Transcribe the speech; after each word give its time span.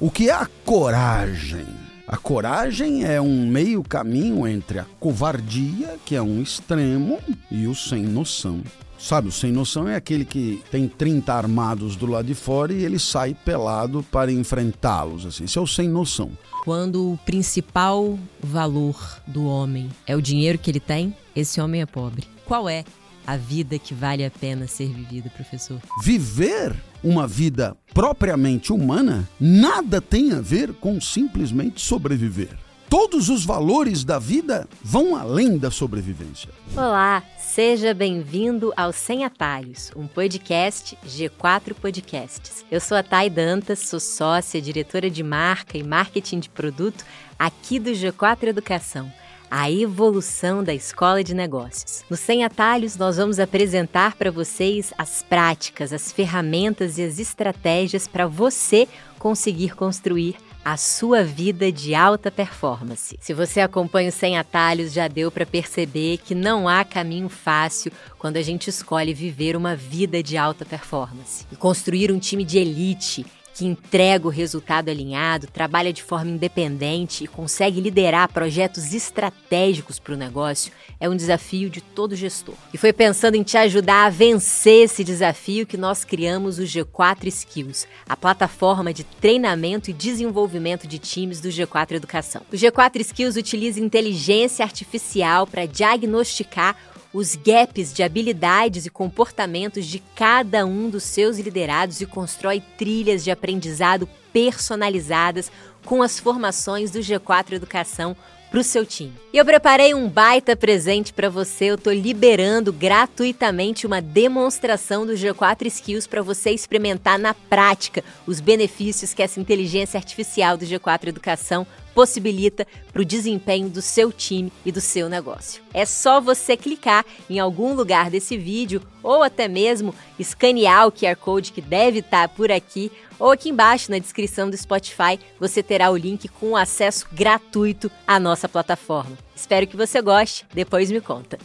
O 0.00 0.10
que 0.10 0.30
é 0.30 0.32
a 0.32 0.48
coragem? 0.64 1.66
A 2.08 2.16
coragem 2.16 3.04
é 3.04 3.20
um 3.20 3.46
meio 3.46 3.82
caminho 3.82 4.48
entre 4.48 4.78
a 4.78 4.86
covardia, 4.98 5.98
que 6.06 6.16
é 6.16 6.22
um 6.22 6.40
extremo, 6.40 7.18
e 7.50 7.66
o 7.66 7.74
sem 7.74 8.02
noção. 8.02 8.62
Sabe, 8.98 9.28
o 9.28 9.32
sem 9.32 9.52
noção 9.52 9.86
é 9.86 9.96
aquele 9.96 10.24
que 10.24 10.62
tem 10.70 10.88
30 10.88 11.34
armados 11.34 11.96
do 11.96 12.06
lado 12.06 12.24
de 12.24 12.34
fora 12.34 12.72
e 12.72 12.82
ele 12.82 12.98
sai 12.98 13.36
pelado 13.44 14.02
para 14.10 14.32
enfrentá-los. 14.32 15.26
Assim. 15.26 15.44
Esse 15.44 15.58
é 15.58 15.60
o 15.60 15.66
sem 15.66 15.86
noção. 15.86 16.30
Quando 16.64 17.12
o 17.12 17.18
principal 17.18 18.18
valor 18.42 19.20
do 19.26 19.44
homem 19.44 19.90
é 20.06 20.16
o 20.16 20.22
dinheiro 20.22 20.56
que 20.58 20.70
ele 20.70 20.80
tem, 20.80 21.14
esse 21.36 21.60
homem 21.60 21.82
é 21.82 21.86
pobre. 21.86 22.26
Qual 22.46 22.66
é 22.70 22.84
a 23.30 23.36
vida 23.36 23.78
que 23.78 23.94
vale 23.94 24.24
a 24.24 24.30
pena 24.30 24.66
ser 24.66 24.88
vivida, 24.88 25.30
professor? 25.30 25.80
Viver 26.02 26.74
uma 27.02 27.28
vida 27.28 27.76
propriamente 27.94 28.72
humana 28.72 29.28
nada 29.38 30.00
tem 30.00 30.32
a 30.32 30.40
ver 30.40 30.72
com 30.74 31.00
simplesmente 31.00 31.80
sobreviver. 31.80 32.58
Todos 32.88 33.28
os 33.28 33.44
valores 33.44 34.02
da 34.02 34.18
vida 34.18 34.68
vão 34.82 35.14
além 35.14 35.56
da 35.56 35.70
sobrevivência. 35.70 36.50
Olá, 36.74 37.22
seja 37.38 37.94
bem-vindo 37.94 38.72
ao 38.76 38.92
Sem 38.92 39.24
Atalhos, 39.24 39.92
um 39.94 40.08
podcast 40.08 40.98
G4 41.06 41.72
Podcasts. 41.74 42.64
Eu 42.68 42.80
sou 42.80 42.96
a 42.96 43.02
Thay 43.04 43.30
Dantas, 43.30 43.78
sou 43.78 44.00
sócia, 44.00 44.60
diretora 44.60 45.08
de 45.08 45.22
marca 45.22 45.78
e 45.78 45.84
marketing 45.84 46.40
de 46.40 46.48
produto 46.48 47.04
aqui 47.38 47.78
do 47.78 47.90
G4 47.90 48.48
Educação 48.48 49.19
a 49.50 49.70
evolução 49.70 50.62
da 50.62 50.72
escola 50.72 51.24
de 51.24 51.34
negócios. 51.34 52.04
No 52.08 52.16
Sem 52.16 52.44
Atalhos, 52.44 52.96
nós 52.96 53.16
vamos 53.16 53.40
apresentar 53.40 54.14
para 54.14 54.30
vocês 54.30 54.92
as 54.96 55.22
práticas, 55.22 55.92
as 55.92 56.12
ferramentas 56.12 56.98
e 56.98 57.02
as 57.02 57.18
estratégias 57.18 58.06
para 58.06 58.26
você 58.26 58.86
conseguir 59.18 59.74
construir 59.74 60.36
a 60.64 60.76
sua 60.76 61.24
vida 61.24 61.72
de 61.72 61.94
alta 61.94 62.30
performance. 62.30 63.18
Se 63.20 63.32
você 63.32 63.60
acompanha 63.60 64.10
o 64.10 64.12
Sem 64.12 64.38
Atalhos, 64.38 64.92
já 64.92 65.08
deu 65.08 65.30
para 65.30 65.46
perceber 65.46 66.18
que 66.18 66.34
não 66.34 66.68
há 66.68 66.84
caminho 66.84 67.28
fácil 67.28 67.90
quando 68.18 68.36
a 68.36 68.42
gente 68.42 68.68
escolhe 68.68 69.14
viver 69.14 69.56
uma 69.56 69.74
vida 69.74 70.22
de 70.22 70.36
alta 70.36 70.64
performance. 70.64 71.46
E 71.50 71.56
construir 71.56 72.12
um 72.12 72.18
time 72.18 72.44
de 72.44 72.58
elite 72.58 73.26
que 73.54 73.66
entrega 73.66 74.26
o 74.26 74.30
resultado 74.30 74.88
alinhado, 74.88 75.46
trabalha 75.46 75.92
de 75.92 76.02
forma 76.02 76.30
independente 76.30 77.24
e 77.24 77.28
consegue 77.28 77.80
liderar 77.80 78.32
projetos 78.32 78.94
estratégicos 78.94 79.98
para 79.98 80.14
o 80.14 80.16
negócio 80.16 80.72
é 81.00 81.08
um 81.08 81.16
desafio 81.16 81.70
de 81.70 81.80
todo 81.80 82.14
gestor. 82.14 82.54
E 82.74 82.78
foi 82.78 82.92
pensando 82.92 83.34
em 83.34 83.42
te 83.42 83.56
ajudar 83.56 84.04
a 84.04 84.10
vencer 84.10 84.84
esse 84.84 85.02
desafio 85.02 85.66
que 85.66 85.78
nós 85.78 86.04
criamos 86.04 86.58
o 86.58 86.62
G4 86.62 87.26
Skills, 87.26 87.88
a 88.06 88.16
plataforma 88.16 88.92
de 88.92 89.02
treinamento 89.02 89.90
e 89.90 89.94
desenvolvimento 89.94 90.86
de 90.86 90.98
times 90.98 91.40
do 91.40 91.48
G4 91.48 91.92
Educação. 91.92 92.42
O 92.52 92.54
G4 92.54 93.00
Skills 93.00 93.36
utiliza 93.36 93.80
inteligência 93.80 94.62
artificial 94.62 95.46
para 95.46 95.64
diagnosticar 95.64 96.76
os 97.12 97.34
gaps 97.34 97.92
de 97.92 98.02
habilidades 98.02 98.86
e 98.86 98.90
comportamentos 98.90 99.86
de 99.86 100.00
cada 100.14 100.64
um 100.64 100.88
dos 100.88 101.02
seus 101.02 101.38
liderados 101.38 102.00
e 102.00 102.06
constrói 102.06 102.62
trilhas 102.78 103.24
de 103.24 103.30
aprendizado 103.30 104.08
personalizadas 104.32 105.50
com 105.84 106.02
as 106.02 106.18
formações 106.18 106.90
do 106.90 107.00
G4 107.00 107.52
Educação 107.52 108.16
para 108.50 108.60
o 108.60 108.64
seu 108.64 108.84
time. 108.84 109.12
E 109.32 109.36
eu 109.36 109.44
preparei 109.44 109.94
um 109.94 110.08
baita 110.08 110.56
presente 110.56 111.12
para 111.12 111.30
você. 111.30 111.66
Eu 111.66 111.76
estou 111.76 111.92
liberando 111.92 112.72
gratuitamente 112.72 113.86
uma 113.86 114.02
demonstração 114.02 115.06
do 115.06 115.12
G4 115.12 115.66
Skills 115.66 116.08
para 116.08 116.20
você 116.20 116.50
experimentar 116.50 117.18
na 117.18 117.32
prática 117.32 118.02
os 118.26 118.40
benefícios 118.40 119.14
que 119.14 119.22
essa 119.22 119.38
inteligência 119.38 119.98
artificial 119.98 120.56
do 120.56 120.66
G4 120.66 121.08
Educação 121.08 121.64
possibilita 121.94 122.66
para 122.92 123.02
o 123.02 123.04
desempenho 123.04 123.68
do 123.68 123.82
seu 123.82 124.12
time 124.12 124.52
e 124.64 124.72
do 124.72 124.80
seu 124.80 125.08
negócio. 125.08 125.62
É 125.72 125.84
só 125.84 126.20
você 126.20 126.56
clicar 126.56 127.04
em 127.28 127.38
algum 127.38 127.74
lugar 127.74 128.10
desse 128.10 128.36
vídeo 128.36 128.82
ou 129.02 129.22
até 129.22 129.48
mesmo 129.48 129.94
escanear 130.18 130.86
o 130.86 130.92
QR 130.92 131.16
Code 131.16 131.52
que 131.52 131.60
deve 131.60 132.00
estar 132.00 132.28
tá 132.28 132.34
por 132.34 132.50
aqui 132.50 132.90
ou 133.18 133.30
aqui 133.30 133.50
embaixo 133.50 133.90
na 133.90 133.98
descrição 133.98 134.48
do 134.48 134.56
Spotify 134.56 135.20
você 135.38 135.62
terá 135.62 135.90
o 135.90 135.96
link 135.96 136.26
com 136.28 136.56
acesso 136.56 137.06
gratuito 137.12 137.90
à 138.06 138.18
nossa 138.18 138.48
plataforma. 138.48 139.16
Espero 139.36 139.66
que 139.66 139.76
você 139.76 140.00
goste, 140.00 140.46
depois 140.52 140.90
me 140.90 141.00
conta. 141.00 141.38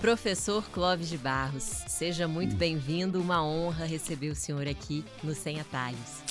Professor 0.00 0.64
Clóvis 0.70 1.10
de 1.10 1.18
Barros, 1.18 1.62
seja 1.62 2.26
muito 2.26 2.56
bem-vindo. 2.56 3.20
Uma 3.20 3.44
honra 3.44 3.84
receber 3.84 4.30
o 4.30 4.34
senhor 4.34 4.66
aqui 4.66 5.04
no 5.22 5.34
Sem 5.34 5.60
Atalhos. 5.60 6.22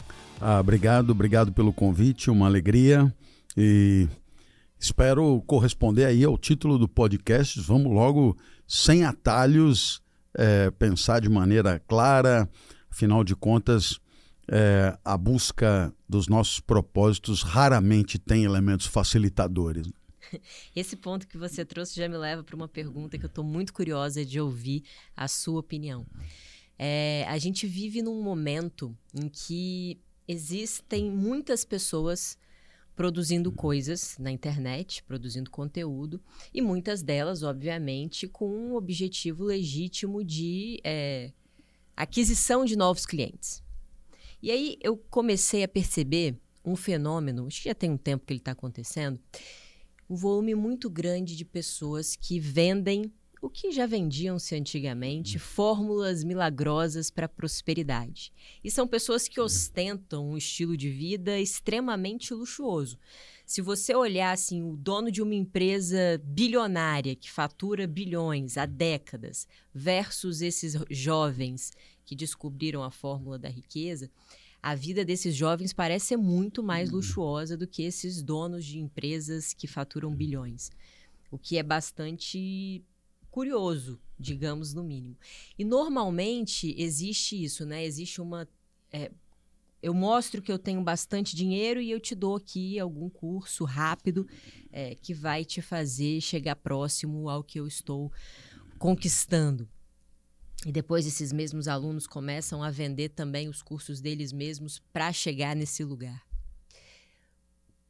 Ah, 0.42 0.60
obrigado, 0.60 1.12
obrigado 1.12 1.54
pelo 1.54 1.72
convite, 1.72 2.32
uma 2.32 2.48
alegria 2.48 3.14
e 3.56 4.08
espero 4.80 5.40
corresponder 5.46 6.06
aí 6.06 6.24
ao 6.24 6.36
título 6.36 6.80
do 6.80 6.88
podcast. 6.88 7.62
Vamos 7.62 7.94
logo, 7.94 8.36
sem 8.68 9.04
atalhos, 9.04 10.02
é, 10.34 10.72
pensar 10.72 11.22
de 11.22 11.30
maneira 11.30 11.80
clara, 11.88 12.50
afinal 12.90 13.24
de 13.24 13.36
contas, 13.36 14.00
é, 14.52 14.98
a 15.06 15.16
busca 15.16 15.94
dos 16.08 16.28
nossos 16.28 16.60
propósitos 16.60 17.44
raramente 17.44 18.18
tem 18.18 18.46
elementos 18.46 18.88
facilitadores. 18.88 19.88
Esse 20.76 20.96
ponto 20.96 21.28
que 21.28 21.38
você 21.38 21.66
trouxe 21.66 21.96
já 21.96 22.08
me 22.08 22.18
leva 22.18 22.44
para 22.44 22.56
uma 22.56 22.68
pergunta 22.68 23.18
que 23.18 23.26
eu 23.26 23.30
estou 23.30 23.44
muito 23.44 23.74
curiosa 23.74 24.26
de 24.26 24.40
ouvir 24.40 24.84
a 25.16 25.28
sua 25.28 25.60
opinião. 25.60 26.06
É, 26.78 27.26
a 27.28 27.38
gente 27.38 27.68
vive 27.68 28.02
num 28.02 28.22
momento 28.22 28.96
em 29.14 29.28
que 29.28 30.00
existem 30.28 31.12
muitas 31.12 31.66
pessoas 31.66 32.38
produzindo 32.96 33.52
coisas 33.52 34.18
na 34.20 34.30
internet, 34.30 35.02
produzindo 35.04 35.50
conteúdo, 35.50 36.22
e 36.54 36.62
muitas 36.62 37.02
delas, 37.02 37.44
obviamente, 37.44 38.28
com 38.28 38.50
um 38.50 38.76
objetivo 38.76 39.46
legítimo 39.46 40.22
de 40.22 40.82
é, 40.84 41.32
aquisição 41.96 42.66
de 42.66 42.76
novos 42.76 43.06
clientes. 43.06 43.64
E 44.42 44.52
aí 44.52 44.78
eu 44.82 44.98
comecei 44.98 45.64
a 45.64 45.68
perceber 45.68 46.38
um 46.64 46.76
fenômeno, 46.76 47.48
acho 47.48 47.62
que 47.62 47.70
já 47.70 47.76
tem 47.76 47.90
um 47.90 47.98
tempo 47.98 48.26
que 48.26 48.34
ele 48.34 48.40
está 48.40 48.52
acontecendo, 48.52 49.20
um 50.10 50.16
volume 50.16 50.56
muito 50.56 50.90
grande 50.90 51.36
de 51.36 51.46
pessoas 51.46 52.16
que 52.16 52.40
vendem 52.40 53.12
o 53.42 53.50
que 53.50 53.72
já 53.72 53.86
vendiam-se 53.86 54.54
antigamente, 54.56 55.38
hum. 55.38 55.40
fórmulas 55.40 56.24
milagrosas 56.24 57.10
para 57.10 57.26
a 57.26 57.30
prosperidade. 57.30 58.34
E 58.64 58.70
são 58.70 58.88
pessoas 58.88 59.28
que 59.28 59.40
ostentam 59.40 60.32
um 60.32 60.38
estilo 60.38 60.76
de 60.76 60.90
vida 60.90 61.40
extremamente 61.40 62.34
luxuoso. 62.34 63.00
Se 63.46 63.62
você 63.62 63.96
olhar 63.96 64.32
assim, 64.32 64.62
o 64.62 64.76
dono 64.76 65.12
de 65.12 65.22
uma 65.22 65.34
empresa 65.34 66.22
bilionária 66.24 67.16
que 67.16 67.32
fatura 67.32 67.88
bilhões 67.88 68.58
há 68.58 68.66
décadas 68.66 69.48
versus 69.74 70.42
esses 70.42 70.76
jovens 70.90 71.72
que 72.06 72.16
descobriram 72.16 72.84
a 72.84 72.92
fórmula 72.92 73.40
da 73.40 73.50
riqueza, 73.50 74.12
a 74.62 74.76
vida 74.76 75.06
desses 75.06 75.36
jovens 75.36 75.74
parece 75.74 76.08
ser 76.08 76.18
muito 76.18 76.62
mais 76.62 76.90
uhum. 76.90 76.98
luxuosa 76.98 77.56
do 77.56 77.68
que 77.68 77.84
esses 77.84 78.22
donos 78.22 78.66
de 78.66 78.80
empresas 78.80 79.54
que 79.54 79.68
faturam 79.68 80.14
bilhões. 80.14 80.70
O 81.32 81.38
que 81.38 81.58
é 81.58 81.64
bastante 81.64 82.84
curioso, 83.32 84.00
digamos 84.18 84.74
no 84.74 84.84
mínimo. 84.84 85.18
E 85.58 85.64
normalmente 85.64 86.76
existe 86.78 87.42
isso, 87.42 87.66
né? 87.66 87.86
Existe 87.86 88.22
uma. 88.22 88.48
É, 88.92 89.12
eu 89.82 89.94
mostro 89.94 90.42
que 90.42 90.52
eu 90.52 90.60
tenho 90.60 90.84
bastante 90.84 91.36
dinheiro 91.36 91.80
e 91.80 91.90
eu 91.90 92.00
te 92.00 92.14
dou 92.14 92.36
aqui 92.36 92.78
algum 92.78 93.10
curso 93.10 93.64
rápido 93.64 94.28
é, 94.72 94.96
que 94.96 95.14
vai 95.14 95.46
te 95.46 95.62
fazer 95.62 96.20
chegar 96.20 96.58
próximo 96.58 97.30
ao 97.30 97.44
que 97.44 97.60
eu 97.60 97.66
estou 97.66 98.12
conquistando. 98.78 99.70
E 100.66 100.72
depois 100.72 101.08
esses 101.08 101.32
mesmos 101.32 101.68
alunos 101.68 102.06
começam 102.06 102.62
a 102.62 102.70
vender 102.70 103.10
também 103.10 103.48
os 103.48 103.62
cursos 103.62 104.02
deles 104.02 104.34
mesmos 104.34 104.80
para 104.92 105.12
chegar 105.14 105.56
nesse 105.56 105.84
lugar. 105.84 106.22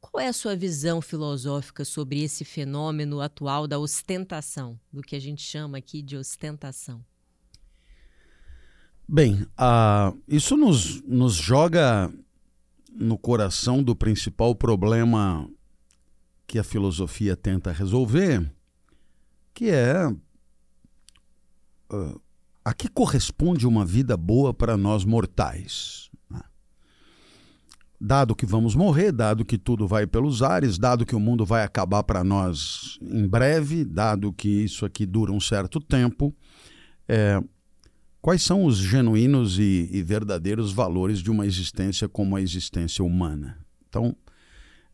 Qual 0.00 0.20
é 0.20 0.28
a 0.28 0.32
sua 0.32 0.56
visão 0.56 1.00
filosófica 1.00 1.84
sobre 1.84 2.22
esse 2.22 2.44
fenômeno 2.44 3.20
atual 3.20 3.66
da 3.66 3.78
ostentação, 3.78 4.78
do 4.92 5.02
que 5.02 5.14
a 5.14 5.20
gente 5.20 5.42
chama 5.42 5.78
aqui 5.78 6.00
de 6.00 6.16
ostentação? 6.16 7.04
Bem, 9.06 9.42
uh, 9.42 10.16
isso 10.28 10.56
nos, 10.56 11.02
nos 11.02 11.34
joga 11.34 12.12
no 12.92 13.18
coração 13.18 13.82
do 13.82 13.94
principal 13.94 14.54
problema 14.54 15.48
que 16.46 16.58
a 16.58 16.64
filosofia 16.64 17.36
tenta 17.36 17.72
resolver, 17.72 18.50
que 19.52 19.70
é 19.70 20.08
uh, 20.08 22.20
a 22.64 22.74
que 22.74 22.88
corresponde 22.88 23.66
uma 23.66 23.84
vida 23.84 24.16
boa 24.16 24.52
para 24.52 24.76
nós 24.76 25.04
mortais? 25.04 26.10
Né? 26.30 26.40
Dado 28.00 28.34
que 28.34 28.46
vamos 28.46 28.74
morrer, 28.74 29.12
dado 29.12 29.44
que 29.44 29.58
tudo 29.58 29.86
vai 29.86 30.06
pelos 30.06 30.42
ares, 30.42 30.78
dado 30.78 31.06
que 31.06 31.14
o 31.14 31.20
mundo 31.20 31.44
vai 31.44 31.62
acabar 31.64 32.02
para 32.02 32.22
nós 32.22 32.98
em 33.00 33.26
breve, 33.26 33.84
dado 33.84 34.32
que 34.32 34.48
isso 34.48 34.84
aqui 34.84 35.06
dura 35.06 35.32
um 35.32 35.40
certo 35.40 35.80
tempo, 35.80 36.34
é, 37.08 37.42
quais 38.20 38.42
são 38.42 38.64
os 38.64 38.76
genuínos 38.76 39.58
e, 39.58 39.88
e, 39.90 40.02
verdadeiros 40.02 40.72
valores 40.72 41.20
de 41.20 41.30
uma 41.30 41.46
existência 41.46 42.08
como 42.08 42.36
a 42.36 42.42
existência 42.42 43.04
humana. 43.04 43.58
Então, 43.88 44.14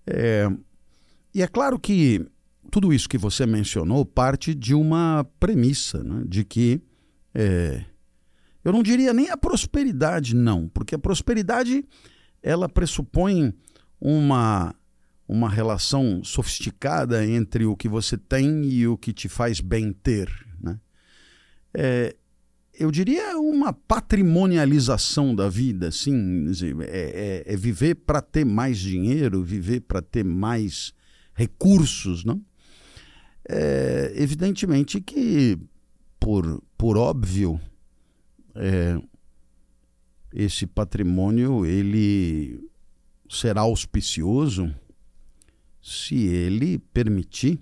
é, 0.07 0.49
e 1.35 1.43
é 1.43 1.49
claro 1.49 1.79
que 1.79 2.25
tudo 2.71 2.93
isso 2.93 3.09
que 3.09 3.19
você 3.19 3.45
mencionou 3.45 4.05
parte 4.05 4.55
de 4.55 4.75
uma 4.75 5.27
premissa, 5.39 6.03
né, 6.03 6.25
de 6.27 6.45
que 6.45 6.81
é, 7.39 7.85
eu 8.65 8.73
não 8.73 8.83
diria 8.83 9.13
nem 9.13 9.29
a 9.29 9.37
prosperidade, 9.37 10.35
não, 10.35 10.69
porque 10.69 10.95
a 10.95 10.99
prosperidade 10.99 11.85
ela 12.43 12.69
pressupõe 12.69 13.55
uma 14.01 14.75
uma 15.29 15.51
relação 15.51 16.23
sofisticada 16.23 17.27
entre 17.27 17.67
o 17.67 17.77
que 17.77 17.89
você 17.89 18.17
tem 18.17 18.65
e 18.65 18.87
o 18.87 18.97
que 18.97 19.13
te 19.13 19.29
faz 19.29 19.61
bem 19.61 19.93
ter. 19.93 20.31
Né? 20.63 20.79
É, 21.75 22.17
eu 22.79 22.93
diria 22.93 23.37
uma 23.37 23.73
patrimonialização 23.73 25.35
da 25.35 25.49
vida, 25.49 25.91
sim, 25.91 26.47
é, 26.83 27.43
é, 27.47 27.55
é 27.55 27.57
viver 27.57 27.97
para 27.97 28.23
ter 28.23 28.45
mais 28.45 28.79
dinheiro, 28.79 29.43
viver 29.43 29.81
para 29.81 30.01
ter 30.01 30.25
mais 30.25 30.93
recursos, 31.35 32.25
não? 32.25 32.41
É, 33.49 34.13
evidentemente 34.17 35.01
que, 35.01 35.59
por, 36.19 36.63
por 36.77 36.97
óbvio, 36.97 37.61
é, 38.55 39.01
esse 40.33 40.67
patrimônio 40.67 41.65
ele 41.65 42.69
será 43.29 43.63
auspicioso 43.63 44.75
se 45.83 46.27
ele 46.27 46.79
permitir 46.79 47.59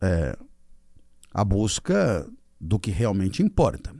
é, 0.00 0.36
a 1.32 1.44
busca 1.44 2.28
do 2.60 2.78
que 2.78 2.90
realmente 2.90 3.42
importa. 3.42 3.94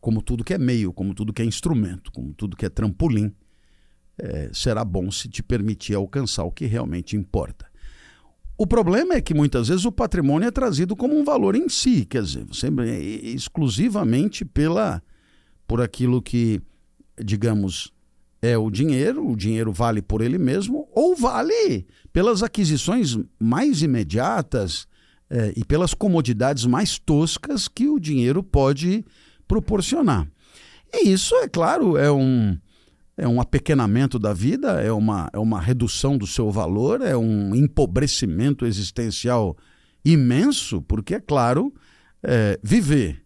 Como 0.00 0.22
tudo 0.22 0.44
que 0.44 0.54
é 0.54 0.58
meio, 0.58 0.92
como 0.92 1.14
tudo 1.14 1.32
que 1.32 1.42
é 1.42 1.44
instrumento, 1.44 2.12
como 2.12 2.32
tudo 2.34 2.56
que 2.56 2.66
é 2.66 2.68
trampolim, 2.68 3.34
é, 4.18 4.50
será 4.52 4.84
bom 4.84 5.10
se 5.10 5.28
te 5.28 5.42
permitir 5.42 5.94
alcançar 5.94 6.44
o 6.44 6.52
que 6.52 6.66
realmente 6.66 7.16
importa. 7.16 7.65
O 8.58 8.66
problema 8.66 9.14
é 9.14 9.20
que 9.20 9.34
muitas 9.34 9.68
vezes 9.68 9.84
o 9.84 9.92
patrimônio 9.92 10.48
é 10.48 10.50
trazido 10.50 10.96
como 10.96 11.18
um 11.18 11.24
valor 11.24 11.54
em 11.54 11.68
si, 11.68 12.06
quer 12.06 12.22
dizer, 12.22 12.46
sempre 12.52 12.88
é 12.88 13.00
exclusivamente 13.02 14.44
pela 14.44 15.02
por 15.66 15.80
aquilo 15.80 16.22
que, 16.22 16.62
digamos, 17.22 17.92
é 18.40 18.56
o 18.56 18.70
dinheiro, 18.70 19.28
o 19.28 19.36
dinheiro 19.36 19.72
vale 19.72 20.00
por 20.00 20.22
ele 20.22 20.38
mesmo, 20.38 20.88
ou 20.92 21.14
vale 21.14 21.86
pelas 22.12 22.42
aquisições 22.42 23.18
mais 23.38 23.82
imediatas 23.82 24.86
é, 25.28 25.52
e 25.56 25.64
pelas 25.64 25.92
comodidades 25.92 26.64
mais 26.64 26.98
toscas 26.98 27.68
que 27.68 27.88
o 27.88 27.98
dinheiro 27.98 28.42
pode 28.42 29.04
proporcionar. 29.46 30.26
E 30.92 31.10
isso, 31.10 31.34
é 31.36 31.48
claro, 31.48 31.96
é 31.96 32.10
um, 32.10 32.56
é 33.16 33.26
um 33.26 33.40
apequenamento 33.40 34.18
da 34.18 34.32
vida, 34.32 34.80
é 34.80 34.92
uma, 34.92 35.30
é 35.32 35.38
uma 35.38 35.60
redução 35.60 36.18
do 36.18 36.26
seu 36.26 36.50
valor, 36.50 37.00
é 37.00 37.16
um 37.16 37.54
empobrecimento 37.54 38.66
existencial 38.66 39.56
imenso, 40.04 40.82
porque, 40.82 41.14
é 41.14 41.20
claro, 41.20 41.72
é, 42.22 42.58
viver 42.62 43.22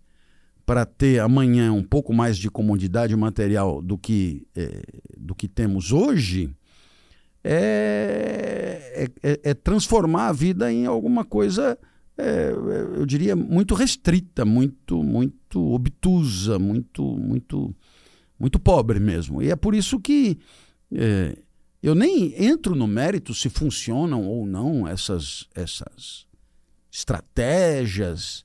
para 0.64 0.86
ter 0.86 1.18
amanhã 1.18 1.72
um 1.72 1.82
pouco 1.82 2.14
mais 2.14 2.38
de 2.38 2.48
comodidade 2.48 3.16
material 3.16 3.82
do 3.82 3.98
que, 3.98 4.46
é, 4.54 4.82
do 5.18 5.34
que 5.34 5.48
temos 5.48 5.90
hoje, 5.90 6.54
é, 7.42 9.08
é, 9.22 9.30
é, 9.32 9.40
é 9.42 9.54
transformar 9.54 10.28
a 10.28 10.32
vida 10.32 10.72
em 10.72 10.86
alguma 10.86 11.24
coisa, 11.24 11.76
é, 12.16 12.52
eu 12.96 13.04
diria, 13.04 13.34
muito 13.34 13.74
restrita, 13.74 14.44
muito, 14.44 15.02
muito 15.02 15.72
obtusa, 15.72 16.58
muito, 16.58 17.02
muito, 17.02 17.74
muito 18.40 18.58
pobre 18.58 18.98
mesmo. 18.98 19.42
E 19.42 19.50
é 19.50 19.56
por 19.56 19.74
isso 19.74 20.00
que 20.00 20.38
é, 20.90 21.36
eu 21.82 21.94
nem 21.94 22.34
entro 22.42 22.74
no 22.74 22.88
mérito 22.88 23.34
se 23.34 23.50
funcionam 23.50 24.26
ou 24.26 24.46
não 24.46 24.88
essas, 24.88 25.46
essas 25.54 26.26
estratégias 26.90 28.44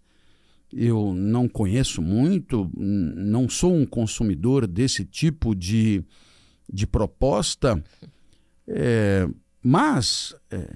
eu 0.76 1.14
não 1.14 1.48
conheço 1.48 2.02
muito, 2.02 2.70
não 2.76 3.48
sou 3.48 3.74
um 3.74 3.86
consumidor 3.86 4.68
desse 4.68 5.06
tipo 5.06 5.56
de, 5.56 6.04
de 6.72 6.86
proposta, 6.86 7.82
é, 8.68 9.26
mas 9.64 10.36
é, 10.52 10.76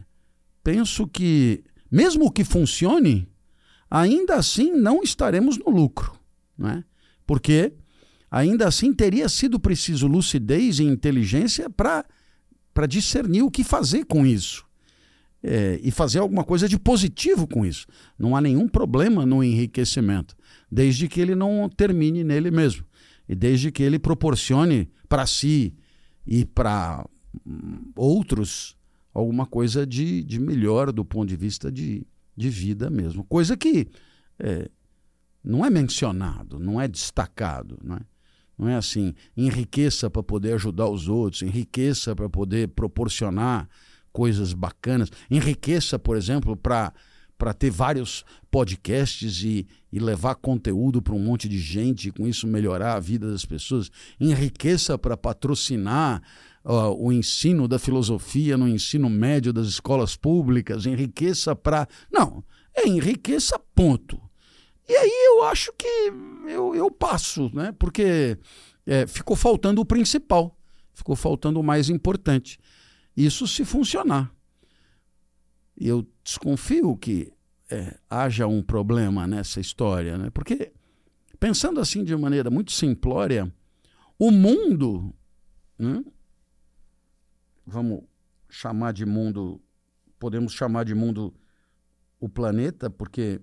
penso 0.63 1.05
que, 1.05 1.63
mesmo 1.91 2.31
que 2.31 2.45
funcione, 2.45 3.27
ainda 3.91 4.35
assim 4.35 4.71
não 4.71 5.03
estaremos 5.03 5.57
no 5.57 5.69
lucro, 5.69 6.17
né? 6.57 6.83
porque 7.27 7.73
ainda 8.29 8.67
assim 8.67 8.93
teria 8.93 9.27
sido 9.27 9.59
preciso 9.59 10.07
lucidez 10.07 10.79
e 10.79 10.83
inteligência 10.83 11.69
para 11.69 12.05
discernir 12.87 13.43
o 13.43 13.51
que 13.51 13.63
fazer 13.63 14.05
com 14.05 14.25
isso 14.25 14.65
é, 15.43 15.79
e 15.81 15.91
fazer 15.91 16.19
alguma 16.19 16.43
coisa 16.43 16.67
de 16.67 16.77
positivo 16.77 17.47
com 17.47 17.65
isso. 17.65 17.87
Não 18.17 18.35
há 18.35 18.41
nenhum 18.41 18.67
problema 18.67 19.25
no 19.25 19.43
enriquecimento, 19.43 20.35
desde 20.71 21.07
que 21.07 21.19
ele 21.19 21.35
não 21.35 21.69
termine 21.69 22.23
nele 22.23 22.51
mesmo 22.51 22.85
e 23.27 23.35
desde 23.35 23.71
que 23.71 23.83
ele 23.83 23.99
proporcione 23.99 24.89
para 25.07 25.25
si 25.25 25.73
e 26.25 26.45
para 26.45 27.05
hum, 27.45 27.91
outros 27.95 28.75
alguma 29.13 29.45
coisa 29.45 29.85
de, 29.85 30.23
de 30.23 30.39
melhor 30.39 30.91
do 30.91 31.03
ponto 31.03 31.29
de 31.29 31.35
vista 31.35 31.71
de, 31.71 32.05
de 32.35 32.49
vida 32.49 32.89
mesmo. 32.89 33.23
Coisa 33.23 33.57
que 33.57 33.87
é, 34.39 34.69
não 35.43 35.65
é 35.65 35.69
mencionado, 35.69 36.59
não 36.59 36.79
é 36.79 36.87
destacado. 36.87 37.77
Não 37.83 37.95
é, 37.95 37.99
não 38.59 38.67
é 38.67 38.75
assim, 38.75 39.15
enriqueça 39.37 40.09
para 40.09 40.21
poder 40.21 40.53
ajudar 40.55 40.89
os 40.89 41.07
outros, 41.07 41.41
enriqueça 41.41 42.13
para 42.13 42.29
poder 42.29 42.67
proporcionar 42.67 43.69
coisas 44.11 44.51
bacanas. 44.51 45.09
Enriqueça, 45.31 45.97
por 45.97 46.17
exemplo, 46.17 46.57
para 46.57 46.93
para 47.37 47.53
ter 47.53 47.69
vários 47.71 48.25
podcasts 48.51 49.41
e, 49.43 49.65
e 49.93 49.97
levar 49.97 50.35
conteúdo 50.35 51.01
para 51.01 51.13
um 51.13 51.23
monte 51.23 51.47
de 51.47 51.57
gente, 51.57 52.09
e 52.09 52.11
com 52.11 52.27
isso 52.27 52.45
melhorar 52.45 52.95
a 52.95 52.99
vida 52.99 53.31
das 53.31 53.45
pessoas. 53.45 53.89
Enriqueça 54.19 54.97
para 54.97 55.15
patrocinar 55.15 56.21
uh, 56.65 56.93
o 56.99 57.13
ensino 57.13 57.65
da 57.65 57.79
filosofia 57.79 58.57
no 58.57 58.67
ensino 58.67 59.09
médio 59.09 59.53
das 59.53 59.67
escolas 59.67 60.17
públicas. 60.17 60.85
Enriqueça 60.85 61.55
para. 61.55 61.87
Não, 62.11 62.43
é 62.75 62.85
enriqueça, 62.85 63.57
ponto. 63.73 64.28
E 64.89 64.95
aí 64.95 65.25
eu 65.27 65.43
acho 65.43 65.71
que 65.73 65.87
eu, 66.47 66.73
eu 66.73 66.89
passo, 66.89 67.51
né? 67.53 67.71
porque 67.77 68.39
é, 68.87 69.05
ficou 69.05 69.35
faltando 69.35 69.79
o 69.79 69.85
principal, 69.85 70.57
ficou 70.95 71.15
faltando 71.15 71.59
o 71.59 71.63
mais 71.63 71.89
importante. 71.89 72.59
Isso 73.15 73.47
se 73.47 73.63
funcionar. 73.63 74.33
Eu 75.77 76.07
desconfio 76.23 76.97
que 76.97 77.31
é, 77.69 77.99
haja 78.09 78.47
um 78.47 78.63
problema 78.63 79.27
nessa 79.27 79.59
história, 79.59 80.17
né? 80.17 80.31
porque, 80.31 80.73
pensando 81.39 81.79
assim 81.79 82.03
de 82.03 82.15
maneira 82.15 82.49
muito 82.49 82.71
simplória, 82.71 83.53
o 84.17 84.31
mundo, 84.31 85.13
né? 85.77 86.03
vamos 87.63 88.05
chamar 88.49 88.91
de 88.91 89.05
mundo, 89.05 89.61
podemos 90.17 90.51
chamar 90.51 90.83
de 90.83 90.95
mundo 90.95 91.31
o 92.19 92.27
planeta, 92.27 92.89
porque 92.89 93.39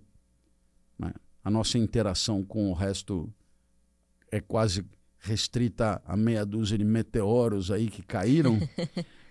a 1.47 1.51
nossa 1.51 1.79
interação 1.79 2.45
com 2.45 2.73
o 2.73 2.75
resto 2.75 3.33
é 4.33 4.41
quase 4.41 4.85
restrita 5.21 6.03
a 6.05 6.17
meia 6.17 6.45
dúzia 6.45 6.77
de 6.77 6.85
meteoros 6.85 7.71
aí 7.71 7.89
que 7.89 8.03
caíram. 8.03 8.59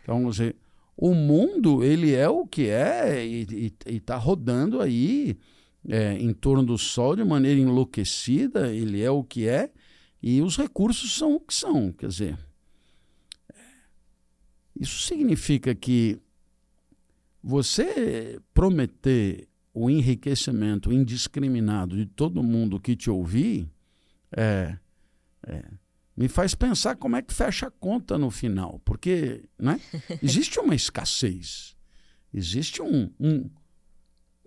Então, 0.01 0.29
dizer, 0.29 0.55
o 0.95 1.15
mundo 1.15 1.83
ele 1.83 2.13
é 2.13 2.29
o 2.29 2.45
que 2.45 2.67
é 2.67 3.25
e 3.25 3.73
está 3.87 4.17
rodando 4.17 4.79
aí 4.79 5.35
é, 5.89 6.13
em 6.13 6.31
torno 6.31 6.63
do 6.63 6.77
Sol 6.77 7.15
de 7.15 7.23
maneira 7.23 7.59
enlouquecida, 7.59 8.71
ele 8.71 9.01
é 9.01 9.09
o 9.09 9.23
que 9.23 9.47
é, 9.47 9.71
e 10.21 10.43
os 10.43 10.57
recursos 10.57 11.17
são 11.17 11.37
o 11.37 11.39
que 11.39 11.55
são. 11.55 11.91
Quer 11.91 12.07
dizer, 12.07 12.37
isso 14.79 14.99
significa 15.07 15.73
que 15.73 16.19
você 17.43 18.39
prometer 18.53 19.47
o 19.75 19.89
enriquecimento 19.89 20.91
indiscriminado 20.91 21.97
de 21.97 22.05
todo 22.05 22.41
mundo 22.41 22.79
que 22.79 22.95
te 22.95 23.09
ouvir 23.09 23.69
é, 24.31 24.77
é 25.45 25.65
me 26.15 26.29
faz 26.29 26.55
pensar 26.55 26.95
como 26.95 27.17
é 27.17 27.21
que 27.21 27.33
fecha 27.33 27.67
a 27.67 27.71
conta 27.71 28.17
no 28.17 28.31
final, 28.31 28.79
porque 28.85 29.43
né, 29.59 29.81
existe 30.23 30.61
uma 30.61 30.73
escassez, 30.73 31.75
existe 32.33 32.81
um, 32.81 33.11
um, 33.19 33.49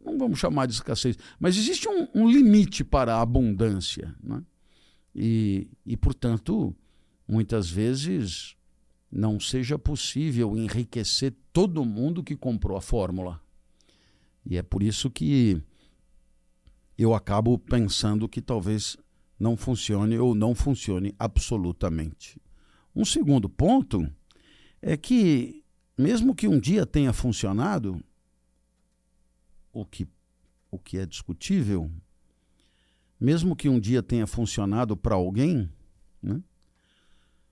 não 0.03 0.17
vamos 0.17 0.39
chamar 0.39 0.65
de 0.65 0.73
escassez, 0.73 1.19
mas 1.39 1.59
existe 1.59 1.87
um, 1.87 2.09
um 2.15 2.31
limite 2.31 2.83
para 2.83 3.15
a 3.15 3.21
abundância. 3.21 4.17
Né? 4.23 4.43
E, 5.15 5.69
e, 5.85 5.95
portanto, 5.95 6.75
muitas 7.29 7.69
vezes 7.69 8.57
não 9.13 9.39
seja 9.39 9.79
possível 9.79 10.57
enriquecer 10.57 11.35
todo 11.53 11.85
mundo 11.85 12.25
que 12.25 12.35
comprou 12.35 12.79
a 12.79 12.81
fórmula. 12.81 13.43
E 14.49 14.57
é 14.57 14.63
por 14.63 14.83
isso 14.83 15.11
que 15.11 15.63
eu 16.97 17.13
acabo 17.15 17.59
pensando 17.59 18.27
que 18.27 18.41
talvez 18.41 18.97
não 19.39 19.59
funcione 19.59 20.19
ou 20.19 20.35
não 20.35 20.55
funcione 20.55 21.15
absolutamente. 21.19 22.41
Um 22.97 23.05
segundo 23.05 23.47
ponto 23.47 24.11
é 24.81 24.97
que, 24.97 25.63
mesmo 25.99 26.35
que 26.35 26.49
um 26.49 26.59
dia 26.59 26.87
tenha 26.87 27.13
funcionado, 27.13 28.03
o 29.71 29.85
que, 29.85 30.09
o 30.71 30.79
que 30.79 30.97
é 30.97 31.05
discutível, 31.05 31.91
mesmo 33.21 33.55
que 33.55 33.69
um 33.69 33.79
dia 33.79 34.03
tenha 34.03 34.27
funcionado 34.27 34.97
para 34.97 35.15
alguém, 35.15 35.71
né, 36.23 36.43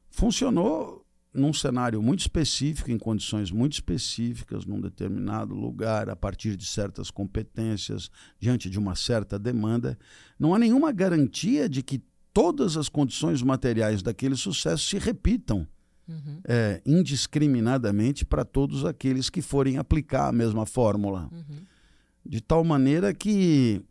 funcionou 0.08 1.05
num 1.37 1.52
cenário 1.52 2.02
muito 2.02 2.21
específico, 2.21 2.90
em 2.90 2.99
condições 2.99 3.50
muito 3.50 3.75
específicas, 3.75 4.64
num 4.64 4.81
determinado 4.81 5.55
lugar, 5.55 6.09
a 6.09 6.16
partir 6.16 6.57
de 6.57 6.64
certas 6.64 7.11
competências, 7.11 8.11
diante 8.38 8.71
de 8.71 8.78
uma 8.78 8.95
certa 8.95 9.38
demanda, 9.38 9.99
não 10.38 10.55
há 10.55 10.59
nenhuma 10.59 10.93
garantia 10.93 11.69
de 11.69 11.83
que 11.83 12.02
todas 12.33 12.76
as 12.76 12.88
condições 12.88 13.43
materiais 13.43 14.02
daquele 14.02 14.37
sucesso 14.37 14.87
se 14.87 14.99
repitam 14.99 15.66
uhum. 16.09 16.40
é, 16.45 16.83
indiscriminadamente 16.85 18.25
para 18.25 18.45
todos 18.45 18.85
aqueles 18.85 19.31
que 19.31 19.43
forem 19.43 19.78
aplicar 19.78 20.28
a 20.28 20.33
mesma 20.33 20.66
fórmula. 20.66 21.28
Uhum. 21.33 21.62
De 22.25 22.40
tal 22.40 22.64
maneira 22.64 23.14
que 23.14 23.83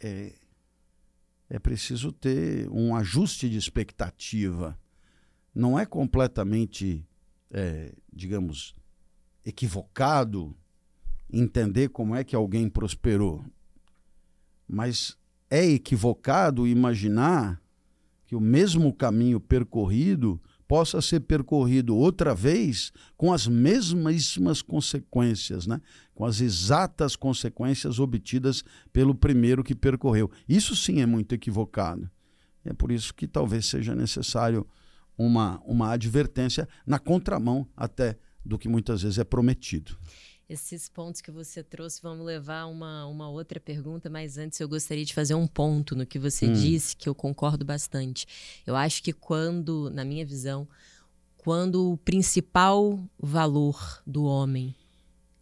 é, 0.00 0.32
é 1.48 1.58
preciso 1.58 2.12
ter 2.12 2.68
um 2.70 2.94
ajuste 2.94 3.48
de 3.48 3.56
expectativa 3.56 4.78
não 5.54 5.78
é 5.78 5.84
completamente, 5.84 7.06
é, 7.50 7.92
digamos, 8.12 8.74
equivocado 9.44 10.56
entender 11.30 11.88
como 11.88 12.14
é 12.14 12.22
que 12.22 12.36
alguém 12.36 12.68
prosperou, 12.68 13.44
mas 14.68 15.16
é 15.50 15.64
equivocado 15.64 16.66
imaginar 16.66 17.60
que 18.26 18.36
o 18.36 18.40
mesmo 18.40 18.92
caminho 18.92 19.40
percorrido 19.40 20.40
possa 20.66 21.02
ser 21.02 21.20
percorrido 21.20 21.94
outra 21.94 22.34
vez 22.34 22.92
com 23.14 23.30
as 23.30 23.46
mesmíssimas 23.46 24.62
consequências, 24.62 25.66
né? 25.66 25.82
com 26.14 26.24
as 26.24 26.40
exatas 26.40 27.14
consequências 27.14 27.98
obtidas 27.98 28.64
pelo 28.90 29.14
primeiro 29.14 29.62
que 29.62 29.74
percorreu. 29.74 30.30
Isso 30.48 30.74
sim 30.74 31.02
é 31.02 31.06
muito 31.06 31.34
equivocado. 31.34 32.10
É 32.64 32.72
por 32.72 32.90
isso 32.90 33.12
que 33.12 33.26
talvez 33.26 33.66
seja 33.66 33.94
necessário 33.94 34.66
uma, 35.24 35.60
uma 35.64 35.92
advertência 35.92 36.68
na 36.86 36.98
contramão 36.98 37.66
até 37.76 38.18
do 38.44 38.58
que 38.58 38.68
muitas 38.68 39.02
vezes 39.02 39.18
é 39.18 39.24
prometido. 39.24 39.96
Esses 40.48 40.88
pontos 40.88 41.20
que 41.20 41.30
você 41.30 41.62
trouxe 41.62 42.02
vão 42.02 42.16
me 42.16 42.24
levar 42.24 42.60
a 42.60 42.66
uma, 42.66 43.06
uma 43.06 43.28
outra 43.30 43.58
pergunta, 43.58 44.10
mas 44.10 44.36
antes 44.36 44.60
eu 44.60 44.68
gostaria 44.68 45.04
de 45.04 45.14
fazer 45.14 45.34
um 45.34 45.46
ponto 45.46 45.96
no 45.96 46.04
que 46.04 46.18
você 46.18 46.46
hum. 46.46 46.52
disse, 46.52 46.96
que 46.96 47.08
eu 47.08 47.14
concordo 47.14 47.64
bastante. 47.64 48.26
Eu 48.66 48.76
acho 48.76 49.02
que 49.02 49.12
quando, 49.12 49.90
na 49.90 50.04
minha 50.04 50.26
visão, 50.26 50.68
quando 51.38 51.92
o 51.92 51.96
principal 51.96 53.02
valor 53.18 54.02
do 54.06 54.24
homem 54.24 54.74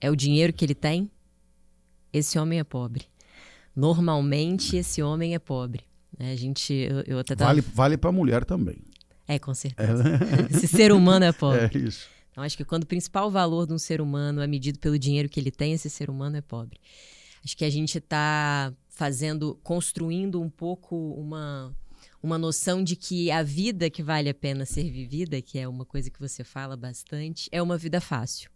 é 0.01 0.11
o 0.11 0.17
dinheiro 0.17 0.53
que 0.53 0.65
ele 0.65 0.75
tem, 0.75 1.11
esse 2.13 2.39
homem 2.39 2.59
é 2.59 2.65
pobre. 2.65 3.07
Normalmente, 3.75 4.77
esse 4.77 5.03
homem 5.03 5.35
é 5.35 5.39
pobre. 5.39 5.85
A 6.19 6.37
gente, 6.37 6.73
eu, 6.73 7.03
eu 7.07 7.19
até 7.19 7.35
tava... 7.35 7.51
Vale, 7.51 7.61
vale 7.61 7.97
para 7.97 8.11
a 8.11 8.13
mulher 8.13 8.45
também. 8.45 8.77
É, 9.31 9.39
com 9.39 9.55
certeza. 9.55 10.03
É. 10.03 10.57
Esse 10.57 10.67
ser 10.67 10.91
humano 10.91 11.25
é 11.25 11.31
pobre. 11.31 11.71
É 11.73 11.79
isso. 11.79 12.09
Então, 12.33 12.43
acho 12.43 12.57
que 12.57 12.65
quando 12.65 12.83
o 12.83 12.87
principal 12.87 13.31
valor 13.31 13.65
de 13.65 13.73
um 13.73 13.79
ser 13.79 14.01
humano 14.01 14.41
é 14.41 14.47
medido 14.49 14.81
pelo 14.81 14.99
dinheiro 14.99 15.29
que 15.29 15.39
ele 15.39 15.53
tem, 15.53 15.73
esse 15.73 15.89
ser 15.89 16.11
humano 16.11 16.37
é 16.37 16.41
pobre. 16.41 16.81
Acho 17.45 17.57
que 17.57 17.65
a 17.65 17.71
gente 17.71 17.99
está 17.99 18.75
fazendo, 18.89 19.57
construindo 19.63 20.41
um 20.41 20.51
pouco 20.51 20.97
uma, 21.15 21.73
uma 22.21 22.37
noção 22.37 22.83
de 22.83 22.97
que 22.97 23.31
a 23.31 23.41
vida 23.45 23.89
que 23.89 24.03
vale 24.03 24.29
a 24.29 24.35
pena 24.35 24.67
ser 24.67 24.91
vivida, 24.91 25.41
que 25.41 25.61
é 25.61 25.69
uma 25.69 25.85
coisa 25.85 26.11
que 26.11 26.19
você 26.19 26.43
fala 26.43 26.77
bastante, 26.77 27.49
é 27.53 27.63
uma 27.63 27.79
vida 27.79 28.01
fácil. 28.01 28.51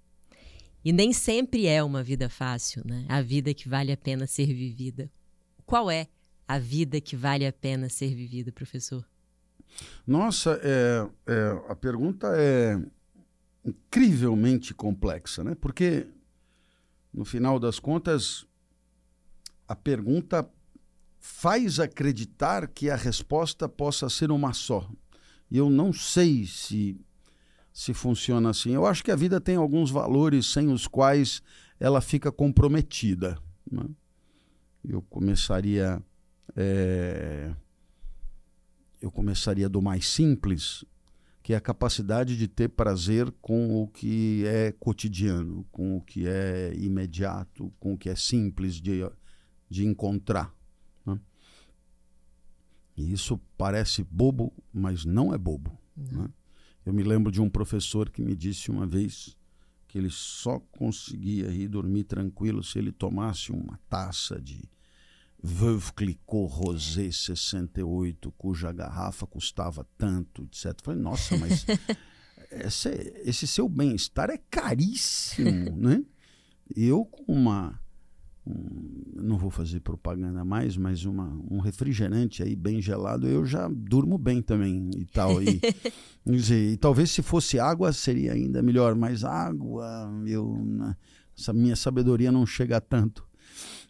E 0.84 0.92
nem 0.92 1.12
sempre 1.12 1.66
é 1.68 1.84
uma 1.84 2.02
vida 2.02 2.28
fácil, 2.28 2.82
né? 2.84 3.06
A 3.08 3.22
vida 3.22 3.54
que 3.54 3.68
vale 3.68 3.92
a 3.92 3.96
pena 3.96 4.26
ser 4.26 4.46
vivida. 4.46 5.08
Qual 5.64 5.88
é 5.88 6.08
a 6.48 6.58
vida 6.58 7.00
que 7.00 7.14
vale 7.14 7.46
a 7.46 7.52
pena 7.52 7.88
ser 7.88 8.12
vivida, 8.12 8.50
professor? 8.50 9.06
Nossa, 10.06 10.60
é, 10.62 11.08
é, 11.26 11.62
a 11.68 11.74
pergunta 11.74 12.28
é 12.36 12.78
incrivelmente 13.64 14.74
complexa, 14.74 15.42
né? 15.42 15.54
Porque, 15.54 16.06
no 17.12 17.24
final 17.24 17.58
das 17.58 17.78
contas, 17.78 18.46
a 19.66 19.74
pergunta 19.74 20.48
faz 21.18 21.80
acreditar 21.80 22.68
que 22.68 22.90
a 22.90 22.96
resposta 22.96 23.66
possa 23.66 24.10
ser 24.10 24.30
uma 24.30 24.52
só. 24.52 24.86
E 25.50 25.56
eu 25.56 25.70
não 25.70 25.92
sei 25.92 26.44
se, 26.46 27.00
se 27.72 27.94
funciona 27.94 28.50
assim. 28.50 28.72
Eu 28.72 28.84
acho 28.84 29.02
que 29.02 29.10
a 29.10 29.16
vida 29.16 29.40
tem 29.40 29.56
alguns 29.56 29.90
valores 29.90 30.52
sem 30.52 30.68
os 30.68 30.86
quais 30.86 31.40
ela 31.80 32.02
fica 32.02 32.30
comprometida. 32.30 33.38
Né? 33.70 33.84
Eu 34.86 35.00
começaria. 35.00 36.02
É 36.54 37.54
eu 39.04 39.10
começaria 39.10 39.68
do 39.68 39.82
mais 39.82 40.08
simples, 40.08 40.82
que 41.42 41.52
é 41.52 41.56
a 41.56 41.60
capacidade 41.60 42.38
de 42.38 42.48
ter 42.48 42.70
prazer 42.70 43.30
com 43.42 43.82
o 43.82 43.86
que 43.86 44.46
é 44.46 44.72
cotidiano, 44.72 45.66
com 45.70 45.98
o 45.98 46.00
que 46.00 46.26
é 46.26 46.72
imediato, 46.74 47.70
com 47.78 47.92
o 47.92 47.98
que 47.98 48.08
é 48.08 48.16
simples 48.16 48.76
de, 48.76 49.06
de 49.68 49.84
encontrar. 49.84 50.54
Né? 51.04 51.20
E 52.96 53.12
isso 53.12 53.38
parece 53.58 54.02
bobo, 54.02 54.50
mas 54.72 55.04
não 55.04 55.34
é 55.34 55.36
bobo. 55.36 55.78
Né? 55.94 56.26
Eu 56.86 56.94
me 56.94 57.02
lembro 57.02 57.30
de 57.30 57.42
um 57.42 57.50
professor 57.50 58.08
que 58.08 58.22
me 58.22 58.34
disse 58.34 58.70
uma 58.70 58.86
vez 58.86 59.36
que 59.86 59.98
ele 59.98 60.10
só 60.10 60.58
conseguia 60.58 61.48
ir 61.50 61.68
dormir 61.68 62.04
tranquilo 62.04 62.64
se 62.64 62.78
ele 62.78 62.90
tomasse 62.90 63.52
uma 63.52 63.78
taça 63.86 64.40
de 64.40 64.62
Veuve 65.46 65.92
Clicquot 65.92 66.46
Rosé 66.46 67.10
68, 67.10 68.32
cuja 68.32 68.72
garrafa 68.72 69.26
custava 69.26 69.86
tanto, 69.98 70.44
etc. 70.44 70.74
Falei, 70.82 70.98
nossa, 70.98 71.36
mas 71.36 71.66
esse, 72.50 72.88
esse 73.26 73.46
seu 73.46 73.68
bem-estar 73.68 74.30
é 74.30 74.38
caríssimo, 74.50 75.70
né? 75.76 76.02
Eu 76.74 77.04
com 77.04 77.30
uma, 77.30 77.78
um, 78.46 79.02
não 79.16 79.36
vou 79.36 79.50
fazer 79.50 79.80
propaganda 79.80 80.46
mais, 80.46 80.78
mas 80.78 81.04
uma, 81.04 81.38
um 81.50 81.58
refrigerante 81.58 82.42
aí 82.42 82.56
bem 82.56 82.80
gelado, 82.80 83.28
eu 83.28 83.44
já 83.44 83.68
durmo 83.68 84.16
bem 84.16 84.40
também 84.40 84.88
e 84.96 85.04
tal. 85.04 85.42
E, 85.42 85.60
dizer, 86.24 86.72
e 86.72 86.76
talvez 86.78 87.10
se 87.10 87.20
fosse 87.20 87.60
água 87.60 87.92
seria 87.92 88.32
ainda 88.32 88.62
melhor, 88.62 88.94
mas 88.94 89.24
água, 89.24 90.10
eu, 90.26 90.58
essa 91.38 91.52
minha 91.52 91.76
sabedoria 91.76 92.32
não 92.32 92.46
chega 92.46 92.78
a 92.78 92.80
tanto 92.80 93.28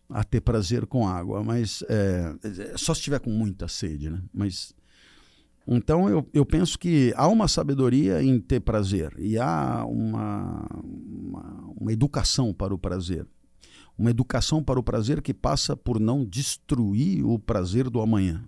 a 0.08 0.22
ter 0.22 0.40
prazer 0.40 0.86
com 0.86 1.08
água, 1.08 1.42
mas 1.42 1.82
é, 1.88 2.34
só 2.76 2.92
se 2.94 3.00
estiver 3.00 3.20
com 3.20 3.30
muita 3.30 3.68
sede, 3.68 4.10
né? 4.10 4.22
Mas 4.32 4.74
então 5.66 6.08
eu, 6.08 6.28
eu 6.32 6.44
penso 6.44 6.78
que 6.78 7.12
há 7.16 7.26
uma 7.26 7.48
sabedoria 7.48 8.22
em 8.22 8.38
ter 8.38 8.60
prazer 8.60 9.14
e 9.18 9.38
há 9.38 9.84
uma, 9.86 10.66
uma, 10.74 11.72
uma 11.80 11.92
educação 11.92 12.52
para 12.52 12.74
o 12.74 12.78
prazer. 12.78 13.26
Uma 13.96 14.10
educação 14.10 14.62
para 14.62 14.78
o 14.78 14.82
prazer 14.82 15.22
que 15.22 15.32
passa 15.32 15.76
por 15.76 15.98
não 15.98 16.24
destruir 16.24 17.24
o 17.24 17.38
prazer 17.38 17.88
do 17.88 18.00
amanhã. 18.00 18.44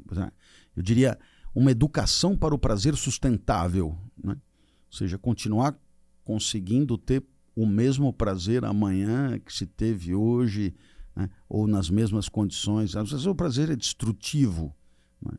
Eu 0.76 0.82
diria 0.82 1.18
uma 1.54 1.70
educação 1.70 2.36
para 2.36 2.54
o 2.54 2.58
prazer 2.58 2.94
sustentável, 2.96 3.96
né? 4.22 4.32
ou 4.34 4.96
seja, 4.96 5.16
continuar 5.16 5.78
conseguindo 6.22 6.98
ter 6.98 7.24
o 7.54 7.64
mesmo 7.64 8.12
prazer 8.12 8.64
amanhã 8.64 9.38
que 9.38 9.52
se 9.52 9.64
teve 9.64 10.14
hoje, 10.14 10.74
né? 11.16 11.30
ou 11.48 11.66
nas 11.66 11.88
mesmas 11.88 12.28
condições. 12.28 12.94
Às 12.94 13.10
vezes 13.10 13.26
o 13.26 13.34
prazer 13.34 13.70
é 13.70 13.76
destrutivo. 13.76 14.76
Né? 15.20 15.32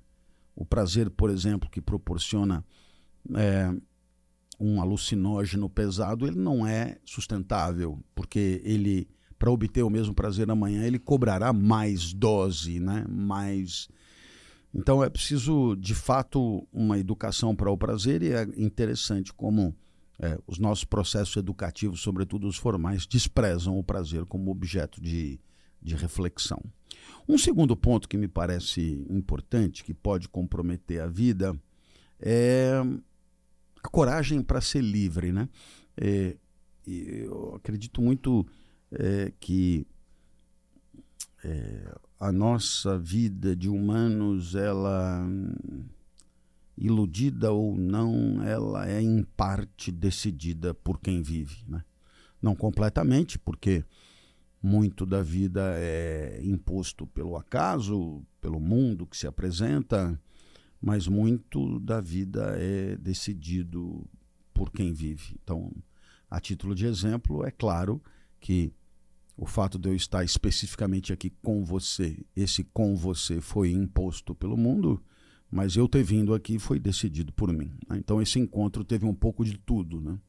O 0.56 0.66
prazer, 0.66 1.10
por 1.12 1.30
exemplo, 1.30 1.70
que 1.70 1.80
proporciona 1.80 2.66
é, 3.36 3.72
um 4.60 4.82
alucinógeno 4.82 5.70
pesado, 5.70 6.26
ele 6.26 6.40
não 6.40 6.66
é 6.66 6.98
sustentável, 7.06 8.00
porque 8.16 8.62
ele, 8.66 9.08
para 9.38 9.52
obter 9.52 9.84
o 9.84 9.90
mesmo 9.90 10.14
prazer 10.14 10.50
amanhã, 10.50 10.84
ele 10.84 10.98
cobrará 10.98 11.54
mais 11.54 12.12
dose, 12.12 12.80
né? 12.80 13.06
mais. 13.08 13.88
Então 14.74 15.04
é 15.04 15.10
preciso, 15.10 15.76
de 15.76 15.94
fato, 15.94 16.68
uma 16.74 16.98
educação 16.98 17.56
para 17.56 17.72
o 17.72 17.78
prazer, 17.78 18.24
e 18.24 18.32
é 18.32 18.44
interessante 18.58 19.32
como 19.34 19.76
é, 20.20 20.38
os 20.48 20.58
nossos 20.58 20.84
processos 20.84 21.36
educativos, 21.38 22.02
sobretudo 22.02 22.48
os 22.48 22.58
formais, 22.58 23.06
desprezam 23.06 23.78
o 23.78 23.84
prazer 23.84 24.26
como 24.26 24.52
objeto 24.52 25.00
de, 25.00 25.40
de 25.88 25.96
reflexão. 25.96 26.62
Um 27.28 27.38
segundo 27.38 27.76
ponto 27.76 28.08
que 28.08 28.18
me 28.18 28.28
parece 28.28 29.06
importante, 29.10 29.84
que 29.84 29.94
pode 29.94 30.30
comprometer 30.30 31.02
a 31.02 31.08
vida, 31.08 31.58
é 32.20 32.74
a 33.84 33.90
coragem 33.90 34.42
para 34.42 34.62
ser 34.62 34.82
livre. 34.82 35.32
Né? 35.32 35.50
É, 35.96 36.38
eu 36.86 37.56
acredito 37.56 38.02
muito 38.02 38.46
é, 38.92 39.32
que 39.40 39.86
é, 41.44 41.96
a 42.20 42.32
nossa 42.32 42.98
vida 42.98 43.56
de 43.56 43.70
humanos, 43.70 44.56
ela, 44.56 45.28
iludida 46.78 47.52
ou 47.52 47.76
não, 47.76 48.42
ela 48.44 48.90
é 48.90 49.02
em 49.02 49.24
parte 49.36 49.92
decidida 49.92 50.74
por 50.74 51.00
quem 51.00 51.22
vive. 51.22 51.58
Né? 51.68 51.84
Não 52.42 52.56
completamente, 52.56 53.38
porque 53.38 53.84
muito 54.68 55.06
da 55.06 55.24
vida 55.24 55.76
é 55.78 56.42
imposto 56.44 57.08
pelo 57.08 57.38
acaso, 57.38 58.22
pelo 58.42 58.60
mundo 58.60 59.08
que 59.08 59.16
se 59.16 59.26
apresenta, 59.26 60.20
mas 60.82 61.08
muito 61.08 61.80
da 61.80 62.02
vida 62.02 62.54
é 62.60 62.98
decidido 62.98 64.06
por 64.54 64.70
quem 64.70 64.92
vive. 64.92 65.40
Então, 65.42 65.72
a 66.30 66.42
título 66.42 66.76
de 66.76 66.86
exemplo, 66.86 67.46
é 67.46 67.52
claro 67.52 68.02
que 68.42 68.74
o 69.38 69.46
fato 69.46 69.80
de 69.80 69.88
eu 69.88 69.96
estar 69.96 70.26
especificamente 70.26 71.14
aqui 71.14 71.30
com 71.42 71.64
você, 71.64 72.26
esse 72.36 72.66
com 72.66 72.94
você 72.94 73.40
foi 73.40 73.72
imposto 73.72 74.36
pelo 74.36 74.58
mundo, 74.58 75.02
mas 75.50 75.78
eu 75.78 75.88
ter 75.88 76.04
vindo 76.04 76.34
aqui 76.34 76.60
foi 76.60 76.78
decidido 76.78 77.32
por 77.32 77.54
mim. 77.54 77.72
Né? 77.88 77.98
Então 78.00 78.22
esse 78.22 78.38
encontro 78.38 78.84
teve 78.84 79.06
um 79.06 79.14
pouco 79.14 79.46
de 79.46 79.58
tudo. 79.58 80.02
Né? 80.02 80.20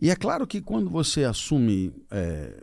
E 0.00 0.10
é 0.10 0.16
claro 0.16 0.46
que 0.46 0.60
quando 0.60 0.90
você 0.90 1.24
assume 1.24 1.92
é, 2.10 2.62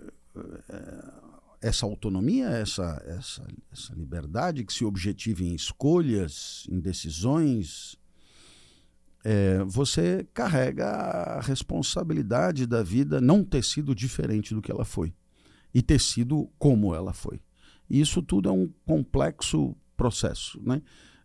é, 0.69 1.13
essa 1.61 1.85
autonomia, 1.85 2.49
essa, 2.49 3.01
essa, 3.05 3.47
essa 3.71 3.93
liberdade 3.93 4.63
que 4.63 4.73
se 4.73 4.83
objetiva 4.83 5.43
em 5.43 5.53
escolhas, 5.53 6.67
em 6.69 6.79
decisões, 6.79 7.97
é, 9.23 9.63
você 9.65 10.27
carrega 10.33 10.87
a 10.87 11.41
responsabilidade 11.41 12.65
da 12.65 12.81
vida 12.81 13.21
não 13.21 13.43
ter 13.43 13.63
sido 13.63 13.93
diferente 13.93 14.53
do 14.53 14.61
que 14.61 14.71
ela 14.71 14.85
foi 14.85 15.13
e 15.73 15.81
ter 15.81 15.99
sido 15.99 16.49
como 16.57 16.93
ela 16.93 17.13
foi. 17.13 17.41
E 17.89 18.01
isso 18.01 18.21
tudo 18.21 18.49
é 18.49 18.51
um 18.51 18.69
complexo 18.85 19.75
processo, 19.95 20.59
né? 20.63 20.81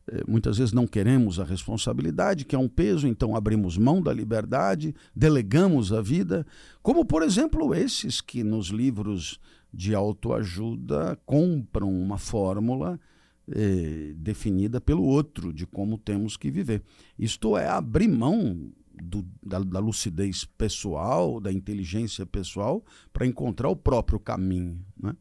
É, 0.09 0.23
muitas 0.27 0.59
vezes 0.59 0.73
não 0.73 0.87
queremos 0.87 1.41
a 1.41 1.45
responsabilidade, 1.45 2.45
que 2.45 2.55
é 2.55 2.59
um 2.59 2.69
peso, 2.69 3.09
então 3.09 3.35
abrimos 3.35 3.77
mão 3.77 4.01
da 4.01 4.13
liberdade, 4.13 4.95
delegamos 5.15 5.93
a 5.93 6.01
vida, 6.01 6.47
como 6.83 7.05
por 7.05 7.23
exemplo 7.23 7.75
esses 7.75 8.21
que 8.21 8.45
nos 8.45 8.69
livros 8.69 9.41
de 9.73 9.95
autoajuda 9.95 11.19
compram 11.27 11.91
uma 11.91 12.19
fórmula 12.19 13.01
eh, 13.49 14.13
definida 14.17 14.81
pelo 14.81 15.05
outro 15.05 15.53
de 15.53 15.67
como 15.67 15.99
temos 15.99 16.37
que 16.37 16.51
viver. 16.51 16.83
Isto 17.19 17.57
é 17.57 17.69
abrir 17.69 18.09
mão 18.09 18.73
do, 19.03 19.25
da, 19.43 19.59
da, 19.59 19.79
lucidez 19.79 20.45
pessoal, 20.45 21.41
da 21.41 21.53
inteligência 21.53 22.25
pessoal, 22.25 22.85
para 23.13 23.27
encontrar 23.27 23.69
o 23.69 23.77
próprio 23.77 24.19
caminho. 24.19 24.81
Né? 25.01 25.15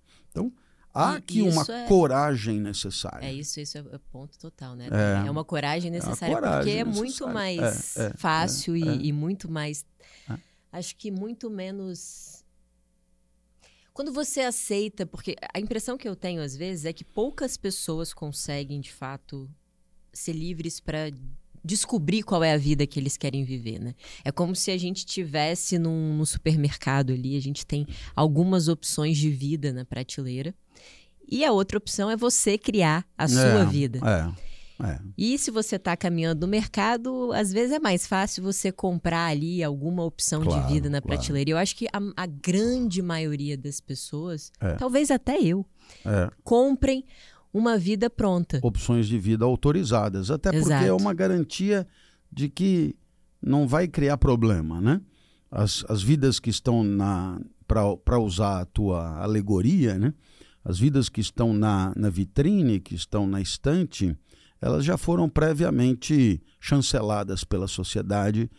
Há 0.96 1.16
aqui 1.16 1.42
uma 1.42 1.66
é, 1.70 1.88
coragem 1.88 2.60
necessária. 2.62 3.26
É 3.26 3.34
isso, 3.34 3.60
isso 3.60 3.78
é, 3.78 3.82
é 3.82 4.00
ponto 4.12 4.40
total, 4.40 4.76
né? 4.76 4.88
É, 4.90 5.28
é 5.28 5.32
uma 5.32 5.44
coragem 5.44 5.92
necessária, 5.92 6.32
é 6.32 6.36
coragem 6.36 6.58
porque 6.60 6.80
é 6.80 6.84
muito 6.86 7.28
mais 7.28 7.98
é, 7.98 8.14
fácil 8.16 8.78
e, 8.78 9.08
e, 9.08 9.12
muito 9.12 9.52
mais. 9.52 9.86
Acho 10.72 10.96
que 10.96 11.12
muito 11.12 11.50
menos 11.50 12.46
quando 13.96 14.12
você 14.12 14.42
aceita, 14.42 15.06
porque 15.06 15.36
a 15.54 15.60
impressão 15.60 15.98
que 15.98 16.08
eu 16.08 16.16
tenho 16.16 16.42
às 16.42 16.56
vezes 16.56 16.84
é 16.84 16.92
que 16.92 17.04
poucas 17.04 17.56
pessoas 17.56 18.14
conseguem 18.14 18.82
de 18.82 18.92
fato 18.92 19.50
ser 20.14 20.34
livres 20.34 20.82
para 20.82 21.12
descobrir 21.64 22.22
qual 22.22 22.44
é 22.44 22.54
a 22.54 22.58
vida 22.58 22.86
que 22.86 23.00
eles 23.00 23.18
querem 23.18 23.44
viver, 23.44 23.80
né? 23.80 23.96
É 24.24 24.32
como 24.32 24.56
se 24.56 24.70
a 24.70 24.78
gente 24.78 25.06
tivesse 25.06 25.80
num, 25.80 26.16
num 26.16 26.26
supermercado 26.26 27.12
ali, 27.12 27.36
a 27.36 27.42
gente 27.42 27.66
tem 27.66 27.88
algumas 28.16 28.68
opções 28.68 29.18
de 29.18 29.30
vida 29.30 29.74
na 29.74 29.84
prateleira. 29.84 30.54
E 31.30 31.44
a 31.44 31.52
outra 31.52 31.78
opção 31.78 32.10
é 32.10 32.18
você 32.18 32.58
criar 32.58 33.06
a 33.18 33.28
sua 33.28 33.62
é, 33.62 33.66
vida. 33.66 34.00
É. 34.04 34.46
É. 34.84 35.00
E 35.18 35.38
se 35.38 35.52
você 35.52 35.78
está 35.78 35.96
caminhando 35.96 36.42
no 36.42 36.48
mercado, 36.48 37.32
às 37.32 37.52
vezes 37.52 37.72
é 37.72 37.80
mais 37.80 38.06
fácil 38.06 38.44
você 38.44 38.72
comprar 38.72 39.28
ali 39.28 39.64
alguma 39.64 40.04
opção 40.04 40.44
claro, 40.44 40.68
de 40.68 40.74
vida 40.74 40.90
na 40.90 41.02
claro. 41.02 41.18
prateleira. 41.18 41.52
Eu 41.52 41.58
acho 41.58 41.76
que 41.78 41.88
a, 41.88 42.24
a 42.24 42.26
grande 42.26 43.02
maioria 43.02 43.58
das 43.58 43.80
pessoas, 43.80 44.52
é. 44.60 44.74
talvez 44.74 45.12
até 45.12 45.40
eu, 45.40 45.66
é. 46.06 46.30
comprem 46.44 47.06
uma 47.54 47.78
vida 47.78 48.10
pronta. 48.10 48.60
Opções 48.62 49.08
de 49.08 49.18
vida 49.18 49.46
autorizadas, 49.46 50.30
até 50.30 50.52
porque 50.52 50.74
é 50.74 50.76
Exato. 50.76 50.86
é 50.86 50.94
uma 50.94 51.14
garantia 51.14 51.88
de 52.30 52.50
que 52.50 52.98
não 53.42 53.66
vai 53.66 53.88
criar 53.88 54.18
problema, 54.18 54.82
né? 54.82 55.00
As, 55.50 55.86
as 55.88 56.04
vidas 56.04 56.38
que 56.38 56.50
estão 56.50 56.84
na 56.84 57.40
para 57.66 58.20
usar 58.20 58.62
a 58.62 58.66
tua 58.66 59.24
alegoria, 59.24 59.98
né? 59.98 60.14
As 60.66 60.80
vidas 60.80 61.10
que 61.10 61.22
estão 61.22 61.54
na, 61.54 61.94
na 61.96 62.10
vitrine, 62.10 62.80
que 62.80 62.96
estão 62.96 63.28
na 63.28 63.40
estante, 63.40 64.18
elas 64.60 64.84
já 64.84 64.98
foram 64.98 65.30
previamente 65.30 66.42
chanceladas 66.60 67.44
pela 67.44 67.68
sociedade. 67.68 68.50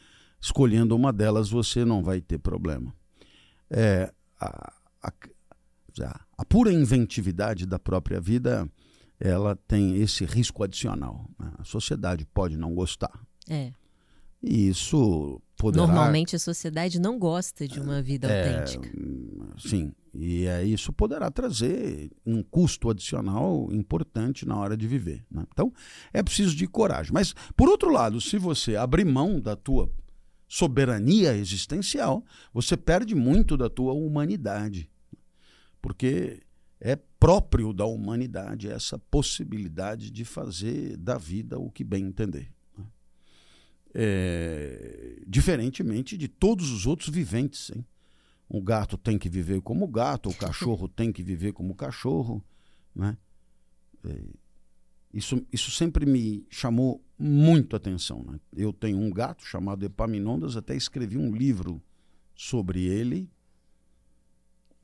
Escolhendo 0.41 0.95
uma 0.95 1.13
delas, 1.13 1.51
você 1.51 1.85
não 1.85 2.05
vai 2.05 2.21
ter 2.21 2.39
problema. 2.39 2.95
É, 3.69 4.13
a, 4.41 4.73
a, 5.03 5.13
a 6.39 6.45
pura 6.45 6.73
inventividade 6.73 7.67
da 7.67 7.79
própria 7.79 8.21
vida, 8.21 8.71
ela 9.19 9.57
tem 9.67 9.97
esse 10.01 10.25
risco 10.25 10.63
adicional. 10.63 11.29
Né? 11.37 11.51
A 11.59 11.65
sociedade 11.65 12.25
pode 12.27 12.57
não 12.57 12.73
gostar. 12.73 13.21
É. 13.49 13.73
E 14.41 14.69
isso 14.69 15.43
poderá... 15.57 15.85
Normalmente 15.85 16.37
a 16.37 16.39
sociedade 16.39 17.01
não 17.01 17.19
gosta 17.19 17.67
de 17.67 17.81
uma 17.81 18.01
vida 18.01 18.29
é, 18.29 18.61
autêntica. 18.61 18.89
Sim, 19.59 19.93
e 20.19 20.47
é, 20.47 20.65
isso 20.65 20.93
poderá 20.93 21.31
trazer 21.31 22.11
um 22.25 22.43
custo 22.43 22.91
adicional 22.91 23.69
importante 23.73 24.47
na 24.47 24.57
hora 24.57 24.77
de 24.77 24.87
viver. 24.87 25.25
Né? 25.31 25.45
Então, 25.53 25.73
é 26.13 26.23
preciso 26.23 26.55
de 26.57 26.67
coragem. 26.67 27.13
Mas, 27.13 27.35
por 27.57 27.69
outro 27.69 27.91
lado, 27.91 28.21
se 28.21 28.39
você 28.39 28.77
abrir 28.77 29.05
mão 29.05 29.41
da 29.41 29.55
tua 29.55 29.91
soberania 30.49 31.37
existencial, 31.37 32.25
você 32.53 32.77
perde 32.77 33.15
muito 33.15 33.57
da 33.57 33.69
tua 33.69 33.93
humanidade. 33.93 34.89
Porque 35.81 36.43
é 36.81 36.97
próprio 36.97 37.73
da 37.73 37.85
humanidade 37.85 38.69
essa 38.69 38.99
possibilidade 38.99 40.11
de 40.11 40.25
fazer 40.25 40.97
da 40.97 41.19
vida 41.19 41.59
o 41.59 41.71
que 41.71 41.85
bem 41.85 42.05
entender 42.05 42.57
é, 43.99 45.23
diferentemente 45.27 46.19
de 46.19 46.29
todos 46.29 46.71
os 46.71 46.87
outros 46.87 47.09
viventes. 47.09 47.71
Hein? 47.75 47.85
O 48.49 48.63
gato 48.63 48.97
tem 48.97 49.19
que 49.19 49.29
viver 49.29 49.61
como 49.61 49.87
gato, 49.89 50.29
o 50.29 50.35
cachorro 50.35 50.89
tem 50.89 51.13
que 51.13 51.23
viver 51.23 51.53
como 51.53 51.75
cachorro. 51.75 52.45
Né? 52.95 53.17
É, 54.05 54.23
isso, 55.13 55.45
isso 55.53 55.71
sempre 55.71 56.07
me 56.07 56.47
chamou 56.49 57.05
muito 57.19 57.75
atenção. 57.75 58.23
Né? 58.23 58.39
Eu 58.55 58.73
tenho 58.73 58.99
um 58.99 59.11
gato 59.11 59.45
chamado 59.45 59.85
Epaminondas, 59.85 60.57
até 60.57 60.77
escrevi 60.77 61.19
um 61.19 61.35
livro 61.35 61.83
sobre 62.35 62.85
ele, 62.85 63.31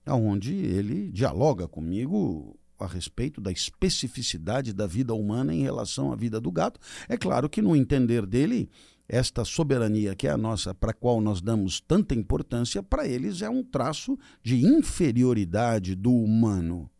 onde 0.06 0.54
ele 0.54 1.12
dialoga 1.12 1.68
comigo 1.68 2.58
a 2.78 2.86
respeito 2.86 3.40
da 3.40 3.52
especificidade 3.52 4.72
da 4.72 4.86
vida 4.86 5.14
humana 5.14 5.54
em 5.54 5.62
relação 5.62 6.12
à 6.12 6.16
vida 6.16 6.40
do 6.40 6.50
gato. 6.50 6.80
É 7.08 7.16
claro 7.16 7.48
que, 7.48 7.62
no 7.62 7.76
entender 7.76 8.26
dele, 8.26 8.68
esta 9.12 9.44
soberania 9.44 10.16
que 10.16 10.26
é 10.26 10.30
a 10.30 10.38
nossa, 10.38 10.74
para 10.74 10.90
a 10.90 10.94
qual 10.94 11.20
nós 11.20 11.42
damos 11.42 11.82
tanta 11.82 12.14
importância, 12.14 12.82
para 12.82 13.06
eles 13.06 13.42
é 13.42 13.50
um 13.50 13.62
traço 13.62 14.18
de 14.42 14.64
inferioridade 14.64 15.94
do 15.94 16.10
humano. 16.10 16.90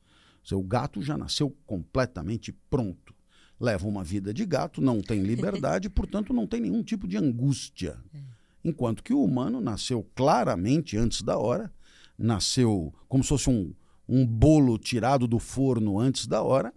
O 0.53 0.63
gato 0.63 1.01
já 1.01 1.17
nasceu 1.17 1.57
completamente 1.65 2.53
pronto. 2.69 3.15
Leva 3.59 3.89
uma 3.89 4.05
vida 4.05 4.35
de 4.35 4.45
gato, 4.45 4.83
não 4.83 5.01
tem 5.01 5.23
liberdade, 5.25 5.89
portanto 5.89 6.35
não 6.35 6.47
tem 6.47 6.61
nenhum 6.61 6.83
tipo 6.83 7.09
de 7.09 7.17
angústia. 7.17 7.99
É. 8.13 8.19
Enquanto 8.63 9.03
que 9.03 9.15
o 9.15 9.25
humano 9.25 9.59
nasceu 9.59 10.07
claramente 10.15 10.99
antes 10.99 11.23
da 11.23 11.39
hora, 11.39 11.73
nasceu 12.19 12.93
como 13.09 13.23
se 13.23 13.31
fosse 13.31 13.49
um, 13.49 13.73
um 14.07 14.27
bolo 14.27 14.77
tirado 14.77 15.27
do 15.27 15.39
forno 15.39 15.99
antes 15.99 16.27
da 16.27 16.43
hora. 16.43 16.75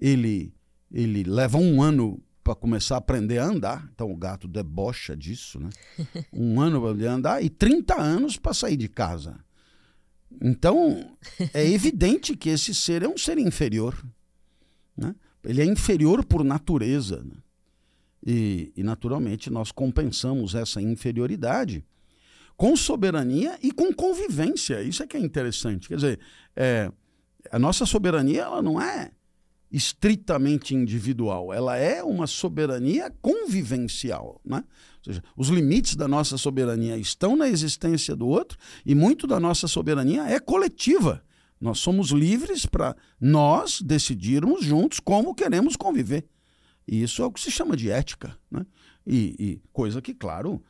Ele, 0.00 0.54
ele 0.90 1.22
leva 1.22 1.58
um 1.58 1.82
ano 1.82 2.22
para 2.42 2.54
começar 2.54 2.96
a 2.96 2.98
aprender 2.98 3.38
a 3.38 3.44
andar. 3.44 3.88
Então 3.94 4.10
o 4.10 4.16
gato 4.16 4.48
debocha 4.48 5.16
disso, 5.16 5.60
né? 5.60 5.70
Um 6.32 6.60
ano 6.60 6.80
para 6.80 6.90
aprender 6.90 7.08
a 7.08 7.14
andar 7.14 7.44
e 7.44 7.50
30 7.50 8.00
anos 8.00 8.36
para 8.36 8.54
sair 8.54 8.76
de 8.76 8.88
casa. 8.88 9.38
Então 10.40 11.16
é 11.52 11.66
evidente 11.70 12.36
que 12.36 12.48
esse 12.48 12.74
ser 12.74 13.02
é 13.02 13.08
um 13.08 13.18
ser 13.18 13.38
inferior. 13.38 14.02
Né? 14.96 15.14
Ele 15.44 15.62
é 15.62 15.64
inferior 15.64 16.24
por 16.24 16.44
natureza. 16.44 17.22
Né? 17.24 17.36
E, 18.24 18.72
e, 18.76 18.82
naturalmente, 18.82 19.48
nós 19.50 19.72
compensamos 19.72 20.54
essa 20.54 20.80
inferioridade 20.80 21.84
com 22.56 22.76
soberania 22.76 23.58
e 23.62 23.72
com 23.72 23.92
convivência. 23.92 24.82
Isso 24.82 25.02
é 25.02 25.06
que 25.06 25.16
é 25.16 25.20
interessante. 25.20 25.88
Quer 25.88 25.94
dizer, 25.94 26.20
é, 26.54 26.92
a 27.50 27.58
nossa 27.58 27.86
soberania 27.86 28.42
ela 28.42 28.60
não 28.60 28.80
é 28.80 29.10
estritamente 29.70 30.74
individual, 30.74 31.52
ela 31.52 31.76
é 31.76 32.02
uma 32.02 32.26
soberania 32.26 33.10
convivencial. 33.22 34.40
Né? 34.44 34.64
Ou 34.98 35.04
seja, 35.04 35.22
os 35.36 35.48
limites 35.48 35.94
da 35.94 36.08
nossa 36.08 36.36
soberania 36.36 36.96
estão 36.96 37.36
na 37.36 37.48
existência 37.48 38.16
do 38.16 38.26
outro 38.26 38.58
e 38.84 38.94
muito 38.94 39.26
da 39.26 39.38
nossa 39.38 39.68
soberania 39.68 40.24
é 40.24 40.40
coletiva. 40.40 41.22
Nós 41.60 41.78
somos 41.78 42.10
livres 42.10 42.66
para 42.66 42.96
nós 43.20 43.80
decidirmos 43.80 44.64
juntos 44.64 44.98
como 44.98 45.34
queremos 45.34 45.76
conviver. 45.76 46.26
E 46.88 47.02
isso 47.02 47.22
é 47.22 47.26
o 47.26 47.30
que 47.30 47.40
se 47.40 47.50
chama 47.50 47.76
de 47.76 47.90
ética. 47.90 48.36
Né? 48.50 48.66
E, 49.06 49.36
e 49.38 49.62
coisa 49.72 50.02
que, 50.02 50.14
claro, 50.14 50.62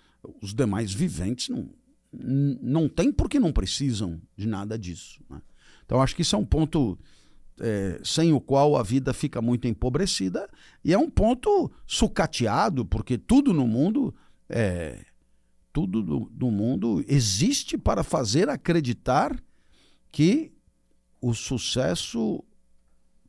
os 0.43 0.53
demais 0.53 0.93
viventes 0.93 1.49
não, 1.49 1.71
não 2.13 2.89
têm 2.89 3.13
porque 3.13 3.39
não 3.39 3.53
precisam 3.53 4.21
de 4.37 4.47
nada 4.47 4.79
disso. 4.79 5.21
Né? 5.31 5.41
Então, 5.87 6.03
acho 6.03 6.15
que 6.15 6.23
isso 6.23 6.37
é 6.37 6.39
um 6.39 6.45
ponto 6.45 6.99
é, 7.61 8.01
sem 8.03 8.33
o 8.33 8.41
qual 8.41 8.77
a 8.77 8.83
vida 8.83 9.13
fica 9.13 9.41
muito 9.41 9.69
empobrecida 9.69 10.49
e 10.85 10.93
é 10.93 10.99
um 10.99 11.11
ponto 11.11 11.71
sucateado, 11.87 12.85
porque 12.85 13.19
tudo 13.19 13.53
no 13.53 13.67
mundo 13.67 14.15
é, 14.49 15.05
tudo 15.73 16.03
do, 16.03 16.31
do 16.33 16.51
mundo 16.51 17.05
existe 17.07 17.79
para 17.79 18.03
fazer 18.03 18.49
acreditar 18.49 19.41
que 20.11 20.53
o 21.21 21.35
sucesso 21.35 22.43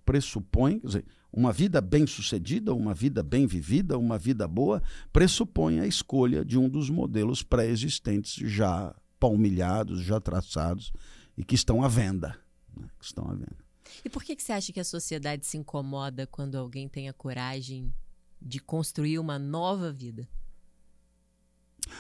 pressupõe, 0.04 0.80
quer 0.80 0.88
dizer, 0.88 1.06
uma 1.32 1.54
vida 1.54 1.80
bem-sucedida, 1.80 2.74
uma 2.74 2.94
vida 2.94 3.24
bem 3.24 3.46
vivida, 3.46 3.98
uma 3.98 4.17
vida 4.17 4.48
boa, 4.48 4.82
pressupõe 5.13 5.80
a 5.80 5.88
escolha 5.88 6.44
de 6.44 6.58
um 6.58 6.67
dos 6.67 6.89
modelos 6.89 7.41
pré-existentes 7.41 8.34
já 8.50 8.94
palmilhados, 9.20 10.02
já 10.02 10.20
traçados 10.20 10.91
e 11.38 11.44
que 11.44 11.56
estão 11.56 11.84
à 11.84 11.88
venda. 11.88 12.38
Né? 12.76 12.88
Que 13.00 13.06
estão 13.06 13.30
à 13.30 13.34
venda. 13.34 13.70
E 14.04 14.10
por 14.10 14.23
que, 14.23 14.36
que 14.36 14.43
você 14.43 14.54
acha 14.54 14.71
que 14.73 14.80
a 14.80 14.86
sociedade 14.86 15.45
se 15.45 15.58
incomoda 15.58 16.27
quando 16.27 16.56
alguém 16.56 16.88
tem 16.88 17.10
a 17.10 17.13
coragem 17.13 17.93
de 18.41 18.60
construir 18.60 19.19
uma 19.19 19.38
nova 19.38 19.91
vida? 19.91 20.27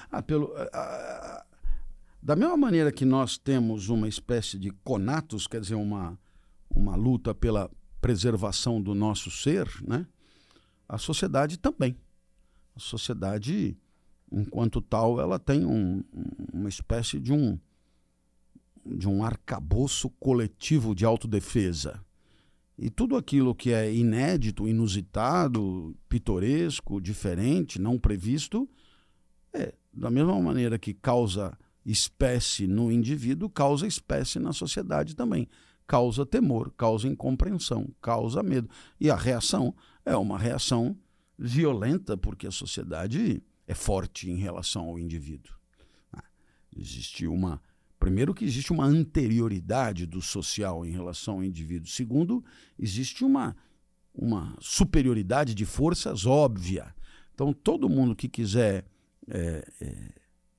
Ah, 0.09 0.21
pelo, 0.21 0.53
ah, 0.55 1.45
da 2.21 2.35
mesma 2.35 2.57
maneira 2.57 2.91
que 2.91 3.05
nós 3.05 3.37
temos 3.37 3.89
uma 3.89 4.07
espécie 4.07 4.57
de 4.57 4.71
conatos, 4.83 5.47
quer 5.47 5.59
dizer, 5.59 5.75
uma, 5.75 6.17
uma 6.69 6.95
luta 6.95 7.33
pela 7.33 7.69
preservação 7.99 8.81
do 8.81 8.95
nosso 8.95 9.29
ser, 9.29 9.67
né? 9.87 10.05
a 10.87 10.97
sociedade 10.97 11.57
também. 11.57 11.95
A 12.75 12.79
sociedade, 12.79 13.77
enquanto 14.31 14.81
tal, 14.81 15.19
ela 15.19 15.39
tem 15.39 15.65
um, 15.65 16.03
uma 16.53 16.69
espécie 16.69 17.19
de 17.19 17.31
um, 17.31 17.57
de 18.85 19.07
um 19.07 19.23
arcabouço 19.23 20.09
coletivo 20.11 20.95
de 20.95 21.05
autodefesa. 21.05 22.03
E 22.77 22.89
tudo 22.89 23.15
aquilo 23.15 23.53
que 23.53 23.71
é 23.71 23.93
inédito, 23.93 24.67
inusitado, 24.67 25.95
pitoresco, 26.09 26.99
diferente, 26.99 27.79
não 27.79 27.99
previsto, 27.99 28.67
é 29.53 29.73
da 29.93 30.09
mesma 30.09 30.39
maneira 30.39 30.79
que 30.79 30.93
causa 30.93 31.57
espécie 31.85 32.67
no 32.67 32.91
indivíduo, 32.91 33.49
causa 33.49 33.85
espécie 33.85 34.39
na 34.39 34.53
sociedade 34.53 35.15
também. 35.15 35.47
Causa 35.85 36.25
temor, 36.25 36.71
causa 36.77 37.07
incompreensão, 37.07 37.87
causa 38.01 38.41
medo. 38.41 38.69
E 38.99 39.09
a 39.11 39.15
reação 39.15 39.75
é 40.05 40.15
uma 40.15 40.39
reação 40.39 40.97
violenta, 41.37 42.15
porque 42.15 42.47
a 42.47 42.51
sociedade 42.51 43.43
é 43.67 43.73
forte 43.73 44.29
em 44.29 44.37
relação 44.37 44.87
ao 44.87 44.97
indivíduo. 44.97 45.53
Ah, 46.13 46.23
existe 46.75 47.27
uma 47.27 47.61
Primeiro, 48.01 48.33
que 48.33 48.43
existe 48.43 48.73
uma 48.73 48.83
anterioridade 48.83 50.07
do 50.07 50.23
social 50.23 50.83
em 50.83 50.89
relação 50.89 51.35
ao 51.35 51.43
indivíduo. 51.43 51.87
Segundo, 51.87 52.43
existe 52.79 53.23
uma, 53.23 53.55
uma 54.11 54.57
superioridade 54.59 55.53
de 55.53 55.67
forças 55.67 56.25
óbvia. 56.25 56.95
Então, 57.35 57.53
todo 57.53 57.87
mundo 57.87 58.15
que 58.15 58.27
quiser 58.27 58.85
é, 59.29 59.63
é, 59.79 59.95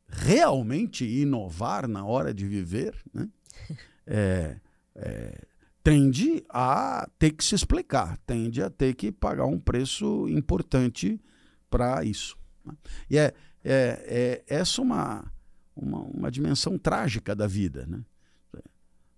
realmente 0.06 1.04
inovar 1.04 1.88
na 1.88 2.04
hora 2.04 2.32
de 2.32 2.46
viver 2.46 2.94
né, 3.12 3.28
é, 4.06 4.60
é, 4.94 5.44
tende 5.82 6.44
a 6.48 7.08
ter 7.18 7.32
que 7.32 7.42
se 7.42 7.56
explicar, 7.56 8.18
tende 8.18 8.62
a 8.62 8.70
ter 8.70 8.94
que 8.94 9.10
pagar 9.10 9.46
um 9.46 9.58
preço 9.58 10.28
importante 10.28 11.20
para 11.68 12.04
isso. 12.04 12.38
Né. 12.64 12.72
E 13.10 13.18
é, 13.18 13.34
é, 13.64 14.44
é 14.46 14.54
essa 14.54 14.80
uma 14.80 15.31
uma, 15.74 15.98
uma 15.98 16.30
dimensão 16.30 16.78
trágica 16.78 17.34
da 17.34 17.46
vida. 17.46 17.86
Né? 17.86 18.00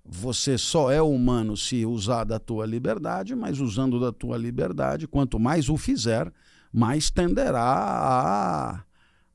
Você 0.04 0.58
só 0.58 0.90
é 0.90 1.00
humano 1.00 1.56
se 1.56 1.86
usar 1.86 2.24
da 2.24 2.38
tua 2.38 2.66
liberdade, 2.66 3.34
mas 3.34 3.58
usando 3.58 3.98
da 3.98 4.12
tua 4.12 4.36
liberdade, 4.36 5.08
quanto 5.08 5.38
mais 5.40 5.68
o 5.70 5.76
fizer, 5.78 6.30
mais 6.70 7.10
tenderá 7.10 7.62
a, 7.62 8.84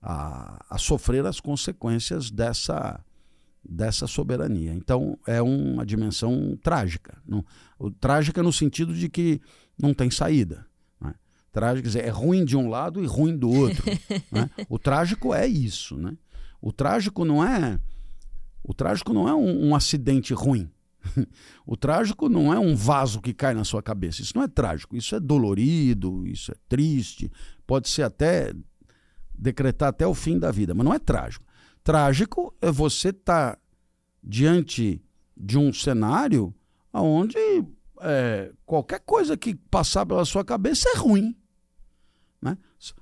a, 0.02 0.66
a 0.70 0.78
sofrer 0.78 1.26
as 1.26 1.40
consequências 1.40 2.30
dessa, 2.30 3.04
dessa 3.68 4.06
soberania. 4.06 4.74
Então, 4.74 5.18
é 5.26 5.42
uma 5.42 5.86
dimensão 5.86 6.58
trágica. 6.62 7.18
Não, 7.28 7.44
o, 7.80 7.90
trágica 7.90 8.44
no 8.44 8.54
sentido 8.54 8.94
de 8.94 9.10
que 9.10 9.42
não 9.82 9.94
tem 9.94 10.12
saída. 10.12 10.68
Né? 11.02 11.16
Trágico, 11.52 11.84
quer 11.84 11.88
dizer, 11.88 12.06
é 12.06 12.10
ruim 12.10 12.46
de 12.46 12.56
um 12.56 12.70
lado 12.70 13.04
e 13.04 13.08
ruim 13.08 13.36
do 13.36 13.50
outro. 13.50 13.84
né? 14.32 14.50
O 14.70 14.78
trágico 14.78 15.34
é 15.34 15.48
isso. 15.48 15.98
Né? 15.98 16.16
O 16.62 16.72
trágico 16.72 17.24
não 17.24 17.44
é 17.44 17.80
o 18.64 18.74
trágico 18.74 19.14
não 19.14 19.28
é 19.28 19.34
um, 19.34 19.70
um 19.70 19.76
acidente 19.76 20.34
ruim. 20.34 20.70
o 21.66 21.78
trágico 21.78 22.28
não 22.28 22.54
é 22.54 22.60
um 22.60 22.76
vaso 22.76 23.22
que 23.22 23.34
cai 23.34 23.54
na 23.54 23.64
sua 23.64 23.82
cabeça. 23.82 24.22
Isso 24.22 24.34
não 24.36 24.44
é 24.44 24.48
trágico. 24.48 24.96
Isso 24.96 25.16
é 25.16 25.20
dolorido, 25.20 26.28
isso 26.28 26.52
é 26.52 26.56
triste. 26.68 27.32
Pode 27.66 27.90
ser 27.90 28.04
até 28.04 28.54
decretar 29.34 29.90
até 29.90 30.06
o 30.06 30.14
fim 30.14 30.38
da 30.38 30.52
vida, 30.52 30.74
mas 30.74 30.86
não 30.86 30.94
é 30.94 31.00
trágico. 31.00 31.46
Trágico 31.84 32.54
é 32.62 32.70
você 32.70 33.10
estar 33.10 33.56
tá 33.56 33.62
diante 34.22 35.02
de 35.36 35.58
um 35.58 35.72
cenário 35.72 36.54
onde 36.94 37.38
é, 38.02 38.52
qualquer 38.66 39.00
coisa 39.00 39.38
que 39.38 39.56
passar 39.56 40.06
pela 40.06 40.26
sua 40.26 40.44
cabeça 40.44 40.90
é 40.90 40.98
ruim. 40.98 41.36
Né? 42.42 42.58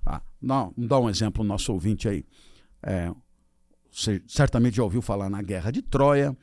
Ah, 0.05 0.21
dá, 0.41 0.99
um 0.99 1.09
exemplo, 1.09 1.43
nosso 1.43 1.73
ouvinte 1.73 2.07
aí. 2.07 2.23
É, 2.81 3.11
você 3.97 4.21
certamente 4.27 4.77
já 4.77 4.83
ouviu 4.83 5.01
falar 5.01 5.27
na 5.27 5.41
Guerra 5.41 5.71
de 5.71 5.81
Troia, 5.81 6.37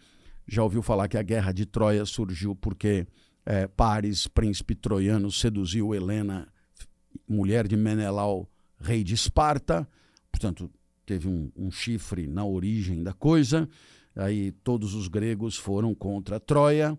já 0.45 0.61
ouviu 0.61 0.83
falar 0.83 1.07
que 1.07 1.17
a 1.17 1.23
Guerra 1.23 1.53
de 1.53 1.65
Troia 1.65 2.05
surgiu 2.05 2.57
porque 2.57 3.07
é, 3.47 3.69
Paris, 3.69 4.27
príncipe 4.27 4.75
troiano, 4.75 5.31
seduziu 5.31 5.95
Helena, 5.95 6.49
mulher 7.29 7.69
de 7.69 7.77
Menelau, 7.77 8.51
rei 8.81 9.05
de 9.05 9.15
Esparta. 9.15 9.89
Portanto, 10.33 10.69
teve 11.07 11.29
um, 11.29 11.53
um 11.55 11.71
chifre 11.71 12.27
na 12.27 12.45
origem 12.45 13.05
da 13.05 13.13
coisa. 13.13 13.69
Aí 14.17 14.51
todos 14.51 14.93
os 14.93 15.07
gregos 15.07 15.57
foram 15.57 15.95
contra 15.95 16.41
Troia 16.41 16.99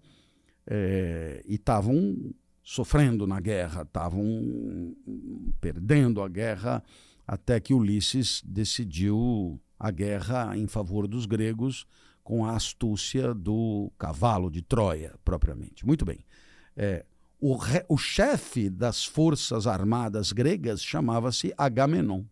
é, 0.66 1.44
e 1.46 1.56
estavam 1.56 2.34
sofrendo 2.64 3.28
na 3.28 3.42
guerra, 3.42 3.82
estavam 3.82 4.96
perdendo 5.60 6.22
a 6.22 6.30
guerra, 6.30 6.82
até 7.28 7.60
que 7.60 7.74
Ulisses 7.74 8.42
decidiu 8.46 9.60
a 9.80 9.92
guerra 9.92 10.58
em 10.58 10.68
favor 10.68 11.08
dos 11.08 11.26
gregos 11.26 11.86
com 12.24 12.46
a 12.46 12.56
astúcia 12.56 13.34
do 13.34 13.92
cavalo 14.00 14.50
de 14.50 14.62
Troia, 14.62 15.14
propriamente. 15.24 15.86
Muito 15.86 16.04
bem. 16.04 16.20
É, 16.76 17.06
o, 17.40 17.56
re, 17.56 17.86
o 17.88 17.98
chefe 17.98 18.70
das 18.70 19.06
forças 19.06 19.68
armadas 19.68 20.32
gregas 20.32 20.84
chamava-se 20.84 21.54
Agamenon. 21.58 22.24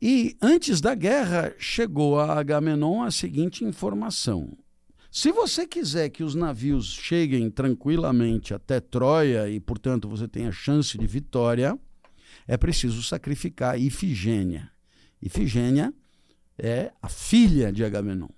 E 0.00 0.36
antes 0.40 0.80
da 0.80 0.94
guerra 0.94 1.52
chegou 1.58 2.18
a 2.18 2.38
Agamenon 2.38 3.02
a 3.02 3.10
seguinte 3.10 3.64
informação: 3.64 4.56
se 5.10 5.32
você 5.32 5.66
quiser 5.66 6.08
que 6.10 6.22
os 6.22 6.36
navios 6.36 6.86
cheguem 6.86 7.50
tranquilamente 7.50 8.54
até 8.54 8.78
Troia 8.78 9.50
e, 9.50 9.58
portanto, 9.58 10.08
você 10.08 10.28
tenha 10.28 10.52
chance 10.52 10.96
de 10.96 11.06
vitória, 11.06 11.76
é 12.46 12.56
preciso 12.56 13.02
sacrificar 13.02 13.78
Ifigênia. 13.80 14.70
Ifigênia 15.22 15.92
é 16.58 16.92
a 17.00 17.08
filha 17.08 17.72
de 17.72 17.84
Agamenon. 17.84 18.28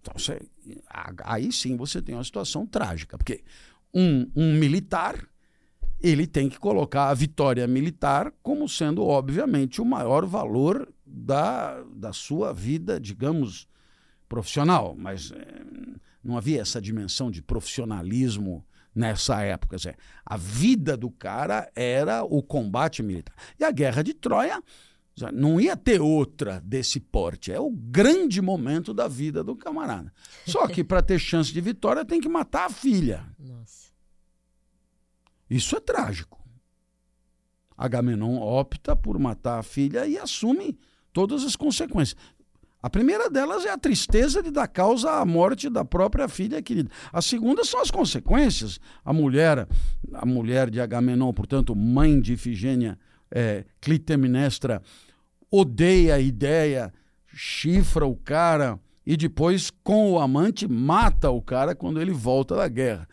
Então, 0.00 0.14
você, 0.16 0.40
aí 1.24 1.52
sim 1.52 1.76
você 1.76 2.00
tem 2.00 2.14
uma 2.14 2.24
situação 2.24 2.66
trágica, 2.66 3.18
porque 3.18 3.44
um, 3.94 4.30
um 4.34 4.54
militar 4.54 5.28
ele 6.02 6.26
tem 6.26 6.48
que 6.48 6.58
colocar 6.58 7.10
a 7.10 7.14
vitória 7.14 7.66
militar 7.66 8.32
como 8.42 8.66
sendo, 8.68 9.04
obviamente, 9.04 9.82
o 9.82 9.84
maior 9.84 10.24
valor 10.24 10.90
da, 11.04 11.82
da 11.94 12.12
sua 12.12 12.54
vida, 12.54 12.98
digamos, 12.98 13.68
profissional. 14.26 14.94
Mas 14.96 15.30
é, 15.30 15.62
não 16.24 16.38
havia 16.38 16.62
essa 16.62 16.80
dimensão 16.80 17.30
de 17.30 17.42
profissionalismo 17.42 18.64
nessa 18.94 19.42
época. 19.42 19.76
Dizer, 19.76 19.96
a 20.24 20.38
vida 20.38 20.96
do 20.96 21.10
cara 21.10 21.70
era 21.74 22.24
o 22.24 22.42
combate 22.42 23.02
militar. 23.02 23.34
E 23.58 23.64
a 23.64 23.70
guerra 23.70 24.02
de 24.02 24.14
Troia 24.14 24.62
não 25.32 25.60
ia 25.60 25.76
ter 25.76 26.00
outra 26.00 26.60
desse 26.60 26.98
porte. 27.00 27.52
É 27.52 27.60
o 27.60 27.70
grande 27.70 28.40
momento 28.40 28.94
da 28.94 29.06
vida 29.06 29.44
do 29.44 29.54
camarada. 29.56 30.12
Só 30.46 30.66
que 30.66 30.82
para 30.82 31.02
ter 31.02 31.18
chance 31.18 31.52
de 31.52 31.60
vitória 31.60 32.04
tem 32.04 32.20
que 32.20 32.28
matar 32.28 32.66
a 32.66 32.70
filha. 32.70 33.24
Nossa. 33.38 33.90
Isso 35.48 35.76
é 35.76 35.80
trágico. 35.80 36.38
Agamenon 37.76 38.38
opta 38.38 38.94
por 38.94 39.18
matar 39.18 39.58
a 39.58 39.62
filha 39.62 40.06
e 40.06 40.18
assume 40.18 40.78
todas 41.12 41.44
as 41.44 41.56
consequências. 41.56 42.16
A 42.82 42.88
primeira 42.88 43.28
delas 43.28 43.66
é 43.66 43.70
a 43.70 43.76
tristeza 43.76 44.42
de 44.42 44.50
dar 44.50 44.66
causa 44.66 45.10
à 45.12 45.24
morte 45.26 45.68
da 45.68 45.84
própria 45.84 46.28
filha 46.28 46.62
querida. 46.62 46.90
A 47.12 47.20
segunda 47.20 47.62
são 47.62 47.80
as 47.80 47.90
consequências. 47.90 48.80
A 49.04 49.12
mulher, 49.12 49.68
a 50.14 50.24
mulher 50.24 50.70
de 50.70 50.80
Agamenon, 50.80 51.32
portanto, 51.32 51.76
mãe 51.76 52.18
de 52.20 52.34
Ifigênia, 52.34 52.98
é, 53.30 53.64
Clitemnestra, 53.80 54.82
odeia 55.50 56.16
a 56.16 56.20
ideia, 56.20 56.92
chifra 57.32 58.06
o 58.06 58.16
cara 58.16 58.78
e 59.04 59.16
depois, 59.16 59.70
com 59.82 60.12
o 60.12 60.18
amante, 60.18 60.68
mata 60.68 61.30
o 61.30 61.42
cara 61.42 61.74
quando 61.74 62.00
ele 62.00 62.12
volta 62.12 62.54
da 62.54 62.68
guerra. 62.68 63.08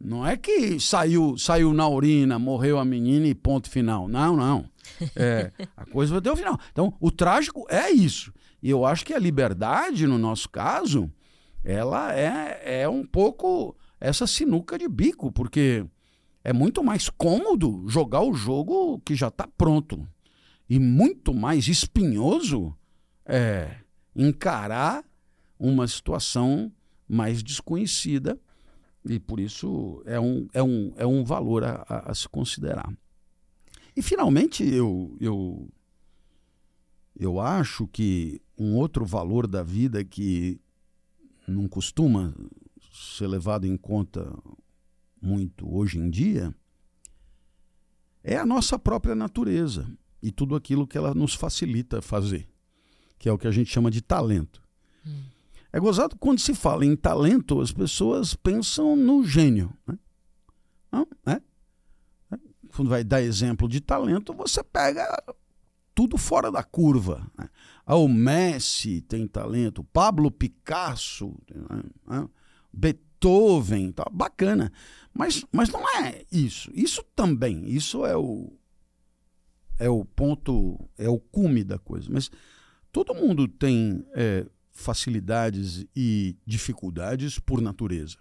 Não 0.00 0.26
é 0.26 0.36
que 0.36 0.78
saiu, 0.78 1.36
saiu 1.38 1.72
na 1.72 1.88
urina, 1.88 2.38
morreu 2.38 2.78
a 2.78 2.84
menina 2.84 3.26
e 3.26 3.34
ponto 3.34 3.70
final. 3.70 4.08
Não, 4.08 4.36
não. 4.36 4.68
É, 5.16 5.50
a 5.76 5.86
coisa 5.86 6.12
vai 6.12 6.20
ter 6.20 6.30
o 6.30 6.36
final. 6.36 6.58
Então, 6.70 6.94
o 7.00 7.10
trágico 7.10 7.64
é 7.68 7.90
isso. 7.90 8.32
E 8.62 8.70
eu 8.70 8.84
acho 8.84 9.04
que 9.04 9.14
a 9.14 9.18
liberdade, 9.18 10.06
no 10.06 10.18
nosso 10.18 10.48
caso, 10.48 11.10
ela 11.64 12.14
é, 12.14 12.82
é 12.82 12.88
um 12.88 13.04
pouco 13.04 13.76
essa 14.00 14.26
sinuca 14.26 14.78
de 14.78 14.88
bico, 14.88 15.32
porque 15.32 15.84
é 16.44 16.52
muito 16.52 16.82
mais 16.82 17.08
cômodo 17.08 17.84
jogar 17.88 18.22
o 18.22 18.34
jogo 18.34 19.00
que 19.00 19.14
já 19.14 19.28
está 19.28 19.46
pronto. 19.46 20.06
E 20.68 20.78
muito 20.78 21.34
mais 21.34 21.68
espinhoso 21.68 22.74
é 23.24 23.76
encarar 24.14 25.04
uma 25.58 25.86
situação 25.86 26.72
mais 27.08 27.42
desconhecida 27.42 28.38
e 29.04 29.18
por 29.18 29.40
isso 29.40 30.02
é 30.06 30.18
um, 30.18 30.48
é 30.52 30.62
um, 30.62 30.92
é 30.96 31.06
um 31.06 31.24
valor 31.24 31.64
a, 31.64 31.84
a, 31.88 32.10
a 32.10 32.14
se 32.14 32.28
considerar. 32.28 32.92
E 33.96 34.02
finalmente 34.02 34.64
eu, 34.64 35.16
eu, 35.20 35.68
eu 37.18 37.40
acho 37.40 37.86
que 37.88 38.40
um 38.56 38.76
outro 38.76 39.04
valor 39.04 39.46
da 39.46 39.62
vida 39.62 40.04
que 40.04 40.60
não 41.46 41.68
costuma 41.68 42.34
ser 42.92 43.26
levado 43.26 43.66
em 43.66 43.76
conta 43.76 44.32
muito 45.22 45.72
hoje 45.72 45.98
em 45.98 46.10
dia 46.10 46.54
é 48.24 48.36
a 48.36 48.46
nossa 48.46 48.78
própria 48.78 49.14
natureza 49.14 49.90
e 50.22 50.30
tudo 50.30 50.54
aquilo 50.54 50.86
que 50.86 50.96
ela 50.96 51.14
nos 51.14 51.34
facilita 51.34 52.00
fazer, 52.00 52.48
que 53.18 53.28
é 53.28 53.32
o 53.32 53.38
que 53.38 53.48
a 53.48 53.50
gente 53.50 53.70
chama 53.70 53.90
de 53.90 54.00
talento. 54.00 54.62
Hum. 55.06 55.22
É 55.72 55.80
gozado 55.80 56.16
quando 56.16 56.38
se 56.38 56.54
fala 56.54 56.84
em 56.84 56.94
talento, 56.94 57.60
as 57.60 57.72
pessoas 57.72 58.34
pensam 58.34 58.94
no 58.94 59.24
gênio. 59.24 59.72
Né? 59.86 59.98
Não, 60.92 61.06
é? 61.26 61.40
é? 62.30 62.38
Quando 62.74 62.88
vai 62.88 63.02
dar 63.02 63.22
exemplo 63.22 63.68
de 63.68 63.80
talento, 63.80 64.32
você 64.34 64.62
pega 64.62 65.08
tudo 65.94 66.16
fora 66.18 66.50
da 66.50 66.62
curva. 66.62 67.26
Né? 67.36 67.48
Ah, 67.84 67.96
o 67.96 68.06
Messi 68.06 69.00
tem 69.00 69.26
talento, 69.26 69.82
Pablo 69.84 70.30
Picasso, 70.30 71.34
né? 72.06 72.28
Beethoven, 72.72 73.11
tá 73.92 74.04
bacana. 74.10 74.72
Mas, 75.14 75.44
mas 75.52 75.68
não 75.68 75.86
é 75.98 76.24
isso. 76.32 76.70
Isso 76.74 77.02
também, 77.14 77.68
isso 77.68 78.04
é 78.06 78.16
o 78.16 78.52
é 79.78 79.88
o 79.88 80.04
ponto, 80.04 80.78
é 80.96 81.08
o 81.08 81.18
cume 81.18 81.64
da 81.64 81.78
coisa. 81.78 82.08
Mas 82.10 82.30
todo 82.92 83.14
mundo 83.14 83.48
tem 83.48 84.06
é, 84.14 84.46
facilidades 84.70 85.84
e 85.94 86.36
dificuldades 86.46 87.38
por 87.38 87.60
natureza. 87.60 88.16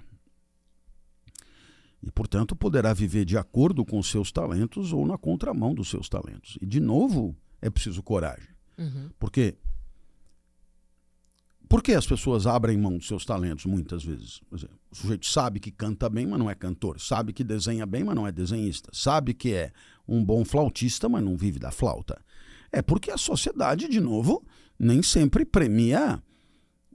E, 2.02 2.10
portanto, 2.10 2.56
poderá 2.56 2.94
viver 2.94 3.26
de 3.26 3.38
acordo 3.38 3.86
com 3.86 4.00
os 4.00 4.10
seus 4.10 4.32
talentos 4.32 4.92
ou 4.92 5.06
na 5.06 5.20
contramão 5.20 5.76
dos 5.76 5.90
seus 5.90 6.10
talentos. 6.10 6.58
E, 6.60 6.66
de 6.66 6.80
novo, 6.80 7.36
é 7.62 7.70
preciso 7.70 8.02
coragem. 8.02 8.50
Uhum. 8.78 9.12
Porque 9.20 9.56
por 11.72 11.82
que 11.82 11.94
as 11.94 12.06
pessoas 12.06 12.46
abrem 12.46 12.78
mão 12.78 12.98
dos 12.98 13.08
seus 13.08 13.24
talentos 13.24 13.66
muitas 13.66 14.04
vezes? 14.04 14.42
Exemplo, 14.52 14.78
o 14.92 14.96
sujeito 14.96 15.26
sabe 15.26 15.58
que 15.58 15.72
canta 15.72 16.10
bem, 16.10 16.28
mas 16.28 16.38
não 16.38 16.50
é 16.50 16.54
cantor. 16.54 17.00
Sabe 17.00 17.32
que 17.32 17.46
desenha 17.46 17.86
bem, 17.86 18.04
mas 18.04 18.14
não 18.14 18.28
é 18.28 18.32
desenhista. 18.32 18.92
Sabe 18.94 19.34
que 19.34 19.54
é 19.54 19.72
um 20.06 20.22
bom 20.22 20.44
flautista, 20.44 21.08
mas 21.08 21.24
não 21.24 21.38
vive 21.38 21.60
da 21.60 21.72
flauta. 21.72 22.22
É 22.74 22.82
porque 22.82 23.10
a 23.10 23.18
sociedade, 23.18 23.88
de 23.88 24.02
novo, 24.02 24.46
nem 24.78 25.02
sempre 25.02 25.46
premia 25.46 26.22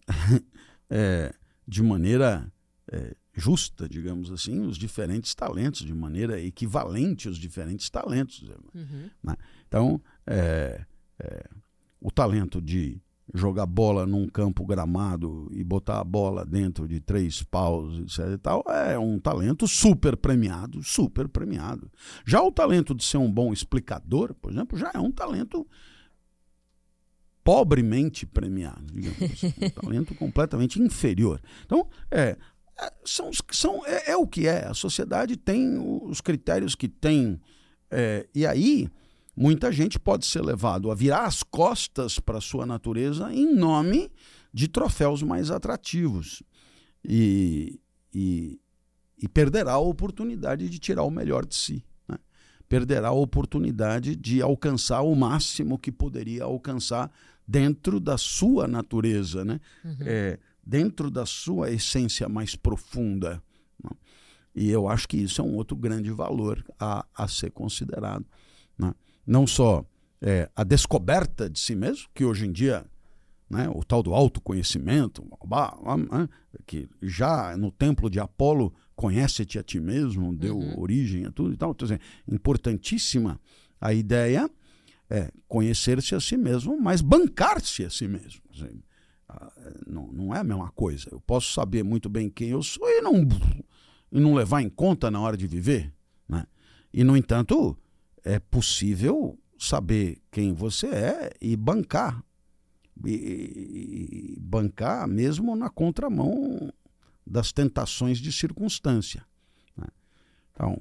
é, 0.91 1.35
de 1.67 1.83
maneira 1.83 2.53
é, 2.93 3.17
justa, 3.33 3.89
digamos 3.89 4.31
assim, 4.31 4.61
os 4.61 4.77
diferentes 4.77 5.35
talentos, 5.35 5.87
de 5.87 5.95
maneira 5.95 6.39
equivalente 6.39 7.31
os 7.31 7.39
diferentes 7.39 7.89
talentos. 7.89 8.43
Uhum. 8.75 9.09
Né? 9.23 9.37
Então, 9.67 9.99
é, 10.27 10.85
é, 11.19 11.49
o 11.99 12.11
talento 12.11 12.61
de 12.61 13.01
jogar 13.35 13.67
bola 13.67 14.07
num 14.07 14.29
campo 14.29 14.65
gramado 14.65 15.49
e 15.53 15.65
botar 15.65 16.01
a 16.01 16.05
bola 16.05 16.45
dentro 16.45 16.87
de 16.87 17.01
três 17.01 17.43
paus, 17.43 17.99
etc. 17.99 18.35
E 18.35 18.39
tal, 18.39 18.65
é 18.69 18.99
um 18.99 19.19
talento 19.19 19.67
super 19.67 20.17
premiado, 20.17 20.83
super 20.83 21.29
premiado. 21.29 21.91
Já 22.25 22.43
o 22.43 22.53
talento 22.53 22.95
de 22.95 23.05
ser 23.05 23.19
um 23.19 23.31
bom 23.31 23.53
explicador, 23.53 24.35
por 24.35 24.53
exemplo, 24.53 24.79
já 24.79 24.91
é 24.95 24.99
um 24.99 25.11
talento 25.11 25.67
pobremente 27.43 28.27
premiado, 28.27 28.93
assim, 29.33 29.55
um 29.63 29.71
talento 29.71 30.15
completamente 30.17 30.83
inferior. 30.83 31.41
Então, 31.65 31.89
é, 32.11 32.37
é, 32.79 32.93
são, 33.05 33.31
são, 33.53 33.87
é, 33.87 34.11
é, 34.11 34.17
o 34.17 34.27
que 34.27 34.49
é. 34.49 34.67
A 34.67 34.75
sociedade 34.75 35.37
tem 35.37 35.79
os 35.79 36.21
critérios 36.21 36.75
que 36.75 36.89
tem. 36.89 37.41
É, 37.89 38.27
e 38.35 38.45
aí, 38.45 38.89
muita 39.37 39.71
gente 39.71 39.99
pode 39.99 40.25
ser 40.25 40.43
levado 40.43 40.91
a 40.91 40.95
virar 40.95 41.27
as 41.27 41.43
costas 41.43 42.19
para 42.19 42.39
a 42.39 42.41
sua 42.41 42.65
natureza 42.65 43.33
em 43.33 43.55
nome 43.55 44.11
de 44.53 44.67
troféus 44.67 45.23
mais 45.23 45.51
atrativos. 45.51 46.43
E, 47.05 47.79
e, 48.13 48.59
e 49.23 49.29
perderá 49.29 49.73
a 49.73 49.79
oportunidade 49.79 50.69
de 50.69 50.79
tirar 50.79 51.03
o 51.03 51.11
melhor 51.11 51.45
de 51.45 51.55
si. 51.55 51.85
Né? 52.09 52.17
Perderá 52.69 53.09
a 53.09 53.13
oportunidade 53.13 54.17
de 54.17 54.41
alcançar 54.41 55.03
o 55.03 55.15
máximo 55.15 55.79
que 55.79 55.93
poderia 55.93 56.45
alcançar 56.45 57.13
dentro 57.47 58.01
da 58.01 58.19
sua 58.19 58.67
natureza, 58.67 59.45
né? 59.45 59.61
Uhum. 59.85 59.97
É, 60.01 60.39
dentro 60.67 61.11
da 61.11 61.25
sua 61.25 61.71
essência 61.71 62.29
mais 62.29 62.57
profunda. 62.57 63.41
Né? 63.83 63.91
E 64.55 64.71
eu 64.71 64.89
acho 64.89 65.07
que 65.07 65.17
isso 65.17 65.41
é 65.41 65.45
um 65.45 65.55
outro 65.55 65.77
grande 65.77 66.11
valor 66.11 66.65
a, 66.81 67.07
a 67.15 67.29
ser 67.29 67.53
considerado. 67.53 68.27
Né? 68.77 68.93
Não 69.27 69.47
só 69.47 69.85
é, 70.21 70.49
a 70.55 70.65
descoberta 70.65 71.51
de 71.51 71.59
si 71.59 71.75
mesmo, 71.75 72.09
que 72.15 72.25
hoje 72.25 72.47
em 72.47 72.53
dia 72.53 72.85
né, 73.49 73.69
o 73.69 73.85
tal 73.85 74.03
do 74.03 74.13
autoconhecimento, 74.13 75.25
que 76.67 76.89
já 77.01 77.57
no 77.57 77.71
templo 77.71 78.11
de 78.11 78.19
Apolo 78.19 78.75
conhece-te 78.95 79.59
a 79.59 79.63
ti 79.63 79.79
mesmo, 79.79 80.35
deu 80.35 80.57
uhum. 80.57 80.81
origem 80.81 81.25
a 81.27 81.31
tudo 81.31 81.55
e 81.55 81.57
tal. 81.57 81.71
Então, 81.71 81.87
assim, 81.87 81.99
importantíssima 82.27 83.41
a 83.81 83.93
ideia 83.93 84.51
é 85.09 85.31
conhecer-se 85.47 86.15
a 86.15 86.21
si 86.21 86.37
mesmo, 86.37 86.81
mas 86.81 87.01
bancar-se 87.01 87.85
a 87.85 87.91
si 87.91 88.09
mesmo. 88.09 88.43
Não, 89.87 90.11
não 90.13 90.35
é 90.35 90.41
a 90.41 90.45
mesma 90.45 90.71
coisa. 90.73 91.09
Eu 91.13 91.21
posso 91.21 91.53
saber 91.53 91.85
muito 91.85 92.09
bem 92.09 92.29
quem 92.29 92.49
eu 92.49 92.63
sou 92.63 92.89
e 92.89 93.01
não, 93.01 93.15
e 94.11 94.19
não 94.19 94.35
levar 94.35 94.63
em 94.63 94.69
conta 94.69 95.11
na 95.11 95.21
hora 95.21 95.37
de 95.37 95.47
viver. 95.47 95.93
Né? 96.29 96.45
E, 96.93 97.05
no 97.05 97.17
entanto, 97.17 97.77
é 98.27 98.41
possível 98.41 99.39
saber 99.57 100.21
quem 100.33 100.53
você 100.53 100.89
é 100.89 101.33
e 101.41 101.57
bancar. 101.57 102.21
E, 103.05 104.35
e 104.37 104.41
bancar 104.41 105.07
mesmo 105.07 105.55
na 105.55 105.71
contramão 105.71 106.73
das 107.25 107.53
tentações 107.53 108.19
de 108.19 108.33
circunstância. 108.33 109.25
Né? 109.77 109.87
Então, 110.51 110.77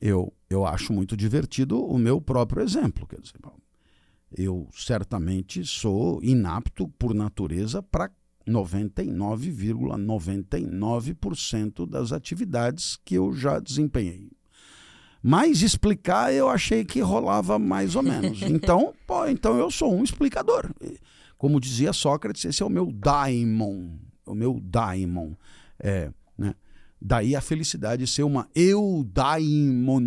eu, 0.00 0.32
eu 0.48 0.64
acho 0.64 0.92
muito 0.92 1.16
divertido 1.16 1.84
o 1.84 1.98
meu 1.98 2.20
próprio 2.20 2.62
exemplo. 2.62 3.04
Quer 3.04 3.20
dizer, 3.20 3.34
eu 4.30 4.68
certamente 4.72 5.64
sou 5.64 6.22
inapto 6.22 6.86
por 6.90 7.12
natureza 7.12 7.82
para 7.82 8.12
99,99% 8.46 9.98
,99 9.98 11.86
das 11.88 12.12
atividades 12.12 12.96
que 13.04 13.16
eu 13.16 13.32
já 13.32 13.58
desempenhei. 13.58 14.30
Mas 15.22 15.62
explicar 15.62 16.32
eu 16.32 16.48
achei 16.48 16.84
que 16.84 17.00
rolava 17.00 17.58
mais 17.58 17.94
ou 17.96 18.02
menos. 18.02 18.40
Então, 18.50 18.94
pô, 19.06 19.26
então 19.26 19.58
eu 19.58 19.70
sou 19.70 19.94
um 19.94 20.02
explicador. 20.02 20.70
Como 21.36 21.60
dizia 21.60 21.92
Sócrates, 21.92 22.44
esse 22.44 22.62
é 22.62 22.66
o 22.66 22.70
meu 22.70 22.90
daimon. 22.92 23.96
O 24.26 24.34
meu 24.34 24.60
daimon. 24.60 25.34
É, 25.78 26.10
né? 26.36 26.54
Daí 27.00 27.34
a 27.34 27.40
felicidade 27.40 28.06
ser 28.06 28.22
uma 28.22 28.48
eudaimonia. 28.54 29.98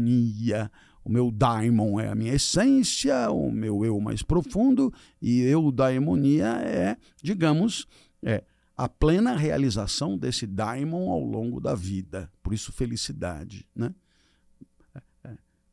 O 1.04 1.10
meu 1.10 1.32
daimon 1.32 2.00
é 2.00 2.08
a 2.10 2.16
minha 2.16 2.34
essência, 2.34 3.30
o 3.30 3.52
meu 3.52 3.84
eu 3.84 4.00
mais 4.00 4.22
profundo, 4.22 4.94
e 5.22 5.42
eudaimonia 5.42 6.46
é, 6.64 6.96
digamos, 7.22 7.86
é 8.24 8.44
a 8.76 8.88
plena 8.88 9.36
realização 9.36 10.18
desse 10.18 10.48
daimon 10.48 11.12
ao 11.12 11.20
longo 11.20 11.60
da 11.60 11.76
vida. 11.76 12.32
Por 12.42 12.54
isso, 12.54 12.72
felicidade. 12.72 13.68
Né? 13.76 13.94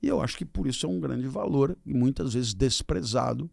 E 0.02 0.08
eu 0.08 0.20
acho 0.20 0.36
que 0.36 0.44
por 0.44 0.66
isso 0.66 0.86
é 0.86 0.88
um 0.88 1.00
grande 1.00 1.26
valor, 1.26 1.76
e 1.84 1.92
muitas 1.92 2.34
vezes 2.34 2.54
desprezado. 2.54 3.50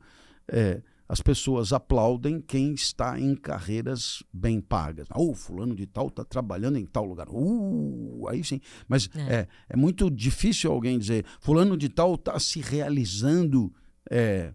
É, 0.48 0.82
as 1.10 1.22
pessoas 1.22 1.72
aplaudem 1.72 2.42
quem 2.42 2.74
está 2.74 3.20
em 3.20 3.34
carreiras 3.34 4.22
bem 4.32 4.60
pagas. 4.60 5.08
Oh, 5.16 5.34
fulano 5.34 5.74
de 5.74 5.86
tal 5.86 6.08
está 6.08 6.24
trabalhando 6.26 6.78
em 6.78 6.86
tal 6.86 7.06
lugar. 7.06 7.28
Uh, 7.30 8.28
aí 8.28 8.44
sim. 8.44 8.60
Mas 8.88 9.10
é. 9.16 9.36
é, 9.36 9.48
é 9.70 9.78
muito 9.78 10.12
difícil 10.12 10.72
alguém 10.72 11.00
dizer, 11.00 11.26
fulano 11.40 11.78
de 11.78 11.88
tal 11.88 12.16
está 12.16 12.38
se 12.40 12.60
realizando, 12.60 13.74
é, 14.12 14.54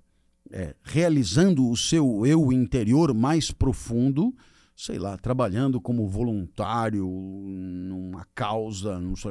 é, 0.51 0.75
realizando 0.83 1.69
o 1.71 1.77
seu 1.77 2.27
eu 2.27 2.53
interior 2.53 3.15
mais 3.15 3.51
profundo, 3.51 4.35
sei 4.83 4.99
lá, 4.99 5.17
trabalhando 5.17 5.81
como 5.81 6.09
voluntário 6.09 7.07
numa 7.07 8.27
causa, 8.35 8.99
não 8.99 9.15
sei, 9.15 9.31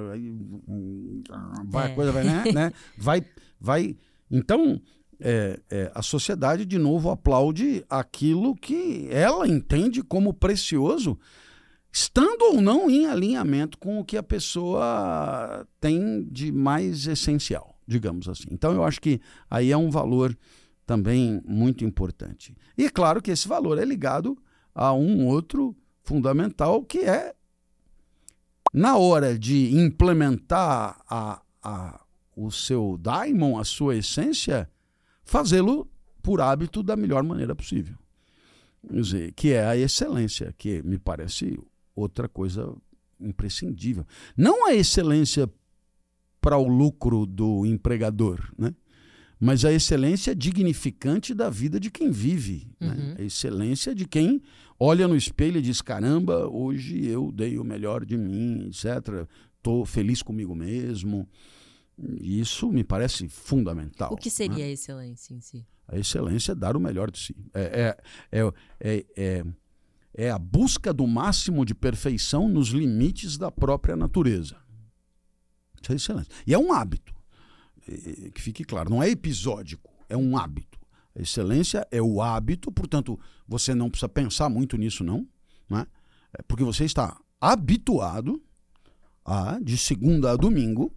vai, 1.65 1.87
a 1.87 1.89
é. 1.89 1.93
coisa 1.93 2.11
vai, 2.13 2.23
né, 2.23 2.43
né? 2.53 2.73
Vai, 2.97 3.25
vai. 3.59 3.97
Então, 4.29 4.81
é, 5.19 5.59
é, 5.69 5.91
a 5.93 6.01
sociedade 6.01 6.65
de 6.65 6.77
novo 6.77 7.09
aplaude 7.09 7.83
aquilo 7.89 8.55
que 8.55 9.09
ela 9.11 9.45
entende 9.45 10.01
como 10.01 10.33
precioso, 10.33 11.19
estando 11.91 12.43
ou 12.43 12.61
não 12.61 12.89
em 12.89 13.07
alinhamento 13.07 13.77
com 13.77 13.99
o 13.99 14.05
que 14.05 14.15
a 14.15 14.23
pessoa 14.23 15.67
tem 15.81 16.23
de 16.31 16.49
mais 16.49 17.07
essencial, 17.07 17.77
digamos 17.85 18.29
assim. 18.29 18.47
Então 18.51 18.71
eu 18.71 18.85
acho 18.85 19.01
que 19.01 19.19
aí 19.49 19.69
é 19.69 19.75
um 19.75 19.89
valor 19.89 20.33
também 20.85 21.41
muito 21.45 21.83
importante. 21.83 22.55
E 22.77 22.85
é 22.85 22.89
claro 22.89 23.21
que 23.21 23.31
esse 23.31 23.49
valor 23.49 23.77
é 23.77 23.83
ligado 23.83 24.37
a 24.73 24.93
um 24.93 25.27
outro 25.27 25.75
fundamental 26.03 26.83
que 26.83 26.99
é 26.99 27.33
na 28.73 28.97
hora 28.97 29.37
de 29.37 29.75
implementar 29.75 31.01
a, 31.09 31.41
a, 31.61 32.01
o 32.35 32.51
seu 32.51 32.97
daimon, 32.97 33.59
a 33.59 33.63
sua 33.63 33.97
essência, 33.97 34.69
fazê-lo 35.23 35.89
por 36.21 36.39
hábito 36.39 36.81
da 36.81 36.95
melhor 36.95 37.23
maneira 37.23 37.55
possível. 37.55 37.97
Quer 38.87 39.01
dizer, 39.01 39.31
que 39.33 39.51
é 39.51 39.65
a 39.65 39.77
excelência, 39.77 40.53
que 40.57 40.81
me 40.83 40.97
parece 40.97 41.59
outra 41.95 42.27
coisa 42.27 42.73
imprescindível. 43.19 44.05
Não 44.35 44.67
a 44.67 44.73
excelência 44.73 45.49
para 46.39 46.57
o 46.57 46.67
lucro 46.67 47.25
do 47.25 47.65
empregador, 47.65 48.51
né? 48.57 48.73
Mas 49.41 49.65
a 49.65 49.73
excelência 49.73 50.35
dignificante 50.35 51.33
da 51.33 51.49
vida 51.49 51.79
de 51.79 51.89
quem 51.89 52.11
vive. 52.11 52.71
Né? 52.79 52.89
Uhum. 52.89 52.95
Né? 52.95 53.15
A 53.17 53.21
excelência 53.23 53.95
de 53.95 54.07
quem 54.07 54.39
olha 54.79 55.07
no 55.07 55.15
espelho 55.15 55.57
e 55.57 55.61
diz: 55.63 55.81
caramba, 55.81 56.47
hoje 56.47 57.03
eu 57.07 57.31
dei 57.31 57.57
o 57.57 57.63
melhor 57.63 58.05
de 58.05 58.15
mim, 58.15 58.67
etc. 58.67 59.27
Estou 59.57 59.83
feliz 59.83 60.21
comigo 60.21 60.53
mesmo. 60.53 61.27
Isso 62.19 62.71
me 62.71 62.83
parece 62.83 63.27
fundamental. 63.27 64.13
O 64.13 64.15
que 64.15 64.29
seria 64.29 64.57
né? 64.57 64.65
a 64.65 64.69
excelência 64.69 65.33
em 65.33 65.41
si? 65.41 65.65
A 65.87 65.97
excelência 65.97 66.51
é 66.51 66.55
dar 66.55 66.77
o 66.77 66.79
melhor 66.79 67.09
de 67.09 67.17
si. 67.17 67.35
É, 67.51 67.97
é, 68.31 68.39
é, 68.39 69.05
é, 69.15 69.45
é 70.13 70.29
a 70.29 70.37
busca 70.37 70.93
do 70.93 71.07
máximo 71.07 71.65
de 71.65 71.73
perfeição 71.73 72.47
nos 72.47 72.69
limites 72.69 73.39
da 73.39 73.51
própria 73.51 73.95
natureza. 73.95 74.55
Isso 75.81 75.91
é 75.91 75.95
excelência. 75.95 76.31
E 76.45 76.53
é 76.53 76.59
um 76.59 76.71
hábito. 76.71 77.20
Que 78.33 78.41
fique 78.41 78.63
claro, 78.63 78.89
não 78.89 79.01
é 79.01 79.09
episódico, 79.09 79.91
é 80.07 80.15
um 80.17 80.37
hábito. 80.37 80.79
A 81.15 81.21
excelência 81.21 81.85
é 81.91 82.01
o 82.01 82.21
hábito, 82.21 82.71
portanto, 82.71 83.19
você 83.47 83.75
não 83.75 83.89
precisa 83.89 84.09
pensar 84.09 84.49
muito 84.49 84.77
nisso, 84.77 85.03
não. 85.03 85.27
Né? 85.69 85.85
Porque 86.47 86.63
você 86.63 86.85
está 86.85 87.19
habituado 87.39 88.41
a, 89.25 89.59
de 89.59 89.77
segunda 89.77 90.31
a 90.31 90.35
domingo, 90.35 90.93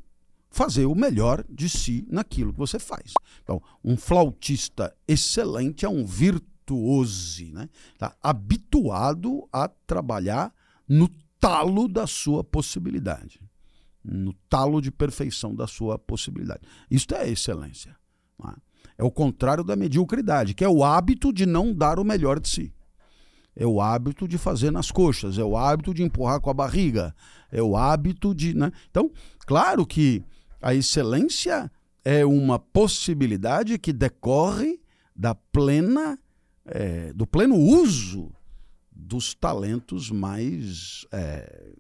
fazer 0.51 0.87
o 0.87 0.95
melhor 0.95 1.45
de 1.51 1.69
si 1.69 2.07
naquilo 2.09 2.53
que 2.53 2.59
você 2.59 2.79
faz. 2.79 3.13
Então, 3.43 3.61
um 3.83 3.97
flautista 3.97 4.95
excelente 5.07 5.85
é 5.85 5.89
um 5.89 6.07
virtuose, 6.07 7.53
né? 7.53 7.69
Tá 7.99 8.17
habituado 8.23 9.49
a 9.53 9.69
trabalhar 9.69 10.55
no 10.89 11.09
talo 11.41 11.89
da 11.89 12.07
sua 12.07 12.45
possibilidade, 12.45 13.41
no 14.05 14.35
talo 14.49 14.83
de 14.83 14.91
perfeição 14.91 15.55
da 15.55 15.67
sua 15.67 15.99
possibilidade. 15.99 16.61
Isto 16.91 17.15
é 17.15 17.29
excelência. 17.29 17.97
É? 18.45 18.55
é 18.99 19.05
o 19.05 19.11
contrário 19.11 19.65
da 19.65 19.75
mediocridade, 19.75 20.55
que 20.55 20.65
é 20.65 20.69
o 20.69 20.85
hábito 20.85 21.33
de 21.33 21.47
não 21.47 21.73
dar 21.73 21.99
o 21.99 22.05
melhor 22.05 22.39
de 22.39 22.49
si. 22.49 22.75
É 23.57 23.67
o 23.67 23.81
hábito 23.81 24.27
de 24.27 24.37
fazer 24.37 24.71
nas 24.71 24.91
coxas, 24.91 25.39
é 25.39 25.45
o 25.45 25.57
hábito 25.57 25.95
de 25.95 26.03
empurrar 26.03 26.41
com 26.41 26.51
a 26.51 26.55
barriga, 26.55 27.15
é 27.51 27.63
o 27.63 27.77
hábito 27.77 28.35
de. 28.35 28.53
Né? 28.53 28.71
Então, 28.91 29.11
claro 29.47 29.87
que 29.87 30.25
a 30.61 30.75
excelência 30.75 31.71
é 32.05 32.27
uma 32.27 32.59
possibilidade 32.59 33.79
que 33.79 33.93
decorre 33.93 34.81
da 35.15 35.35
plena, 35.35 36.19
é, 36.67 37.13
do 37.13 37.27
pleno 37.27 37.57
uso 37.57 38.33
dos 38.91 39.35
talentos 39.35 40.11
mais 40.11 41.07
é, 41.13 41.73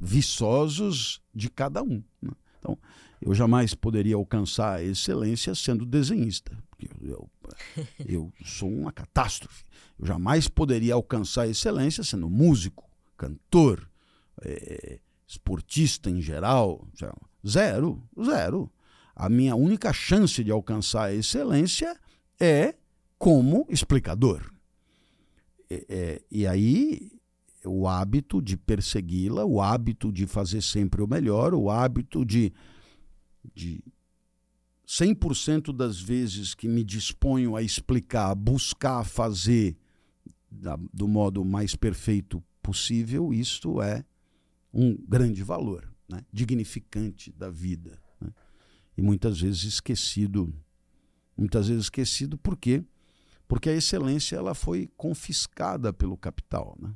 viçosos 0.00 1.20
de 1.34 1.50
cada 1.50 1.82
um. 1.82 2.02
Né? 2.20 2.30
Então, 2.58 2.78
eu 3.20 3.34
jamais 3.34 3.74
poderia 3.74 4.14
alcançar 4.14 4.76
a 4.76 4.82
excelência 4.82 5.54
sendo 5.54 5.84
desenhista, 5.84 6.56
porque 6.70 6.88
eu, 7.02 7.28
eu, 8.06 8.32
sou 8.44 8.70
uma 8.70 8.92
catástrofe. 8.92 9.64
Eu 9.98 10.06
jamais 10.06 10.48
poderia 10.48 10.94
alcançar 10.94 11.42
a 11.42 11.48
excelência 11.48 12.04
sendo 12.04 12.28
músico, 12.28 12.88
cantor, 13.16 13.88
é, 14.42 15.00
esportista 15.26 16.08
em 16.08 16.20
geral. 16.20 16.86
Zero, 17.46 18.02
zero. 18.22 18.70
A 19.14 19.28
minha 19.28 19.56
única 19.56 19.92
chance 19.92 20.44
de 20.44 20.50
alcançar 20.50 21.04
a 21.04 21.14
excelência 21.14 21.98
é 22.38 22.74
como 23.18 23.66
explicador. 23.68 24.48
É, 25.68 25.84
é, 25.88 26.22
e 26.30 26.46
aí, 26.46 27.10
o 27.64 27.88
hábito 27.88 28.40
de 28.40 28.56
persegui-la, 28.56 29.44
o 29.44 29.60
hábito 29.60 30.12
de 30.12 30.26
fazer 30.26 30.62
sempre 30.62 31.02
o 31.02 31.08
melhor, 31.08 31.54
o 31.54 31.70
hábito 31.70 32.24
de, 32.24 32.52
de 33.54 33.82
100% 34.86 35.72
das 35.74 36.00
vezes 36.00 36.54
que 36.54 36.68
me 36.68 36.84
disponho 36.84 37.56
a 37.56 37.62
explicar, 37.62 38.34
buscar 38.34 39.04
fazer 39.04 39.76
da, 40.50 40.78
do 40.92 41.06
modo 41.06 41.44
mais 41.44 41.74
perfeito 41.76 42.42
possível, 42.62 43.32
isto 43.32 43.82
é 43.82 44.04
um 44.72 44.96
grande 45.06 45.42
valor 45.42 45.90
né, 46.08 46.24
dignificante 46.32 47.30
da 47.32 47.50
vida. 47.50 48.00
Né? 48.20 48.32
E 48.96 49.02
muitas 49.02 49.40
vezes 49.40 49.64
esquecido. 49.64 50.52
Muitas 51.36 51.68
vezes 51.68 51.84
esquecido 51.84 52.36
por 52.36 52.56
quê? 52.56 52.82
Porque 53.46 53.68
a 53.68 53.74
excelência 53.74 54.36
ela 54.36 54.54
foi 54.54 54.90
confiscada 54.96 55.92
pelo 55.92 56.16
capital. 56.16 56.76
Né? 56.80 56.92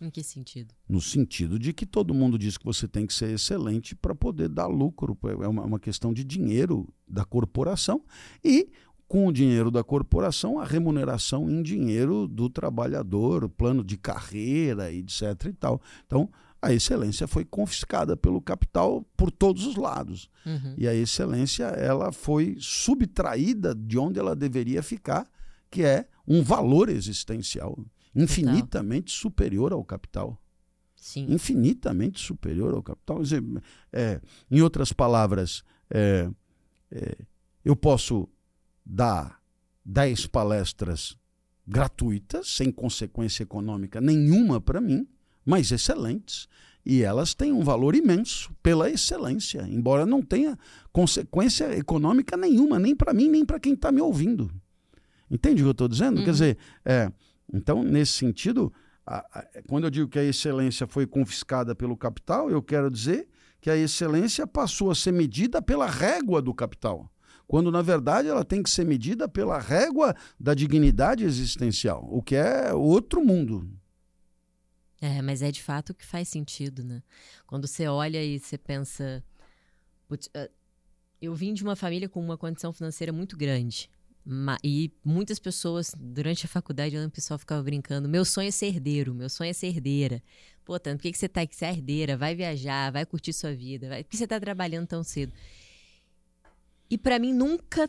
Em 0.00 0.10
que 0.10 0.22
sentido? 0.22 0.74
No 0.88 1.00
sentido 1.00 1.58
de 1.58 1.72
que 1.72 1.86
todo 1.86 2.12
mundo 2.12 2.38
diz 2.38 2.58
que 2.58 2.64
você 2.64 2.86
tem 2.86 3.06
que 3.06 3.14
ser 3.14 3.30
excelente 3.30 3.94
para 3.94 4.14
poder 4.14 4.48
dar 4.48 4.66
lucro. 4.66 5.16
É 5.42 5.48
uma, 5.48 5.64
uma 5.64 5.80
questão 5.80 6.12
de 6.12 6.22
dinheiro 6.22 6.88
da 7.08 7.24
corporação. 7.24 8.02
E 8.44 8.70
com 9.08 9.26
o 9.26 9.32
dinheiro 9.32 9.70
da 9.70 9.84
corporação, 9.84 10.58
a 10.58 10.64
remuneração 10.64 11.48
em 11.48 11.62
dinheiro 11.62 12.26
do 12.26 12.50
trabalhador, 12.50 13.48
plano 13.48 13.84
de 13.84 13.96
carreira, 13.96 14.92
etc. 14.92 15.46
e 15.46 15.52
tal. 15.52 15.80
Então, 16.06 16.28
a 16.60 16.72
excelência 16.72 17.26
foi 17.26 17.44
confiscada 17.44 18.16
pelo 18.16 18.40
capital 18.40 19.06
por 19.16 19.30
todos 19.30 19.66
os 19.66 19.76
lados. 19.76 20.28
Uhum. 20.44 20.74
E 20.76 20.88
a 20.88 20.94
excelência 20.94 21.64
ela 21.64 22.10
foi 22.10 22.56
subtraída 22.58 23.74
de 23.74 23.98
onde 23.98 24.18
ela 24.18 24.34
deveria 24.34 24.82
ficar, 24.82 25.26
que 25.70 25.82
é 25.82 26.08
um 26.26 26.42
valor 26.42 26.88
existencial 26.88 27.78
infinitamente 28.16 29.12
Total. 29.12 29.20
superior 29.20 29.72
ao 29.72 29.84
capital. 29.84 30.40
Sim. 30.96 31.26
Infinitamente 31.28 32.18
superior 32.18 32.74
ao 32.74 32.82
capital. 32.82 33.20
É, 33.92 34.20
em 34.50 34.60
outras 34.60 34.92
palavras, 34.92 35.62
é, 35.90 36.28
é, 36.90 37.16
eu 37.64 37.76
posso 37.76 38.28
dar 38.84 39.40
10 39.84 40.26
palestras 40.26 41.16
gratuitas, 41.66 42.48
sem 42.48 42.70
consequência 42.70 43.42
econômica 43.42 44.00
nenhuma 44.00 44.60
para 44.60 44.80
mim, 44.80 45.06
mas 45.44 45.70
excelentes. 45.70 46.48
E 46.84 47.02
elas 47.02 47.34
têm 47.34 47.52
um 47.52 47.64
valor 47.64 47.96
imenso 47.96 48.54
pela 48.62 48.88
excelência, 48.88 49.66
embora 49.68 50.06
não 50.06 50.22
tenha 50.22 50.56
consequência 50.92 51.76
econômica 51.76 52.36
nenhuma, 52.36 52.78
nem 52.78 52.94
para 52.94 53.12
mim, 53.12 53.28
nem 53.28 53.44
para 53.44 53.58
quem 53.58 53.74
está 53.74 53.90
me 53.90 54.00
ouvindo. 54.00 54.50
Entende 55.28 55.62
o 55.62 55.64
que 55.64 55.68
eu 55.68 55.72
estou 55.72 55.88
dizendo? 55.88 56.18
Uhum. 56.18 56.24
Quer 56.24 56.30
dizer, 56.30 56.58
é, 56.84 57.12
então, 57.52 57.82
nesse 57.82 58.12
sentido, 58.12 58.72
a, 59.06 59.18
a, 59.38 59.46
quando 59.68 59.84
eu 59.84 59.90
digo 59.90 60.08
que 60.08 60.18
a 60.18 60.24
excelência 60.24 60.86
foi 60.86 61.06
confiscada 61.06 61.74
pelo 61.74 61.96
capital, 61.96 62.50
eu 62.50 62.62
quero 62.62 62.90
dizer 62.90 63.28
que 63.60 63.70
a 63.70 63.76
excelência 63.76 64.46
passou 64.46 64.90
a 64.90 64.94
ser 64.94 65.12
medida 65.12 65.60
pela 65.62 65.86
régua 65.86 66.40
do 66.42 66.54
capital 66.54 67.10
quando 67.46 67.70
na 67.70 67.82
verdade 67.82 68.28
ela 68.28 68.44
tem 68.44 68.62
que 68.62 68.70
ser 68.70 68.84
medida 68.84 69.28
pela 69.28 69.58
régua 69.58 70.14
da 70.38 70.54
dignidade 70.54 71.24
existencial, 71.24 72.06
o 72.10 72.22
que 72.22 72.34
é 72.34 72.74
outro 72.74 73.24
mundo. 73.24 73.70
É, 75.00 75.20
mas 75.22 75.42
é 75.42 75.50
de 75.50 75.62
fato 75.62 75.94
que 75.94 76.04
faz 76.04 76.28
sentido, 76.28 76.82
né? 76.82 77.02
Quando 77.46 77.66
você 77.66 77.86
olha 77.86 78.22
e 78.22 78.38
você 78.38 78.56
pensa. 78.56 79.22
Ah, 80.34 80.48
eu 81.20 81.34
vim 81.34 81.54
de 81.54 81.62
uma 81.62 81.76
família 81.76 82.08
com 82.08 82.20
uma 82.20 82.36
condição 82.36 82.72
financeira 82.72 83.12
muito 83.12 83.36
grande. 83.36 83.90
E 84.62 84.92
muitas 85.04 85.38
pessoas, 85.38 85.94
durante 85.96 86.46
a 86.46 86.48
faculdade, 86.48 86.96
o 86.98 87.10
pessoal 87.10 87.38
ficava 87.38 87.62
brincando: 87.62 88.08
meu 88.08 88.24
sonho 88.24 88.48
é 88.48 88.50
ser 88.50 88.66
herdeiro, 88.66 89.14
meu 89.14 89.28
sonho 89.28 89.50
é 89.50 89.52
ser 89.52 89.68
herdeira. 89.68 90.22
Pô, 90.64 90.78
por 90.80 90.98
que, 90.98 91.12
que 91.12 91.18
você 91.18 91.28
tá 91.28 91.42
aqui? 91.42 91.54
Você 91.54 91.64
é 91.64 91.70
herdeira, 91.70 92.16
vai 92.16 92.34
viajar, 92.34 92.90
vai 92.90 93.06
curtir 93.06 93.32
sua 93.32 93.54
vida, 93.54 93.88
vai... 93.88 94.02
por 94.02 94.10
que 94.10 94.16
você 94.16 94.26
tá 94.26 94.40
trabalhando 94.40 94.88
tão 94.88 95.04
cedo? 95.04 95.32
E 96.90 96.98
para 96.98 97.20
mim 97.20 97.32
nunca, 97.32 97.88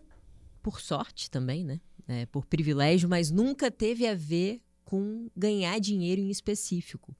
por 0.61 0.79
sorte 0.79 1.29
também, 1.31 1.63
né? 1.63 1.81
É, 2.07 2.25
por 2.27 2.45
privilégio, 2.45 3.09
mas 3.09 3.31
nunca 3.31 3.71
teve 3.71 4.05
a 4.07 4.13
ver 4.13 4.61
com 4.85 5.29
ganhar 5.35 5.79
dinheiro 5.79 6.21
em 6.21 6.29
específico. 6.29 7.15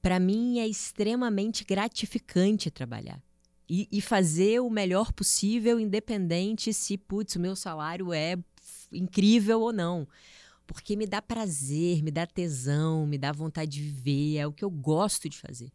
Para 0.00 0.20
mim 0.20 0.58
é 0.58 0.68
extremamente 0.68 1.64
gratificante 1.64 2.70
trabalhar. 2.70 3.20
E, 3.68 3.88
e, 3.90 4.00
fazer 4.00 4.60
o 4.60 4.68
melhor 4.68 5.12
possível, 5.12 5.80
independente 5.80 6.72
se, 6.72 6.98
putz, 6.98 7.36
o 7.36 7.40
meu 7.40 7.56
salário 7.56 8.12
é 8.12 8.36
incrível 8.92 9.60
ou 9.60 9.72
não. 9.72 10.06
Porque 10.66 10.96
me 10.96 11.06
dá 11.06 11.22
prazer, 11.22 12.02
me 12.02 12.10
dá 12.10 12.26
tesão, 12.26 13.06
me 13.06 13.16
dá 13.16 13.32
vontade 13.32 13.70
de 13.72 13.80
viver, 13.80 14.36
é 14.36 14.46
o 14.46 14.52
que 14.52 14.64
eu 14.64 14.70
gosto 14.70 15.28
de 15.28 15.38
fazer. 15.38 15.72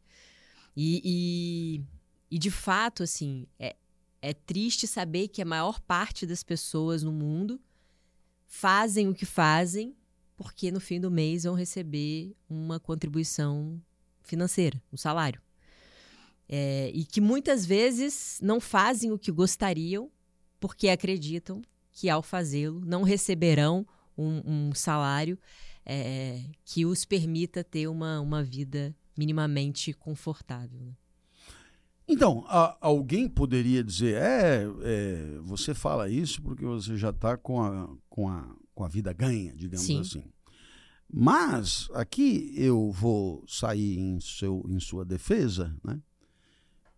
E, 0.75 1.01
e, 1.03 2.35
e 2.35 2.37
de 2.37 2.51
fato, 2.51 3.01
assim, 3.01 3.47
é, 3.57 3.75
é 4.21 4.33
triste 4.33 4.85
saber 4.85 5.27
que 5.27 5.41
a 5.41 5.45
maior 5.45 5.79
parte 5.79 6.27
das 6.27 6.43
pessoas 6.43 7.01
no 7.01 7.11
mundo 7.11 7.59
fazem 8.45 9.07
o 9.07 9.15
que 9.15 9.25
fazem 9.25 9.95
porque 10.39 10.71
no 10.71 10.79
fim 10.79 11.01
do 11.01 11.11
mês 11.11 11.43
vão 11.43 11.53
receber 11.53 12.33
uma 12.49 12.79
contribuição 12.79 13.77
financeira, 14.23 14.81
um 14.89 14.95
salário. 14.95 15.41
É, 16.49 16.89
e 16.93 17.05
que 17.05 17.21
muitas 17.21 17.63
vezes 17.65 18.39
não 18.41 18.59
fazem 18.59 19.11
o 19.11 19.19
que 19.19 19.31
gostariam 19.31 20.09
porque 20.59 20.89
acreditam 20.89 21.61
que 21.91 22.09
ao 22.09 22.23
fazê-lo 22.23 22.81
não 22.83 23.03
receberão 23.03 23.85
um, 24.17 24.69
um 24.69 24.73
salário 24.73 25.37
é, 25.85 26.43
que 26.65 26.85
os 26.85 27.05
permita 27.05 27.63
ter 27.63 27.87
uma, 27.87 28.19
uma 28.19 28.43
vida 28.43 28.95
minimamente 29.17 29.93
confortável. 29.93 30.79
Né? 30.79 30.93
Então, 32.07 32.43
a, 32.47 32.77
alguém 32.81 33.27
poderia 33.27 33.83
dizer, 33.83 34.15
é, 34.15 34.65
é, 34.81 35.39
você 35.41 35.73
fala 35.73 36.09
isso 36.09 36.41
porque 36.41 36.65
você 36.65 36.97
já 36.97 37.11
está 37.11 37.37
com 37.37 37.61
a, 37.61 37.89
com, 38.09 38.27
a, 38.27 38.55
com 38.73 38.83
a 38.83 38.87
vida 38.87 39.13
ganha, 39.13 39.53
digamos 39.55 39.85
Sim. 39.85 39.99
assim. 39.99 40.23
Mas 41.11 41.89
aqui 41.93 42.53
eu 42.55 42.91
vou 42.91 43.43
sair 43.47 43.97
em, 43.97 44.19
seu, 44.19 44.63
em 44.69 44.79
sua 44.79 45.03
defesa 45.03 45.75
né, 45.83 45.99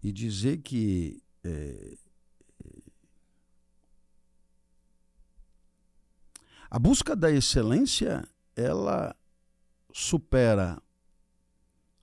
e 0.03 0.11
dizer 0.11 0.57
que 0.57 1.21
é, 1.43 1.97
a 6.69 6.79
busca 6.79 7.15
da 7.15 7.31
excelência 7.31 8.27
ela 8.55 9.15
supera 9.93 10.81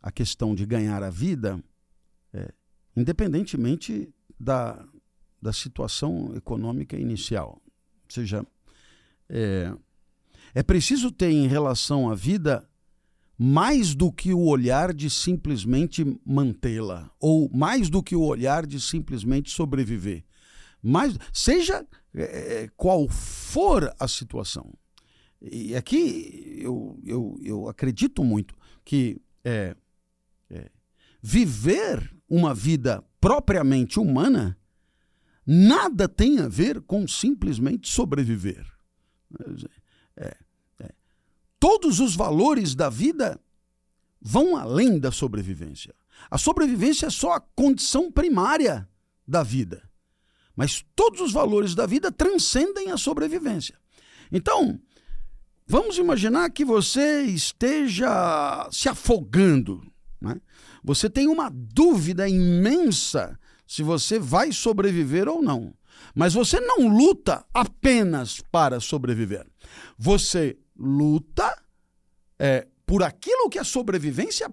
a 0.00 0.12
questão 0.12 0.54
de 0.54 0.64
ganhar 0.64 1.02
a 1.02 1.10
vida 1.10 1.62
é, 2.32 2.52
independentemente 2.96 4.12
da, 4.38 4.86
da 5.40 5.52
situação 5.52 6.34
econômica 6.36 6.96
inicial. 6.96 7.60
Ou 7.64 8.10
seja, 8.10 8.46
é, 9.28 9.74
é 10.54 10.62
preciso 10.62 11.10
ter 11.10 11.30
em 11.30 11.46
relação 11.46 12.10
à 12.10 12.14
vida 12.14 12.68
mais 13.38 13.94
do 13.94 14.10
que 14.10 14.34
o 14.34 14.40
olhar 14.40 14.92
de 14.92 15.08
simplesmente 15.08 16.04
mantê-la, 16.26 17.08
ou 17.20 17.48
mais 17.54 17.88
do 17.88 18.02
que 18.02 18.16
o 18.16 18.22
olhar 18.22 18.66
de 18.66 18.80
simplesmente 18.80 19.50
sobreviver. 19.50 20.24
Mais, 20.82 21.16
seja 21.32 21.86
é, 22.14 22.68
qual 22.76 23.08
for 23.08 23.94
a 23.98 24.08
situação. 24.08 24.72
E 25.40 25.76
aqui 25.76 26.58
eu, 26.60 26.98
eu, 27.04 27.38
eu 27.42 27.68
acredito 27.68 28.24
muito 28.24 28.56
que 28.84 29.20
é, 29.44 29.76
é, 30.50 30.68
viver 31.22 32.12
uma 32.28 32.52
vida 32.52 33.04
propriamente 33.20 34.00
humana 34.00 34.58
nada 35.46 36.08
tem 36.08 36.40
a 36.40 36.48
ver 36.48 36.80
com 36.82 37.06
simplesmente 37.06 37.88
sobreviver. 37.88 38.66
É, 40.16 40.26
é. 40.26 40.36
Todos 41.60 42.00
os 42.00 42.14
valores 42.14 42.74
da 42.74 42.88
vida 42.88 43.40
vão 44.20 44.56
além 44.56 44.98
da 44.98 45.10
sobrevivência. 45.10 45.94
A 46.30 46.38
sobrevivência 46.38 47.06
é 47.06 47.10
só 47.10 47.32
a 47.32 47.40
condição 47.40 48.10
primária 48.10 48.88
da 49.26 49.42
vida. 49.42 49.88
Mas 50.56 50.84
todos 50.96 51.20
os 51.20 51.32
valores 51.32 51.74
da 51.74 51.86
vida 51.86 52.10
transcendem 52.10 52.90
a 52.90 52.96
sobrevivência. 52.96 53.78
Então, 54.30 54.80
vamos 55.66 55.98
imaginar 55.98 56.50
que 56.50 56.64
você 56.64 57.22
esteja 57.22 58.68
se 58.72 58.88
afogando 58.88 59.80
né? 60.20 60.40
Você 60.82 61.08
tem 61.08 61.28
uma 61.28 61.50
dúvida 61.50 62.28
imensa 62.28 63.38
se 63.66 63.82
você 63.82 64.18
vai 64.18 64.52
sobreviver 64.52 65.28
ou 65.28 65.42
não. 65.42 65.74
Mas 66.14 66.34
você 66.34 66.60
não 66.60 66.88
luta 66.88 67.44
apenas 67.52 68.40
para 68.50 68.80
sobreviver. 68.80 69.46
Você 69.98 70.56
luta 70.78 71.60
é, 72.38 72.66
por 72.86 73.02
aquilo 73.02 73.50
que 73.50 73.58
a 73.58 73.64
sobrevivência 73.64 74.52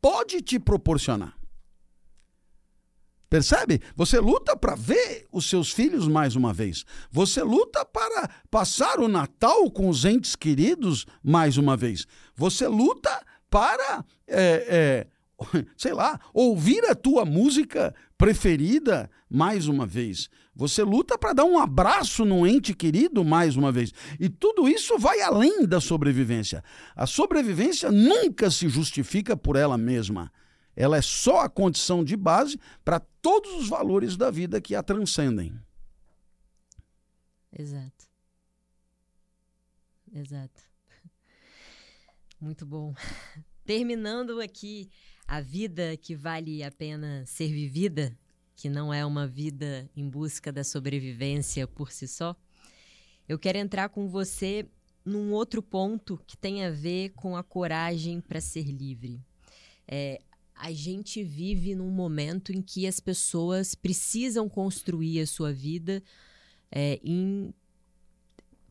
pode 0.00 0.42
te 0.42 0.58
proporcionar. 0.58 1.40
Percebe? 3.30 3.80
Você 3.94 4.18
luta 4.18 4.56
para 4.56 4.74
ver 4.74 5.28
os 5.30 5.48
seus 5.48 5.70
filhos 5.70 6.08
mais 6.08 6.34
uma 6.34 6.52
vez. 6.52 6.84
Você 7.12 7.44
luta 7.44 7.84
para 7.84 8.28
passar 8.50 8.98
o 8.98 9.06
Natal 9.06 9.70
com 9.70 9.88
os 9.88 10.04
entes 10.04 10.34
queridos 10.34 11.06
mais 11.22 11.56
uma 11.56 11.76
vez. 11.76 12.08
Você 12.34 12.66
luta 12.66 13.24
para, 13.48 14.04
é, 14.26 15.06
é, 15.48 15.64
sei 15.78 15.92
lá, 15.92 16.18
ouvir 16.34 16.84
a 16.86 16.94
tua 16.94 17.24
música 17.24 17.94
preferida 18.18 19.08
mais 19.30 19.68
uma 19.68 19.86
vez. 19.86 20.28
Você 20.54 20.82
luta 20.82 21.16
para 21.16 21.32
dar 21.32 21.44
um 21.44 21.58
abraço 21.58 22.24
no 22.24 22.46
ente 22.46 22.74
querido 22.74 23.24
mais 23.24 23.56
uma 23.56 23.70
vez. 23.70 23.92
E 24.18 24.28
tudo 24.28 24.68
isso 24.68 24.98
vai 24.98 25.20
além 25.20 25.64
da 25.64 25.80
sobrevivência. 25.80 26.62
A 26.94 27.06
sobrevivência 27.06 27.90
nunca 27.90 28.50
se 28.50 28.68
justifica 28.68 29.36
por 29.36 29.56
ela 29.56 29.78
mesma. 29.78 30.30
Ela 30.74 30.96
é 30.96 31.02
só 31.02 31.40
a 31.40 31.48
condição 31.48 32.04
de 32.04 32.16
base 32.16 32.58
para 32.84 33.00
todos 33.00 33.52
os 33.54 33.68
valores 33.68 34.16
da 34.16 34.30
vida 34.30 34.60
que 34.60 34.74
a 34.74 34.82
transcendem. 34.82 35.54
Exato. 37.56 38.08
Exato. 40.12 40.62
Muito 42.40 42.66
bom. 42.66 42.94
Terminando 43.64 44.40
aqui 44.40 44.90
a 45.26 45.40
vida 45.40 45.96
que 45.96 46.16
vale 46.16 46.62
a 46.62 46.72
pena 46.72 47.24
ser 47.26 47.52
vivida, 47.52 48.16
que 48.60 48.68
não 48.68 48.92
é 48.92 49.06
uma 49.06 49.26
vida 49.26 49.88
em 49.96 50.06
busca 50.06 50.52
da 50.52 50.62
sobrevivência 50.62 51.66
por 51.66 51.90
si 51.90 52.06
só, 52.06 52.36
eu 53.26 53.38
quero 53.38 53.56
entrar 53.56 53.88
com 53.88 54.06
você 54.06 54.68
num 55.02 55.32
outro 55.32 55.62
ponto 55.62 56.20
que 56.26 56.36
tem 56.36 56.66
a 56.66 56.70
ver 56.70 57.08
com 57.14 57.34
a 57.38 57.42
coragem 57.42 58.20
para 58.20 58.38
ser 58.38 58.64
livre. 58.64 59.18
É, 59.88 60.20
a 60.54 60.70
gente 60.72 61.22
vive 61.22 61.74
num 61.74 61.88
momento 61.88 62.52
em 62.52 62.60
que 62.60 62.86
as 62.86 63.00
pessoas 63.00 63.74
precisam 63.74 64.46
construir 64.46 65.22
a 65.22 65.26
sua 65.26 65.54
vida 65.54 66.02
é, 66.70 67.00
em 67.02 67.54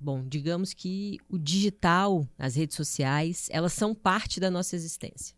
Bom, 0.02 0.26
digamos 0.26 0.72
que 0.72 1.18
o 1.28 1.38
digital, 1.38 2.26
as 2.38 2.56
redes 2.56 2.78
sociais, 2.78 3.50
elas 3.52 3.74
são 3.74 3.94
parte 3.94 4.40
da 4.40 4.50
nossa 4.50 4.74
existência. 4.74 5.36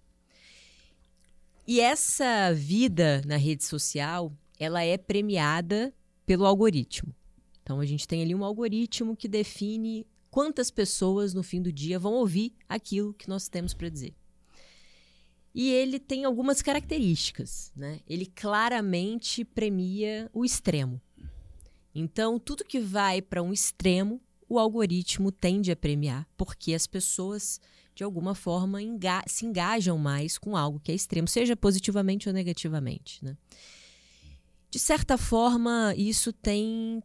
E 1.68 1.80
essa 1.80 2.53
vida 2.53 3.22
na 3.26 3.38
rede 3.38 3.64
social, 3.64 4.34
ela 4.59 4.84
é 4.84 4.97
premiada 4.97 5.93
pelo 6.26 6.45
algoritmo. 6.45 7.14
Então 7.62 7.80
a 7.80 7.86
gente 7.86 8.07
tem 8.07 8.22
ali 8.22 8.34
um 8.34 8.43
algoritmo 8.43 9.16
que 9.16 9.28
define 9.28 10.05
quantas 10.30 10.72
pessoas 10.72 11.34
no 11.34 11.43
fim 11.43 11.62
do 11.62 11.72
dia 11.72 11.99
vão 11.99 12.14
ouvir 12.14 12.53
aquilo 12.68 13.14
que 13.14 13.30
nós 13.30 13.47
temos 13.47 13.74
para 13.74 13.89
dizer. 13.89 14.14
E 15.53 15.70
ele 15.70 15.99
tem 15.99 16.24
algumas 16.24 16.62
características, 16.62 17.72
né? 17.76 17.99
Ele 18.07 18.26
claramente 18.26 19.43
premia 19.43 20.30
o 20.34 20.45
extremo. 20.45 21.01
Então, 21.93 22.39
tudo 22.39 22.64
que 22.64 22.80
vai 22.80 23.22
para 23.22 23.43
um 23.43 23.51
extremo 23.51 24.22
o 24.47 24.57
algoritmo 24.59 25.32
tende 25.32 25.72
a 25.72 25.76
premiar, 25.76 26.28
porque 26.36 26.74
as 26.74 26.88
pessoas, 26.88 27.59
de 28.01 28.03
alguma 28.03 28.33
forma, 28.33 28.81
enga 28.81 29.23
se 29.27 29.45
engajam 29.45 29.95
mais 29.95 30.35
com 30.35 30.57
algo 30.57 30.79
que 30.79 30.91
é 30.91 30.95
extremo, 30.95 31.27
seja 31.27 31.55
positivamente 31.55 32.27
ou 32.27 32.33
negativamente. 32.33 33.23
Né? 33.23 33.37
De 34.71 34.79
certa 34.79 35.19
forma, 35.19 35.93
isso 35.95 36.33
tem 36.33 37.03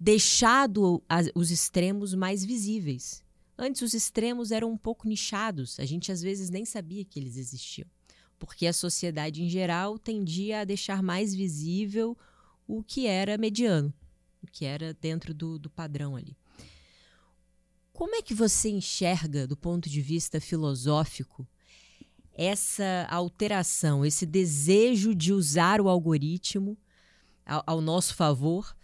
deixado 0.00 1.02
as, 1.06 1.30
os 1.34 1.50
extremos 1.50 2.14
mais 2.14 2.42
visíveis. 2.42 3.22
Antes, 3.58 3.82
os 3.82 3.92
extremos 3.92 4.52
eram 4.52 4.70
um 4.72 4.76
pouco 4.78 5.06
nichados, 5.06 5.78
a 5.78 5.84
gente 5.84 6.10
às 6.10 6.22
vezes 6.22 6.48
nem 6.48 6.64
sabia 6.64 7.04
que 7.04 7.18
eles 7.18 7.36
existiam, 7.36 7.88
porque 8.38 8.66
a 8.66 8.72
sociedade 8.72 9.42
em 9.42 9.50
geral 9.50 9.98
tendia 9.98 10.60
a 10.60 10.64
deixar 10.64 11.02
mais 11.02 11.34
visível 11.34 12.16
o 12.66 12.82
que 12.82 13.06
era 13.06 13.36
mediano 13.36 13.92
que 14.46 14.64
era 14.64 14.94
dentro 14.94 15.34
do, 15.34 15.58
do 15.58 15.68
padrão 15.68 16.16
ali. 16.16 16.36
Como 17.96 18.14
é 18.14 18.20
que 18.20 18.34
você 18.34 18.68
enxerga, 18.68 19.46
do 19.46 19.56
ponto 19.56 19.88
de 19.88 20.02
vista 20.02 20.38
filosófico, 20.38 21.48
essa 22.34 23.06
alteração, 23.08 24.04
esse 24.04 24.26
desejo 24.26 25.14
de 25.14 25.32
usar 25.32 25.80
o 25.80 25.88
algoritmo 25.88 26.76
ao, 27.46 27.62
ao 27.66 27.80
nosso 27.80 28.14
favor 28.14 28.76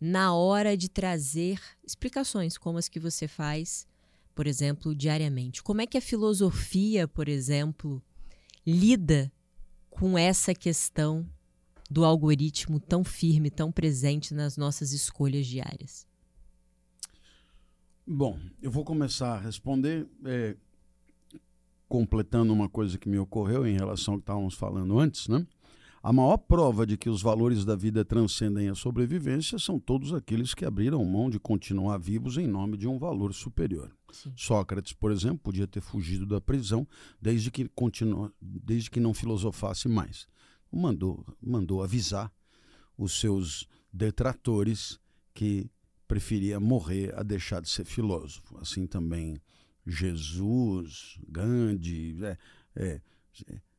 na 0.00 0.34
hora 0.34 0.76
de 0.76 0.88
trazer 0.88 1.60
explicações 1.86 2.58
como 2.58 2.78
as 2.78 2.88
que 2.88 2.98
você 2.98 3.28
faz, 3.28 3.86
por 4.34 4.48
exemplo, 4.48 4.92
diariamente? 4.92 5.62
Como 5.62 5.80
é 5.80 5.86
que 5.86 5.96
a 5.96 6.02
filosofia, 6.02 7.06
por 7.06 7.28
exemplo, 7.28 8.02
lida 8.66 9.32
com 9.88 10.18
essa 10.18 10.52
questão 10.52 11.24
do 11.88 12.04
algoritmo 12.04 12.80
tão 12.80 13.04
firme, 13.04 13.52
tão 13.52 13.70
presente 13.70 14.34
nas 14.34 14.56
nossas 14.56 14.90
escolhas 14.90 15.46
diárias? 15.46 16.07
Bom, 18.10 18.38
eu 18.62 18.70
vou 18.70 18.86
começar 18.86 19.34
a 19.34 19.38
responder 19.38 20.08
é, 20.24 20.56
completando 21.86 22.54
uma 22.54 22.66
coisa 22.66 22.96
que 22.96 23.06
me 23.06 23.18
ocorreu 23.18 23.66
em 23.66 23.74
relação 23.74 24.14
ao 24.14 24.18
que 24.18 24.22
estávamos 24.22 24.54
falando 24.54 24.98
antes, 24.98 25.28
né? 25.28 25.46
A 26.02 26.10
maior 26.10 26.38
prova 26.38 26.86
de 26.86 26.96
que 26.96 27.10
os 27.10 27.20
valores 27.20 27.66
da 27.66 27.76
vida 27.76 28.02
transcendem 28.06 28.70
a 28.70 28.74
sobrevivência 28.74 29.58
são 29.58 29.78
todos 29.78 30.14
aqueles 30.14 30.54
que 30.54 30.64
abriram 30.64 31.04
mão 31.04 31.28
de 31.28 31.38
continuar 31.38 31.98
vivos 31.98 32.38
em 32.38 32.46
nome 32.46 32.78
de 32.78 32.88
um 32.88 32.98
valor 32.98 33.34
superior. 33.34 33.94
Sim. 34.10 34.32
Sócrates, 34.34 34.94
por 34.94 35.12
exemplo, 35.12 35.40
podia 35.40 35.66
ter 35.66 35.82
fugido 35.82 36.24
da 36.24 36.40
prisão 36.40 36.88
desde 37.20 37.50
que, 37.50 37.68
continua, 37.68 38.32
desde 38.40 38.90
que 38.90 39.00
não 39.00 39.12
filosofasse 39.12 39.86
mais. 39.86 40.26
Mandou, 40.72 41.26
mandou 41.42 41.82
avisar 41.82 42.32
os 42.96 43.20
seus 43.20 43.68
detratores 43.92 44.98
que 45.34 45.70
preferia 46.08 46.58
morrer 46.58 47.14
a 47.14 47.22
deixar 47.22 47.60
de 47.60 47.68
ser 47.68 47.84
filósofo. 47.84 48.58
Assim 48.58 48.86
também 48.86 49.36
Jesus, 49.86 51.20
Gandhi. 51.28 52.16
É, 52.24 52.36
é, 52.74 53.00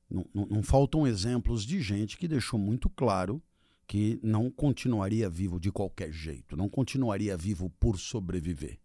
não, 0.10 0.26
não, 0.34 0.46
não 0.46 0.64
faltam 0.64 1.06
exemplos 1.06 1.66
de 1.66 1.82
gente 1.82 2.18
que 2.18 2.28
deixou 2.28 2.60
muito 2.60 2.90
claro 2.90 3.42
que 3.88 4.20
não 4.22 4.52
continuaria 4.52 5.28
vivo 5.28 5.60
de 5.60 5.72
qualquer 5.72 6.12
jeito, 6.12 6.56
não 6.56 6.70
continuaria 6.70 7.36
vivo 7.36 7.72
por 7.80 7.98
sobreviver. 7.98 8.78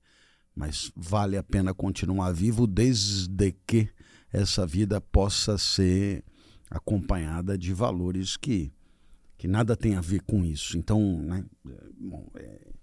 Mas 0.56 0.90
vale 0.96 1.36
a 1.36 1.42
pena 1.42 1.74
continuar 1.74 2.32
vivo 2.32 2.66
desde 2.66 3.52
que 3.66 3.90
essa 4.32 4.66
vida 4.66 5.00
possa 5.00 5.58
ser 5.58 6.24
acompanhada 6.70 7.58
de 7.58 7.74
valores 7.74 8.36
que, 8.36 8.72
que 9.36 9.46
nada 9.46 9.76
tem 9.76 9.94
a 9.94 10.00
ver 10.00 10.22
com 10.22 10.44
isso. 10.44 10.78
Então, 10.78 11.18
né, 11.22 11.44
é, 11.68 11.84
bom, 11.98 12.30
é, 12.36 12.73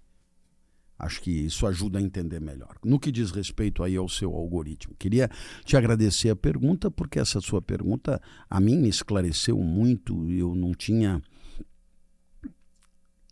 Acho 1.02 1.20
que 1.20 1.30
isso 1.30 1.66
ajuda 1.66 1.98
a 1.98 2.02
entender 2.02 2.40
melhor. 2.40 2.76
No 2.84 3.00
que 3.00 3.10
diz 3.10 3.32
respeito 3.32 3.82
aí 3.82 3.96
ao 3.96 4.08
seu 4.08 4.32
algoritmo, 4.32 4.94
queria 4.96 5.28
te 5.64 5.76
agradecer 5.76 6.30
a 6.30 6.36
pergunta, 6.36 6.92
porque 6.92 7.18
essa 7.18 7.40
sua 7.40 7.60
pergunta 7.60 8.22
a 8.48 8.60
mim 8.60 8.78
me 8.78 8.88
esclareceu 8.88 9.58
muito. 9.58 10.30
Eu 10.30 10.54
não 10.54 10.72
tinha. 10.72 11.20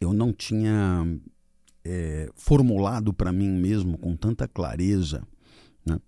Eu 0.00 0.12
não 0.12 0.32
tinha 0.32 1.06
é, 1.84 2.28
formulado 2.34 3.14
para 3.14 3.30
mim 3.30 3.48
mesmo 3.48 3.96
com 3.98 4.16
tanta 4.16 4.48
clareza 4.48 5.22
né? 5.86 6.00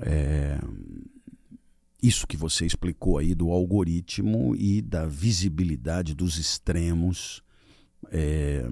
é, 0.00 0.58
isso 2.02 2.26
que 2.26 2.36
você 2.36 2.66
explicou 2.66 3.16
aí 3.16 3.32
do 3.32 3.50
algoritmo 3.50 4.56
e 4.56 4.82
da 4.82 5.06
visibilidade 5.06 6.14
dos 6.14 6.36
extremos. 6.36 7.44
É, 8.10 8.66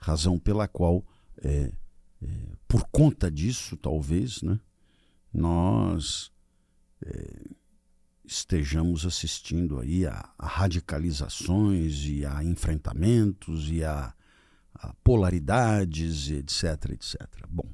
razão 0.00 0.38
pela 0.38 0.66
qual, 0.66 1.04
é, 1.42 1.72
é, 2.22 2.26
por 2.66 2.84
conta 2.90 3.30
disso, 3.30 3.76
talvez, 3.76 4.42
né, 4.42 4.58
nós 5.32 6.32
é, 7.04 7.44
estejamos 8.24 9.04
assistindo 9.04 9.78
aí 9.78 10.06
a, 10.06 10.28
a, 10.38 10.46
radicalizações 10.46 12.04
e 12.06 12.24
a 12.24 12.42
enfrentamentos 12.44 13.70
e 13.70 13.84
a, 13.84 14.14
a 14.74 14.94
polaridades, 15.04 16.30
etc, 16.30 16.90
etc. 16.92 17.20
Bom, 17.48 17.68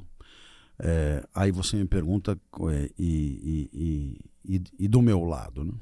é, 0.79 1.27
aí 1.35 1.51
você 1.51 1.77
me 1.77 1.87
pergunta 1.87 2.39
é, 2.71 2.91
e, 2.99 3.71
e, 3.73 4.21
e, 4.45 4.65
e, 4.79 4.89
do 4.89 5.01
meu 5.01 5.25
lado, 5.25 5.65
né? 5.65 5.73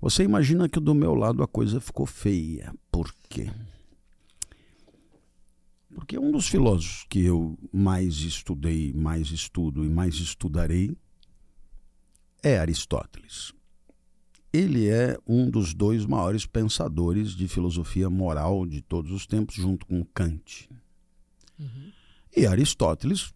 Você 0.00 0.22
imagina 0.22 0.68
que 0.68 0.78
do 0.78 0.94
meu 0.94 1.14
lado 1.14 1.42
a 1.42 1.48
coisa 1.48 1.80
ficou 1.80 2.06
feia. 2.06 2.74
Por 2.92 3.12
quê? 3.28 3.50
Porque 5.96 6.18
um 6.18 6.30
dos 6.30 6.46
filósofos 6.46 7.06
que 7.08 7.24
eu 7.24 7.58
mais 7.72 8.16
estudei, 8.16 8.92
mais 8.92 9.30
estudo 9.30 9.82
e 9.82 9.88
mais 9.88 10.16
estudarei 10.16 10.94
é 12.42 12.58
Aristóteles. 12.58 13.54
Ele 14.52 14.90
é 14.90 15.18
um 15.26 15.48
dos 15.48 15.72
dois 15.72 16.04
maiores 16.04 16.44
pensadores 16.44 17.30
de 17.34 17.48
filosofia 17.48 18.10
moral 18.10 18.66
de 18.66 18.82
todos 18.82 19.10
os 19.10 19.26
tempos, 19.26 19.54
junto 19.54 19.86
com 19.86 20.04
Kant. 20.04 20.68
Uhum. 21.58 21.90
E 22.36 22.46
Aristóteles, 22.46 23.32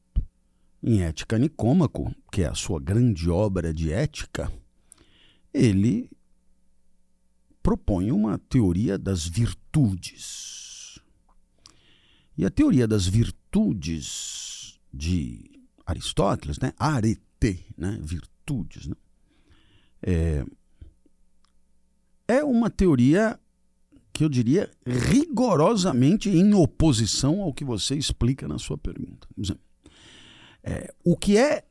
em 0.82 1.00
Ética 1.00 1.38
Nicômaco, 1.38 2.14
que 2.30 2.42
é 2.42 2.46
a 2.46 2.54
sua 2.54 2.78
grande 2.78 3.30
obra 3.30 3.72
de 3.72 3.90
ética, 3.90 4.52
ele 5.52 6.10
propõe 7.62 8.12
uma 8.12 8.38
teoria 8.38 8.98
das 8.98 9.26
virtudes 9.26 10.59
e 12.40 12.46
a 12.46 12.50
teoria 12.50 12.88
das 12.88 13.06
virtudes 13.06 14.80
de 14.90 15.60
Aristóteles, 15.84 16.58
né? 16.58 16.72
arete, 16.78 17.66
né? 17.76 17.98
virtudes, 18.00 18.86
né? 18.86 18.94
É, 20.02 20.44
é 22.26 22.42
uma 22.42 22.70
teoria 22.70 23.38
que 24.10 24.24
eu 24.24 24.28
diria 24.30 24.70
rigorosamente 24.86 26.30
em 26.30 26.54
oposição 26.54 27.42
ao 27.42 27.52
que 27.52 27.62
você 27.62 27.94
explica 27.94 28.48
na 28.48 28.58
sua 28.58 28.78
pergunta. 28.78 29.28
É, 30.64 30.94
o 31.04 31.18
que 31.18 31.36
é 31.36 31.66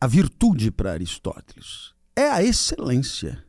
a 0.00 0.06
virtude 0.06 0.70
para 0.70 0.92
Aristóteles? 0.92 1.92
É 2.16 2.30
a 2.30 2.42
excelência. 2.42 3.44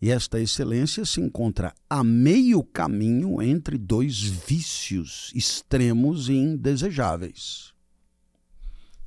E 0.00 0.10
esta 0.10 0.38
excelência 0.38 1.04
se 1.04 1.20
encontra 1.20 1.74
a 1.88 2.04
meio 2.04 2.62
caminho 2.62 3.40
entre 3.40 3.78
dois 3.78 4.20
vícios 4.20 5.32
extremos 5.34 6.28
e 6.28 6.34
indesejáveis. 6.34 7.72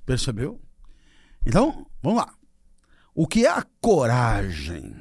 Percebeu? 0.05 0.59
Então, 1.45 1.85
vamos 2.01 2.19
lá. 2.19 2.33
O 3.13 3.27
que 3.27 3.45
é 3.45 3.49
a 3.49 3.63
coragem? 3.79 4.95